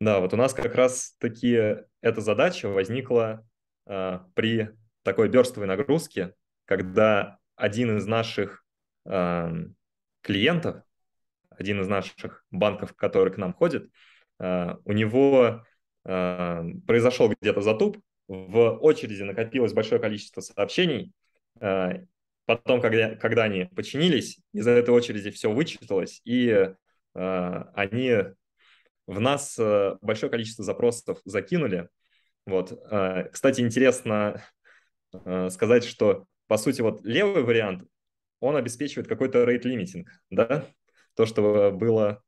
[0.00, 3.46] Да, вот у нас как раз таки эта задача возникла
[3.86, 4.70] э, при
[5.02, 6.34] такой берстовой нагрузке,
[6.66, 8.64] когда один из наших
[9.06, 9.50] э,
[10.22, 10.82] клиентов,
[11.50, 13.90] один из наших банков, который к нам ходит,
[14.40, 15.64] э, у него
[16.04, 21.12] э, произошел где-то затуп, в очереди накопилось большое количество сообщений,
[21.60, 22.04] э,
[22.46, 26.48] потом, когда, когда они починились, из этой очереди все вычиталось, и
[27.14, 28.12] э, они
[29.06, 31.88] в нас э, большое количество запросов закинули.
[32.46, 32.72] Вот.
[32.90, 34.42] Э, кстати, интересно
[35.12, 37.88] э, сказать, что по сути, вот левый вариант,
[38.40, 40.66] он обеспечивает какой-то rate limiting, да,
[41.14, 42.22] то, что было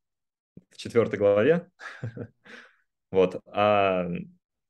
[0.71, 1.69] в четвертой главе.
[3.11, 3.41] вот.
[3.47, 4.07] А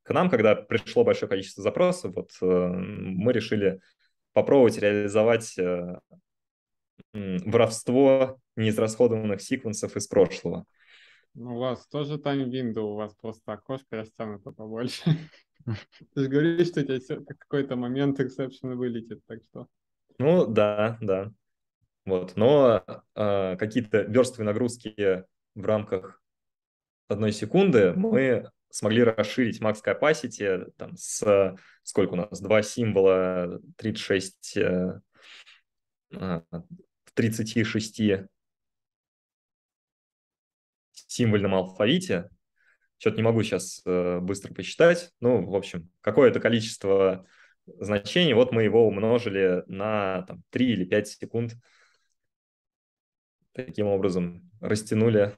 [0.02, 3.80] к нам, когда пришло большое количество запросов, вот э, мы решили
[4.32, 5.98] попробовать реализовать э,
[7.12, 10.64] воровство неизрасходованных секвенсов из прошлого.
[11.34, 15.02] Ну, у вас тоже window, у вас просто окошко растянуто побольше.
[16.14, 19.66] Ты же говоришь, что у тебя какой-то момент эксепшн вылетит, так что...
[20.18, 21.32] Ну, да, да.
[22.04, 22.84] Вот, но
[23.14, 25.24] э, какие-то верстовые нагрузки
[25.54, 26.22] в рамках
[27.08, 32.40] одной секунды мы смогли расширить max capacity там, с сколько у нас?
[32.40, 35.00] Два символа 36 э,
[36.10, 38.02] в 36
[41.08, 42.28] символьном алфавите
[42.98, 45.10] что-то не могу сейчас э, быстро посчитать.
[45.20, 47.26] Ну, в общем, какое-то количество
[47.66, 51.54] значений, вот мы его умножили на там, 3 или 5 секунд.
[53.52, 55.34] Таким образом, растянули,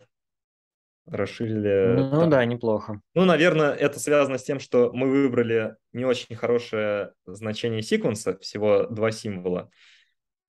[1.07, 1.95] расширили.
[1.97, 2.31] Ну там.
[2.31, 3.01] да, неплохо.
[3.15, 8.87] Ну, наверное, это связано с тем, что мы выбрали не очень хорошее значение секвенса, всего
[8.87, 9.71] два символа.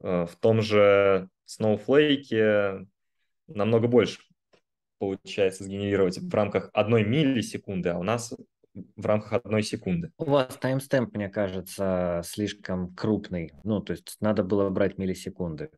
[0.02, 2.88] Э, в том же Snowflake
[3.48, 4.20] намного больше
[5.00, 8.34] получается сгенерировать в рамках одной миллисекунды, а у нас
[8.96, 10.12] в рамках одной секунды.
[10.18, 13.52] У вас таймстемп, мне кажется, слишком крупный.
[13.64, 15.72] Ну, то есть надо было брать миллисекунды.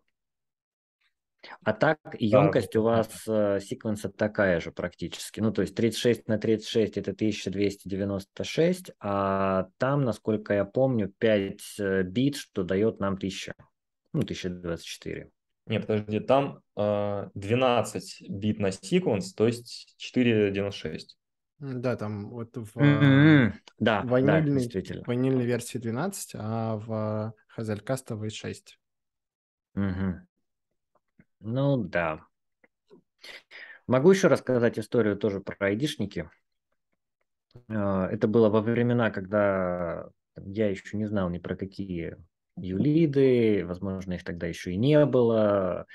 [1.63, 2.79] А так, емкость да.
[2.79, 5.39] у вас э, секвенса такая же практически.
[5.39, 12.03] Ну, то есть 36 на 36 это 1296, а там, насколько я помню, 5 э,
[12.03, 13.55] бит, что дает нам 1000.
[14.13, 15.31] ну, 1024.
[15.71, 21.17] Нет, подожди, там э, 12 бит на секвенс, то есть 4.96.
[21.59, 23.53] Да, там вот в Mm-hmm.
[23.79, 25.03] Да, да, ванильной, действительно.
[25.07, 28.77] ванильной версии 12, а в Hazelcast 6.
[29.75, 30.27] Мгм.
[31.39, 32.19] Ну да.
[33.87, 36.29] Могу еще рассказать историю тоже про айдишники.
[37.69, 42.17] А, Это было во времена, когда я еще не знал ни про какие
[42.57, 45.85] юлиды, возможно, их тогда еще и не было.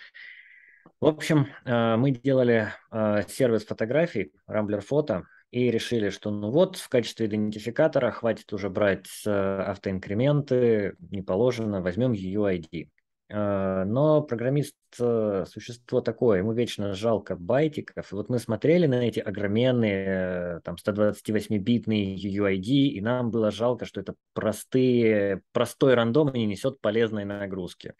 [1.00, 6.76] В общем, а, мы делали а, сервис фотографий Rambler Photo и решили, что ну вот
[6.76, 12.12] в качестве идентификатора хватит уже брать э, автоинкременты, не положено, возьмем.
[12.12, 12.86] Э,
[13.28, 18.12] Но программист э, существо такое, ему вечно жалко байтиков.
[18.12, 24.00] Вот мы смотрели на эти огроменные, э, там, 128-битные UUID, и нам было жалко, что
[24.00, 27.94] это простые, простой рандом и не несет полезной нагрузки.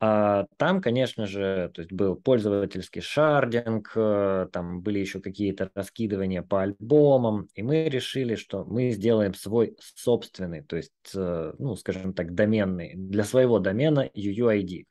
[0.00, 6.42] А там, конечно же, то есть был пользовательский шардинг, э, там были еще какие-то раскидывания
[6.42, 12.14] по альбомам, и мы решили, что мы сделаем свой собственный, то есть, э, ну, скажем
[12.14, 14.84] так, доменный, для своего домена UUID.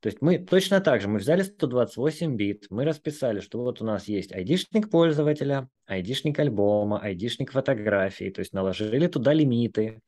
[0.00, 3.84] То есть мы точно так же, мы взяли 128 бит, мы расписали, что вот у
[3.84, 10.00] нас есть айдишник пользователя, айдишник альбома, айдишник фотографии, то есть наложили туда лимиты,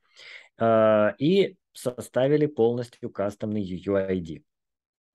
[0.59, 4.43] э, и составили полностью кастомный UUID.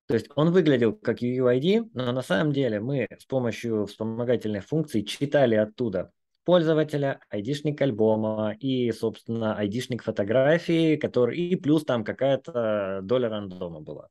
[0.07, 5.03] То есть он выглядел как UUID, но на самом деле мы с помощью вспомогательных функций
[5.03, 6.11] читали оттуда
[6.45, 14.09] пользователя, айдишник альбома и, собственно, айдишник фотографии, который и плюс там какая-то доля рандома была.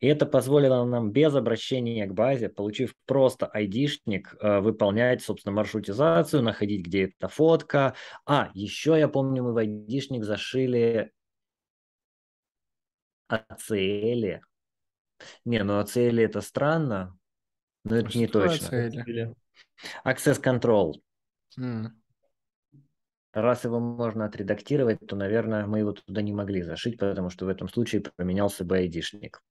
[0.00, 6.42] И это позволило нам без обращения к базе, получив просто айдишник, э, выполнять, собственно, маршрутизацию,
[6.42, 7.94] находить, где эта фотка.
[8.26, 11.12] А, еще я помню, мы в айдишник зашили
[13.34, 14.40] ACL.
[15.44, 17.16] Не, ну ACL это странно,
[17.84, 18.88] но это не Что точно.
[18.88, 19.34] ACL?
[20.04, 20.94] Access Control.
[21.58, 22.00] М.
[23.32, 27.48] Раз его можно отредактировать, то, наверное, мы его туда не могли зашить, потому что в
[27.48, 29.42] этом случае поменялся бы айдишник.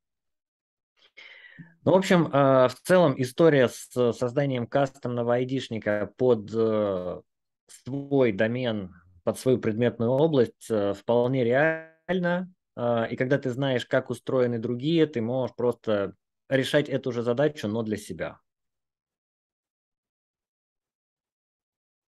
[1.84, 7.22] Ну, в общем, э, в целом история с созданием кастомного айдишника под э,
[7.68, 8.93] свой домен,
[9.23, 12.49] под свою предметную область э, вполне реальна.
[12.75, 16.15] Э, И когда ты знаешь, как устроены другие, ты можешь просто
[16.49, 18.39] решать эту же задачу, но для себя.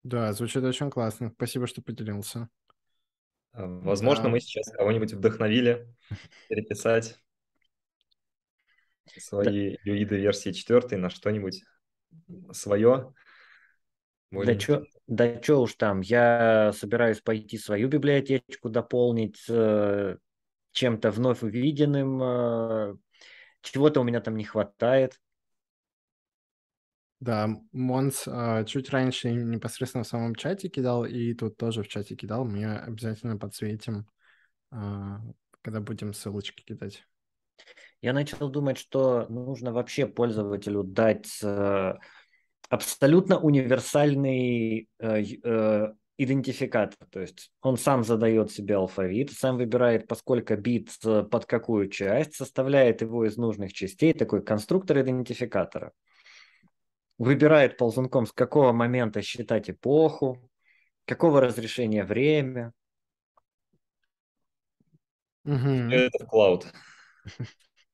[0.04, 1.32] Да, звучит очень классно.
[1.36, 2.50] Спасибо, что поделился.
[3.54, 4.30] А, Возможно, Да.
[4.30, 5.88] мы сейчас кого-нибудь вдохновили
[6.48, 7.20] переписать
[9.18, 11.64] свои юиды версии 4 на что-нибудь
[12.54, 13.14] свое.
[14.32, 20.18] Да чё, да чё уж там, я собираюсь пойти свою библиотечку дополнить э,
[20.72, 22.96] чем-то вновь увиденным, э,
[23.62, 25.20] чего-то у меня там не хватает.
[27.20, 32.16] Да, Монс а, чуть раньше непосредственно в самом чате кидал, и тут тоже в чате
[32.16, 32.46] кидал.
[32.46, 34.08] Мы обязательно подсветим,
[34.72, 35.22] а,
[35.62, 37.06] когда будем ссылочки кидать.
[38.02, 41.94] Я начал думать, что нужно вообще пользователю дать э,
[42.70, 45.94] абсолютно универсальный э, э,
[46.24, 47.08] идентификатор.
[47.10, 51.90] То есть он сам задает себе алфавит, сам выбирает, по сколько бит э, под какую
[51.90, 55.94] часть, составляет его из нужных частей, такой конструктор идентификатора.
[57.18, 60.50] Выбирает ползунком, с какого момента считать эпоху,
[61.06, 62.74] какого разрешения время.
[65.44, 65.90] Мгм.
[65.90, 66.68] Это в клауд.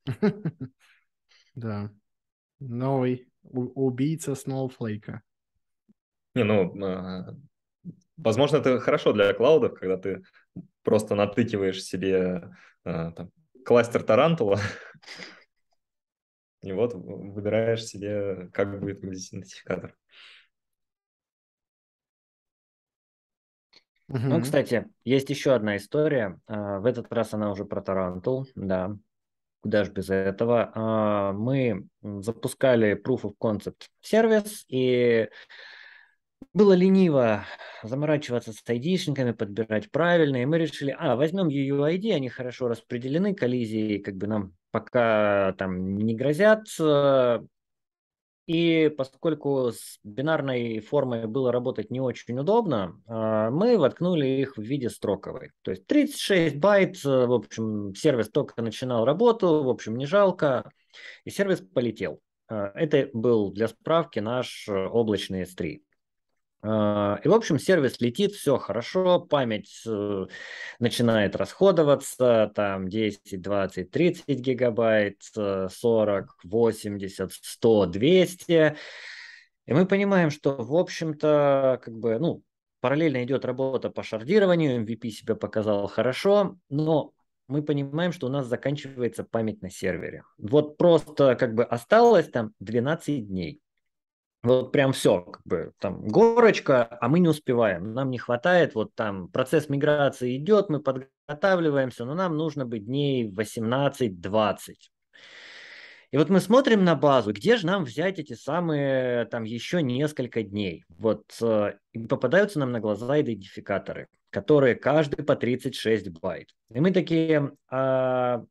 [1.56, 1.92] Да.
[2.60, 5.24] Новый убийца Сноуфлейка.
[6.36, 7.36] Не, ну, а,
[8.18, 10.24] возможно, это хорошо для клаудов, когда ты
[10.84, 12.52] просто натыкиваешь себе
[12.84, 13.32] а, там,
[13.66, 14.60] кластер тарантула,
[16.62, 19.96] и вот выбираешь себе, как будет выглядеть идентификатор.
[24.08, 24.42] Ну, Мгм.
[24.42, 26.40] кстати, есть еще одна история.
[26.48, 28.96] А, В этот раз она уже про Тарантул, да.
[29.62, 30.72] Куда же без этого?
[30.76, 35.30] А, Мы запускали Proof of Concept сервис, и
[36.54, 37.46] было лениво
[37.84, 40.46] заморачиваться с айдишниками, подбирать правильные.
[40.48, 46.16] Мы решили, а, возьмем UUID, они хорошо распределены, коллизии как бы нам пока там не
[46.16, 46.68] грозят.
[46.80, 47.40] э,
[48.46, 54.62] И поскольку с бинарной формой было работать не очень удобно, а, мы воткнули их в
[54.62, 55.52] виде строковой.
[55.64, 60.72] То есть 36 байт, э, в общем, сервис только начинал работу, в общем, не жалко,
[61.26, 62.22] и сервис полетел.
[62.50, 65.82] Это был для справки наш э, облачный S3.
[66.70, 70.26] А, и, в общем, сервис летит, все хорошо, память э,
[70.80, 78.76] начинает расходоваться, там 10, 20, 30 гигабайт, 40, 80, 100, 200.
[79.66, 82.44] И мы понимаем, что, в общем-то, как бы, ну,
[82.82, 87.14] параллельно идет работа по шардированию, MVP себя показал хорошо, но
[87.48, 90.24] мы понимаем, что у нас заканчивается память на сервере.
[90.38, 93.62] Вот просто как бы осталось там 12 дней.
[94.48, 98.96] Вот прям все, как бы там горочка, а мы не успеваем, нам не хватает, вот
[98.96, 104.76] там процесс миграции идет, мы подготавливаемся, но нам нужно быть дней 18-20.
[106.12, 110.44] И вот мы смотрим на базу, где же нам взять эти самые там еще несколько
[110.44, 110.86] дней.
[110.98, 111.74] Вот э,
[112.08, 116.56] попадаются нам на глаза идентификаторы, которые каждый по 36 байт.
[116.74, 118.46] И мы такие, а,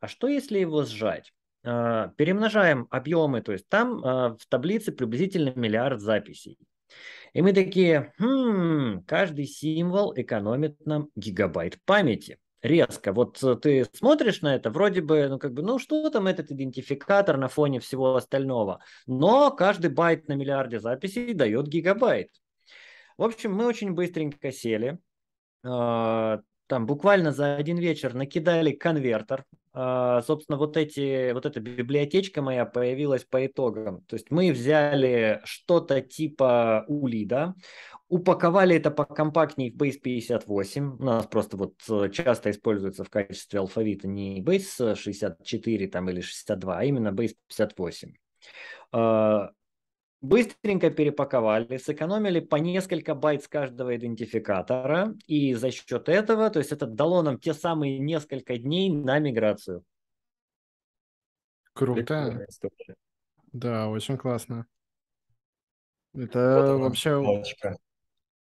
[0.00, 1.32] а что если его сжать?
[1.62, 6.58] А, перемножаем объемы, то есть там а, в таблице приблизительно миллиард записей.
[7.32, 13.12] И мы такие, хм, каждый символ экономит нам гигабайт памяти резко.
[13.12, 16.50] Вот э, ты смотришь на это, вроде бы, ну как бы, ну что там этот
[16.50, 22.30] идентификатор на фоне всего остального, но каждый байт на миллиарде записей дает гигабайт.
[23.16, 24.98] В общем, мы очень быстренько сели,
[25.62, 29.44] а, там буквально за один вечер накидали конвертер.
[29.72, 34.02] А, собственно, вот, эти, вот эта библиотечка моя появилась по итогам.
[34.06, 37.54] То есть мы взяли что-то типа улида,
[38.08, 40.96] упаковали это покомпактнее в Base 58.
[40.98, 46.20] У нас просто вот э, часто используется в качестве алфавита не Base 64 там, или
[46.20, 48.12] 62, а именно Base 58
[50.20, 56.72] быстренько перепаковали, сэкономили по несколько байт с каждого идентификатора, и за счет этого, то есть
[56.72, 59.84] это дало нам те самые несколько дней на миграцию.
[61.72, 62.46] Круто.
[63.52, 64.66] Да, очень классно.
[66.14, 67.14] Это вот вообще...
[67.14, 67.78] Лодочка.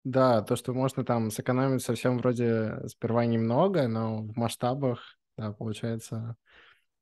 [0.03, 6.35] Да, то, что можно там сэкономить совсем вроде сперва немного, но в масштабах, да, получается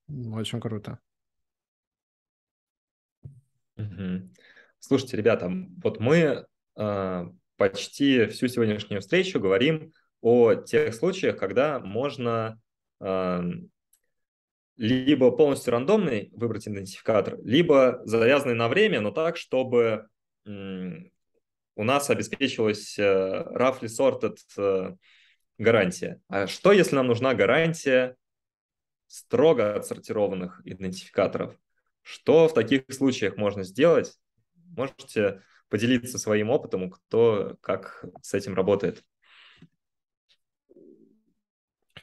[0.08, 0.99] очень круто.
[3.78, 4.30] Угу.
[4.88, 5.52] Слушайте, ребята,
[5.84, 6.46] вот мы
[6.78, 7.26] э,
[7.58, 9.92] почти всю сегодняшнюю встречу говорим
[10.22, 12.58] о тех случаях, когда можно
[13.02, 13.42] э,
[14.78, 20.08] либо полностью рандомный выбрать идентификатор, либо завязанный на время, но так, чтобы
[20.46, 24.96] у нас обеспечилась э, roughly sorted э,
[25.58, 26.22] гарантия.
[26.30, 28.16] А что, если нам нужна гарантия
[29.08, 31.60] строго отсортированных идентификаторов?
[32.04, 34.18] Что в таких случаях можно сделать?
[34.78, 39.04] Можете поделиться своим опытом, кто как с этим работает?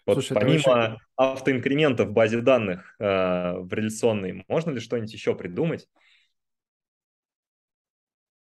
[0.05, 0.97] Вот Слушай, помимо очень...
[1.17, 5.89] автоинкремента в базе данных э, в реляционной, можно ли что-нибудь еще придумать?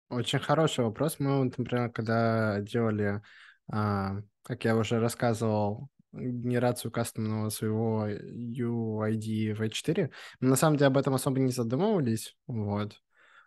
[0.08, 1.20] Очень хороший вопрос.
[1.20, 3.22] Мы, например, когда делали,
[3.70, 10.10] а, как я уже рассказывал, генерацию кастомного своего UID V4,
[10.40, 13.00] мы на самом деле об этом особо не задумывались, вот.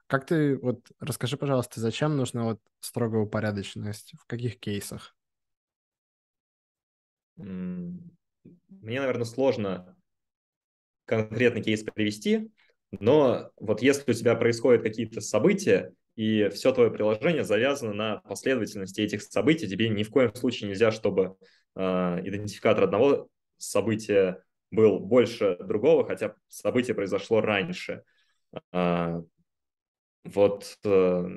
[0.07, 4.13] Как ты, вот расскажи, пожалуйста, зачем нужна вот строгая упорядоченность?
[4.19, 5.15] В каких кейсах?
[7.37, 9.97] Мне, наверное, сложно
[11.05, 12.51] конкретный кейс привести,
[12.91, 19.01] но вот если у тебя происходят какие-то события, и все твое приложение завязано на последовательности
[19.01, 21.35] этих событий, тебе ни в коем случае нельзя, чтобы
[21.75, 21.81] э,
[22.23, 23.27] идентификатор одного
[23.57, 24.41] события
[24.71, 28.03] был больше другого, хотя событие произошло раньше.
[28.71, 29.21] А,
[30.25, 31.27] вот э,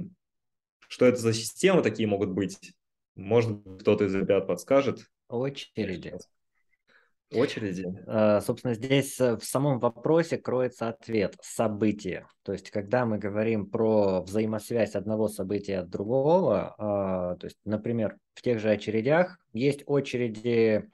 [0.88, 2.72] что это за системы такие могут быть?
[3.14, 5.06] Может, кто-то из ребят подскажет?
[5.28, 6.14] Очереди.
[7.30, 7.84] Очереди.
[8.06, 12.26] Uh, собственно, здесь э, в самом вопросе кроется ответ– событие.
[12.42, 18.40] То есть, когда мы говорим про взаимосвязь одного события от другого, то есть, например, в
[18.40, 20.88] тех же очередях есть очереди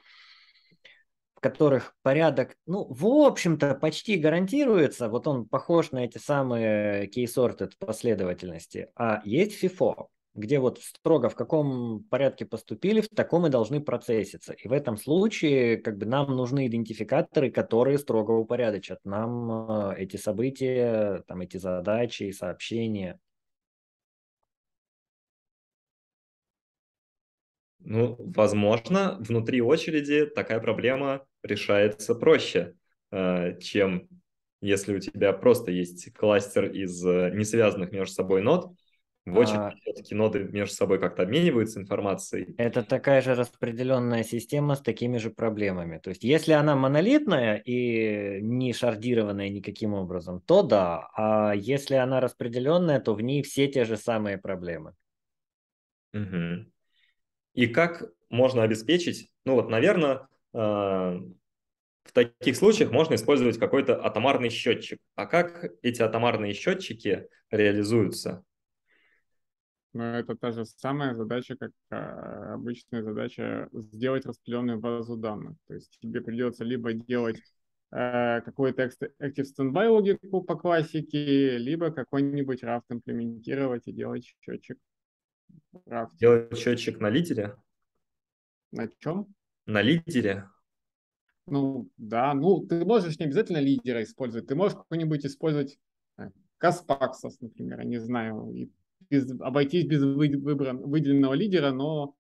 [1.45, 8.89] которых порядок, ну, в общем-то, почти гарантируется, вот он похож на эти самые key-sorted последовательности,
[8.97, 14.55] а есть FIFO, где вот строго в каком порядке поступили, в таком и должны процесситься.
[14.55, 20.17] И в этом случае как бы нам нужны идентификаторы, которые строго упорядочат нам э, эти
[20.17, 23.21] события, там эти задачи сообщения.
[27.85, 32.75] Ну, возможно, внутри очереди такая проблема решается проще,
[33.13, 34.09] э, чем
[34.63, 38.71] если у тебя просто есть кластер из э, несвязанных между собой нод.
[39.27, 39.73] В очереди а...
[39.81, 42.55] все-таки ноды между собой как-то обмениваются информацией.
[42.59, 45.99] Это такая же распределенная система с такими же проблемами.
[45.99, 51.09] То есть, если она монолитная и не шардированная никаким образом, то да.
[51.17, 54.95] А если она распределенная, то в ней все те же самые проблемы.
[56.13, 56.67] Угу.
[57.55, 60.59] И как можно обеспечить, ну вот, наверное, э,
[62.05, 65.01] в таких случаях можно использовать какой-то атомарный счетчик.
[65.15, 68.45] А как эти атомарные счетчики реализуются?
[69.95, 75.57] Ну, это та же самая задача, как а, обычная задача сделать распределенную базу данных.
[75.69, 77.41] То есть тебе придется либо делать
[77.93, 78.91] э, какой-то
[79.23, 84.79] Active Standby логику по классике, либо какой-нибудь Raft имплементировать и делать счетчик.
[85.87, 86.17] Raft.
[86.19, 87.57] Делать счетчик на лидере?
[88.73, 89.27] На чем?
[89.67, 90.49] На лидере.
[91.47, 95.79] Ну, да, ну, ты можешь не обязательно лидера использовать, ты можешь какой-нибудь использовать
[96.59, 98.71] Каспаксос, например, я не знаю, и
[99.11, 102.15] без, обойтись без выбран, выделенного лидера, но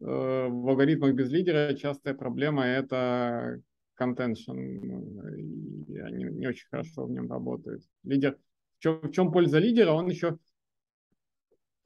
[0.00, 3.60] э, в алгоритмах без лидера частая проблема– это
[4.00, 7.82] contention, и они не очень хорошо в нем работают.
[8.04, 8.38] Лидер,
[8.78, 9.90] в чем, в чем польза лидера?
[9.90, 10.38] Он еще,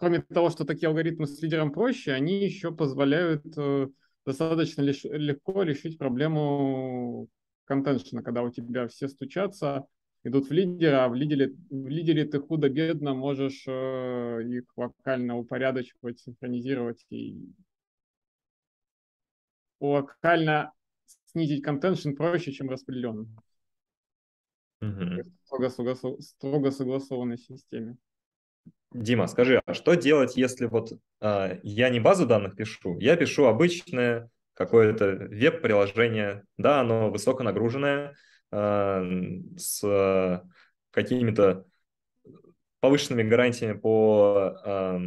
[0.03, 3.87] кроме того, что такие алгоритмы с лидером проще, они еще позволяют э,
[4.27, 7.29] достаточно лиш, легко решить проблему
[7.67, 9.87] контеншена, когда у тебя все стучатся,
[10.25, 16.19] идут в лидера, а в лидере, в лидере ты худо-бедно можешь э, их локально упорядочивать,
[16.19, 17.53] синхронизировать и
[19.79, 20.73] локально
[21.27, 23.29] снизить контеншн проще, чем распределенный.
[24.81, 25.31] Угу.
[25.45, 27.97] Строго, строго, строго согласованной системе.
[28.93, 33.47] Дима, скажи, а что делать, если вот э, я не базу данных пишу, я пишу
[33.47, 38.15] обычное какое-то веб-приложение, да, оно высоконагруженное,
[38.51, 39.05] э,
[39.57, 40.43] с
[40.91, 41.65] какими-то
[42.81, 44.99] повышенными гарантиями по э,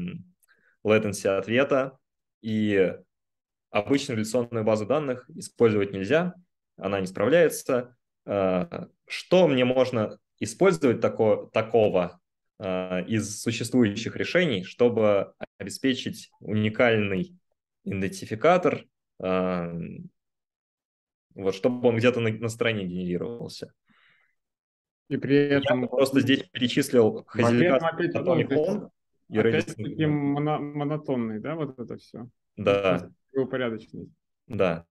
[0.84, 1.98] latency ответа,
[2.42, 2.96] и
[3.72, 6.34] обычную реляционную базу данных использовать нельзя,
[6.78, 7.96] она не справляется.
[8.26, 12.20] Э, что мне можно использовать тако, такого,
[12.58, 17.38] из существующих решений, чтобы обеспечить уникальный
[17.84, 18.86] идентификатор,
[19.22, 19.74] э,
[21.36, 23.74] вот, чтобы он где-то на, на стороне генерировался.
[25.08, 25.82] И при этом...
[25.82, 28.90] Я просто здесь перечислил Long
[29.30, 32.28] и Опять-таки моно монотонный, да, вот это все?
[32.58, 33.10] Да.
[33.34, 34.12] Упорядоченность.
[34.48, 34.86] Да.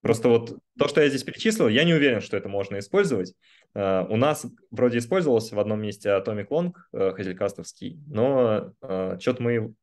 [0.00, 3.34] Просто вот то, что я здесь перечислил, я не уверен, что это можно использовать.
[3.74, 9.42] Uh, у нас вроде использовался в одном месте Atomic Long uh, хазелькастовский, но uh, что-то
[9.42, 9.74] мы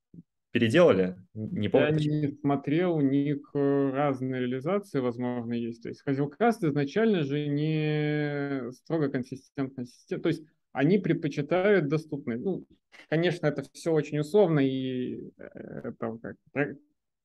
[0.55, 1.99] переделали, не помню.
[1.99, 5.83] Я не смотрел, у них э, разные реализации, возможно, есть.
[5.83, 10.21] То есть Hazelcast изначально же не строго консистентная система.
[10.21, 12.37] То есть они предпочитают доступные.
[12.37, 12.65] Ну,
[13.09, 16.37] конечно, это все очень условно, и э, это как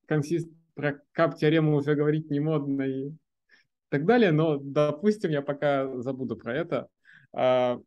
[0.07, 0.51] консист,
[0.81, 3.13] про кап-теорему уже говорить не модно и
[3.91, 6.89] так далее, но, допустим, я пока забуду про это
[7.33, 7.79] а,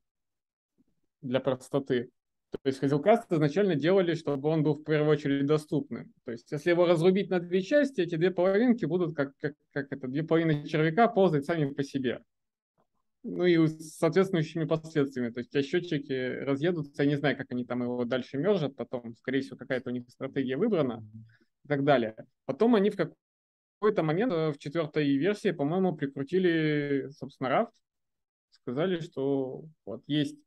[1.22, 2.10] для простоты.
[2.52, 6.14] То есть Hazelcast изначально делали, чтобы он был в первую очередь доступным.
[6.24, 9.88] То есть если его разрубить на две части, эти две половинки будут как, как, как
[9.92, 12.22] это, две половины червяка ползать сами по себе.
[13.24, 15.32] Ну и с соответствующими последствиями.
[15.32, 19.16] То есть у счетчики разъедутся, я не знаю, как они там его дальше мержат, потом,
[19.16, 21.04] скорее всего, какая-то у них стратегия выбрана
[21.64, 22.16] и так далее.
[22.46, 27.72] Потом они в какой-то момент э, в четвертой версии, по-моему, прикрутили, собственно, Raft,
[28.52, 30.38] сказали, что вот есть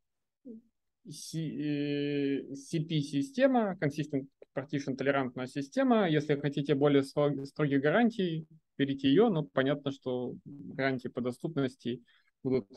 [1.07, 6.09] CP-система, э, Consistent Partition толерантная система.
[6.09, 12.03] Если хотите более строгих гарантий, берите ее, но понятно, что гарантии по доступности
[12.43, 12.69] будут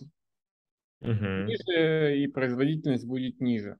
[1.00, 1.26] угу.
[1.46, 3.78] ниже, и производительность будет ниже.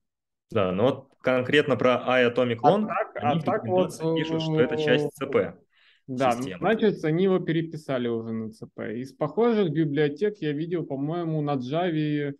[0.51, 4.61] Да, но вот конкретно про iAtomic Long, а так, они а так вот, пишут, что
[4.61, 5.57] это часть ЦП.
[6.07, 6.59] Да, системы.
[6.59, 8.81] значит, они его переписали уже на ЦП.
[8.97, 12.35] Из похожих библиотек я видел, по-моему, на Java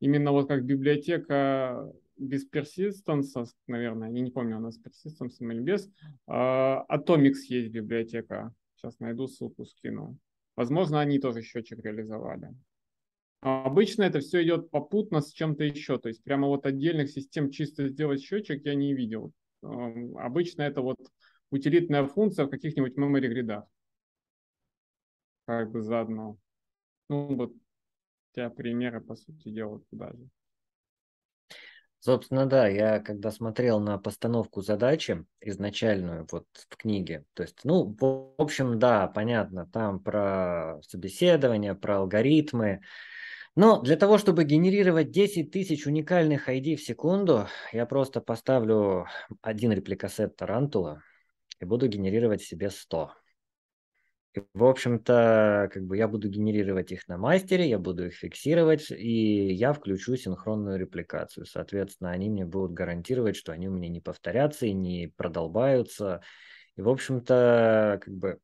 [0.00, 5.88] именно вот как библиотека без persistence, наверное, я не помню, у нас persistence или без.
[6.28, 8.52] Uh, Atomics есть библиотека.
[8.74, 10.18] Сейчас найду ссылку, скину.
[10.56, 12.50] Возможно, они тоже счетчик реализовали.
[13.42, 15.98] Обычно это все идет попутно с чем-то еще.
[15.98, 19.32] То есть прямо вот отдельных систем чисто сделать счетчик я не видел.
[19.62, 20.98] Обычно это вот
[21.50, 23.64] утилитная функция в каких-нибудь memory гридах.
[25.44, 26.38] Как бы заодно.
[27.08, 27.52] Ну вот
[28.32, 30.28] тебя примеры, по сути дела, туда же.
[31.98, 37.96] Собственно, да, я когда смотрел на постановку задачи изначальную вот в книге, то есть, ну,
[38.00, 42.80] в общем, да, понятно, там про собеседование, про алгоритмы,
[43.54, 49.06] но для того, чтобы генерировать 10 тысяч уникальных ID в секунду, я просто поставлю
[49.42, 51.02] один replica set Тарантула
[51.60, 53.12] и буду генерировать себе 100.
[54.34, 58.90] И, в общем-то, как бы я буду генерировать их на мастере, я буду их фиксировать,
[58.90, 61.44] и я включу синхронную репликацию.
[61.44, 66.22] Соответственно, они мне будут гарантировать, что они у меня не повторятся и не продолбаются.
[66.76, 68.38] И, в общем-то, как бы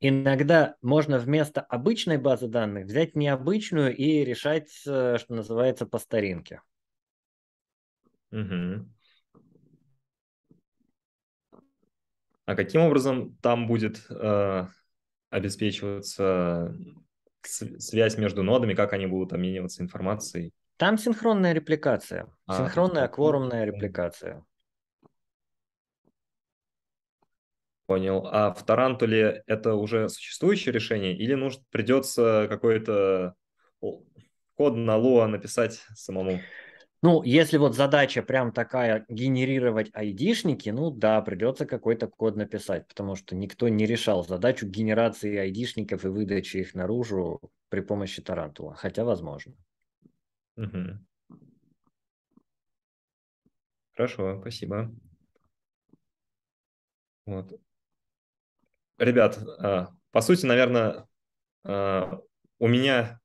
[0.00, 6.62] иногда можно вместо обычной базы данных взять необычную и решать, э, что называется, по старинке.
[8.30, 8.86] Угу.
[12.44, 14.66] А каким образом там будет э,
[15.30, 16.74] обеспечиваться
[17.42, 20.52] связь между нодами, как они будут обмениваться информацией?
[20.76, 24.44] Там синхронная репликация, а, синхронная кворумная репликация.
[27.88, 28.28] Понял.
[28.30, 33.34] А в Тарантуле это уже существующее решение или нужно придется какой-то
[33.80, 36.38] код на Lua написать самому?
[37.00, 43.14] Ну, если вот задача прям такая генерировать айдишники, ну да, придется какой-то код написать, потому
[43.14, 47.40] что никто не решал задачу генерации айдишников и выдачи их наружу
[47.70, 49.54] при помощи Тарантула, хотя возможно.
[50.58, 51.38] Угу.
[53.94, 54.94] Хорошо, спасибо.
[57.24, 57.58] Вот.
[58.98, 61.06] Ребят, а, по сути, наверное,
[61.64, 62.18] а,
[62.58, 63.20] у меня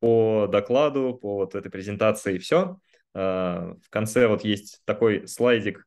[0.00, 2.78] по докладу, по вот этой презентации все.
[3.12, 5.86] А, в конце вот есть такой слайдик,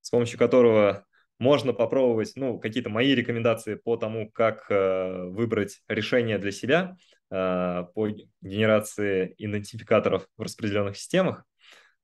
[0.00, 1.04] с помощью которого
[1.38, 6.96] можно попробовать, ну, какие-то мои рекомендации по тому, как выбрать решение для себя
[7.28, 8.08] по
[8.40, 11.44] генерации идентификаторов в распределенных системах.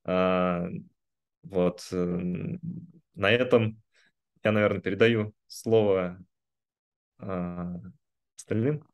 [0.05, 2.61] Вот на
[3.17, 3.83] этом
[4.45, 6.19] я, наверное, передаю слово
[7.19, 8.85] остальным.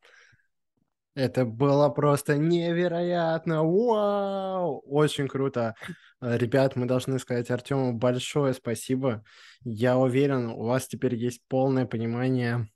[1.14, 3.64] Это было просто невероятно!
[3.64, 4.80] Вау!
[4.86, 5.74] Очень круто.
[6.20, 9.24] Э, ребят, мы должны сказать Артему большое спасибо.
[9.62, 12.68] Я уверен, у вас теперь есть полное понимание,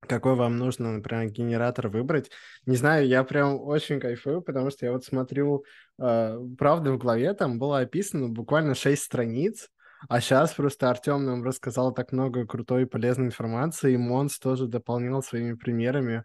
[0.00, 2.30] какой вам нужно, например, генератор выбрать.
[2.66, 5.64] Не знаю, я прям очень кайфую, потому что я вот смотрю,
[5.98, 9.70] э, правда, в главе там было описано буквально 6 страниц,
[10.08, 14.66] а сейчас просто Артем нам рассказал так много крутой и полезной информации, и Монс тоже
[14.66, 16.24] дополнял своими примерами.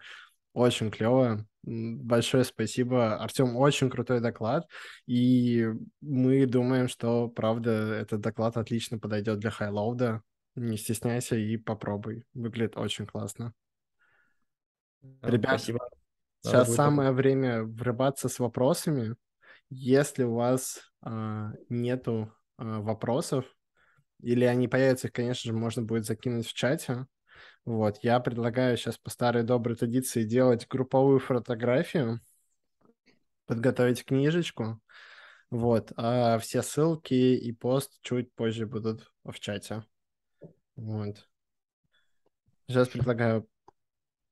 [0.53, 1.45] Очень клево.
[1.63, 3.17] Большое спасибо.
[3.17, 4.65] Артем, очень крутой доклад.
[5.05, 5.67] И
[5.99, 10.21] мы думаем, что, правда, этот доклад отлично подойдет для хайлоуда.
[10.55, 12.23] Не стесняйся и попробуй.
[12.33, 13.53] Выглядит очень классно.
[15.01, 15.89] Да, Ребят, спасибо.
[16.41, 17.17] сейчас самое попробовать.
[17.17, 19.15] время врываться с вопросами.
[19.69, 23.45] Если у вас а, нету а, вопросов,
[24.25, 27.05] или они появятся, их, конечно же, можно будет закинуть в чате.
[27.63, 32.21] Вот, я предлагаю сейчас по старой доброй традиции делать групповую фотографию,
[33.45, 34.81] подготовить книжечку,
[35.51, 39.83] вот, а все ссылки и пост чуть позже будут в чате.
[40.75, 41.27] Вот.
[42.67, 43.47] Сейчас предлагаю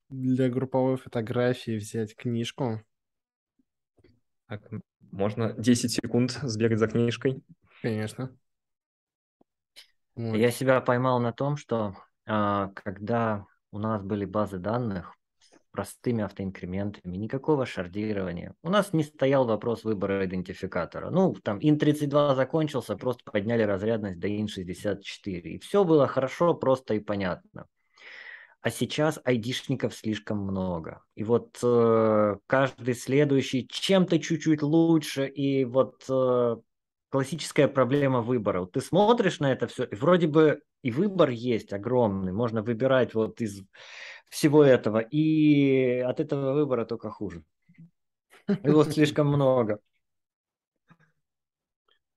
[0.09, 2.81] для групповой фотографии взять книжку.
[4.47, 4.69] Так,
[5.11, 7.43] можно 10 секунд сбегать за книжкой?
[7.81, 8.35] Конечно.
[10.15, 10.35] Вот.
[10.35, 11.95] Я себя поймал на том, что
[12.25, 18.53] а, когда у нас были базы данных с простыми автоинкрементами, никакого шардирования.
[18.61, 21.09] У нас не стоял вопрос выбора идентификатора.
[21.09, 25.41] Ну, там ин32 закончился, просто подняли разрядность до ин64.
[25.41, 27.65] И все было хорошо, просто и понятно.
[28.61, 31.03] А сейчас айдишников слишком много.
[31.15, 35.27] И вот э, каждый следующий чем-то чуть-чуть лучше.
[35.27, 36.55] И вот э,
[37.13, 38.65] классическая проблема выбора.
[38.65, 43.39] Ты смотришь на это все, и вроде бы и выбор есть огромный, можно выбирать вот
[43.39, 43.61] из
[44.31, 47.43] всего этого, и от этого выбора только хуже.
[48.63, 49.77] Его слишком много.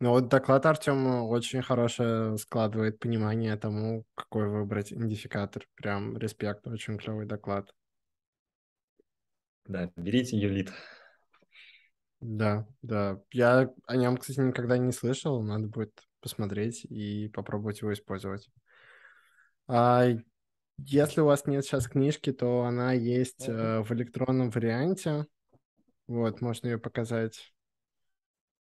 [0.01, 5.68] Ну вот доклад Артем очень хорошее складывает понимание тому, какой выбрать идентификатор.
[5.74, 7.70] Прям респект, очень клевый доклад.
[9.66, 10.73] Да, берите юлит.
[12.20, 13.20] Да, да.
[13.30, 15.43] Я о нем, кстати, никогда не слышал.
[15.43, 18.48] Надо будет посмотреть и попробовать его использовать.
[19.68, 20.06] А
[20.78, 25.26] если у вас нет сейчас книжки, то она есть э, в электронном варианте.
[26.06, 27.52] Вот, можно ее показать.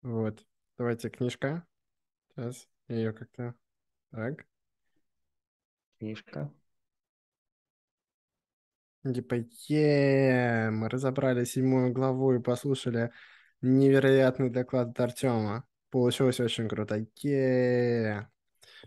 [0.02, 0.44] Вот.
[0.78, 1.66] Давайте книжка.
[2.30, 3.54] Сейчас я ее как-то...
[4.10, 4.44] Так.
[5.98, 6.52] Книжка.
[9.04, 9.36] Типа,
[9.68, 13.10] е мы разобрали седьмую главу и послушали
[13.62, 15.64] Невероятный доклад от Артема.
[15.90, 16.96] Получилось очень круто.
[16.96, 18.28] Е-е-е.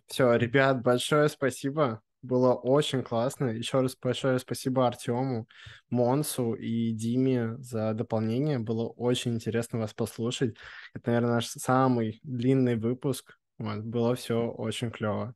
[0.07, 2.01] Все, ребят, большое спасибо.
[2.21, 3.45] Было очень классно.
[3.45, 5.47] Еще раз большое спасибо Артему,
[5.89, 8.59] Монсу и Диме за дополнение.
[8.59, 10.55] Было очень интересно вас послушать.
[10.93, 13.37] Это, наверное, наш самый длинный выпуск.
[13.57, 15.35] Вот, было все очень клево.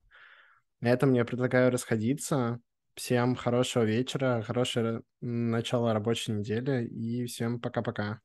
[0.82, 2.60] На этом я предлагаю расходиться.
[2.96, 8.20] Всем хорошего вечера, хорошего начала рабочей недели и всем пока-пока.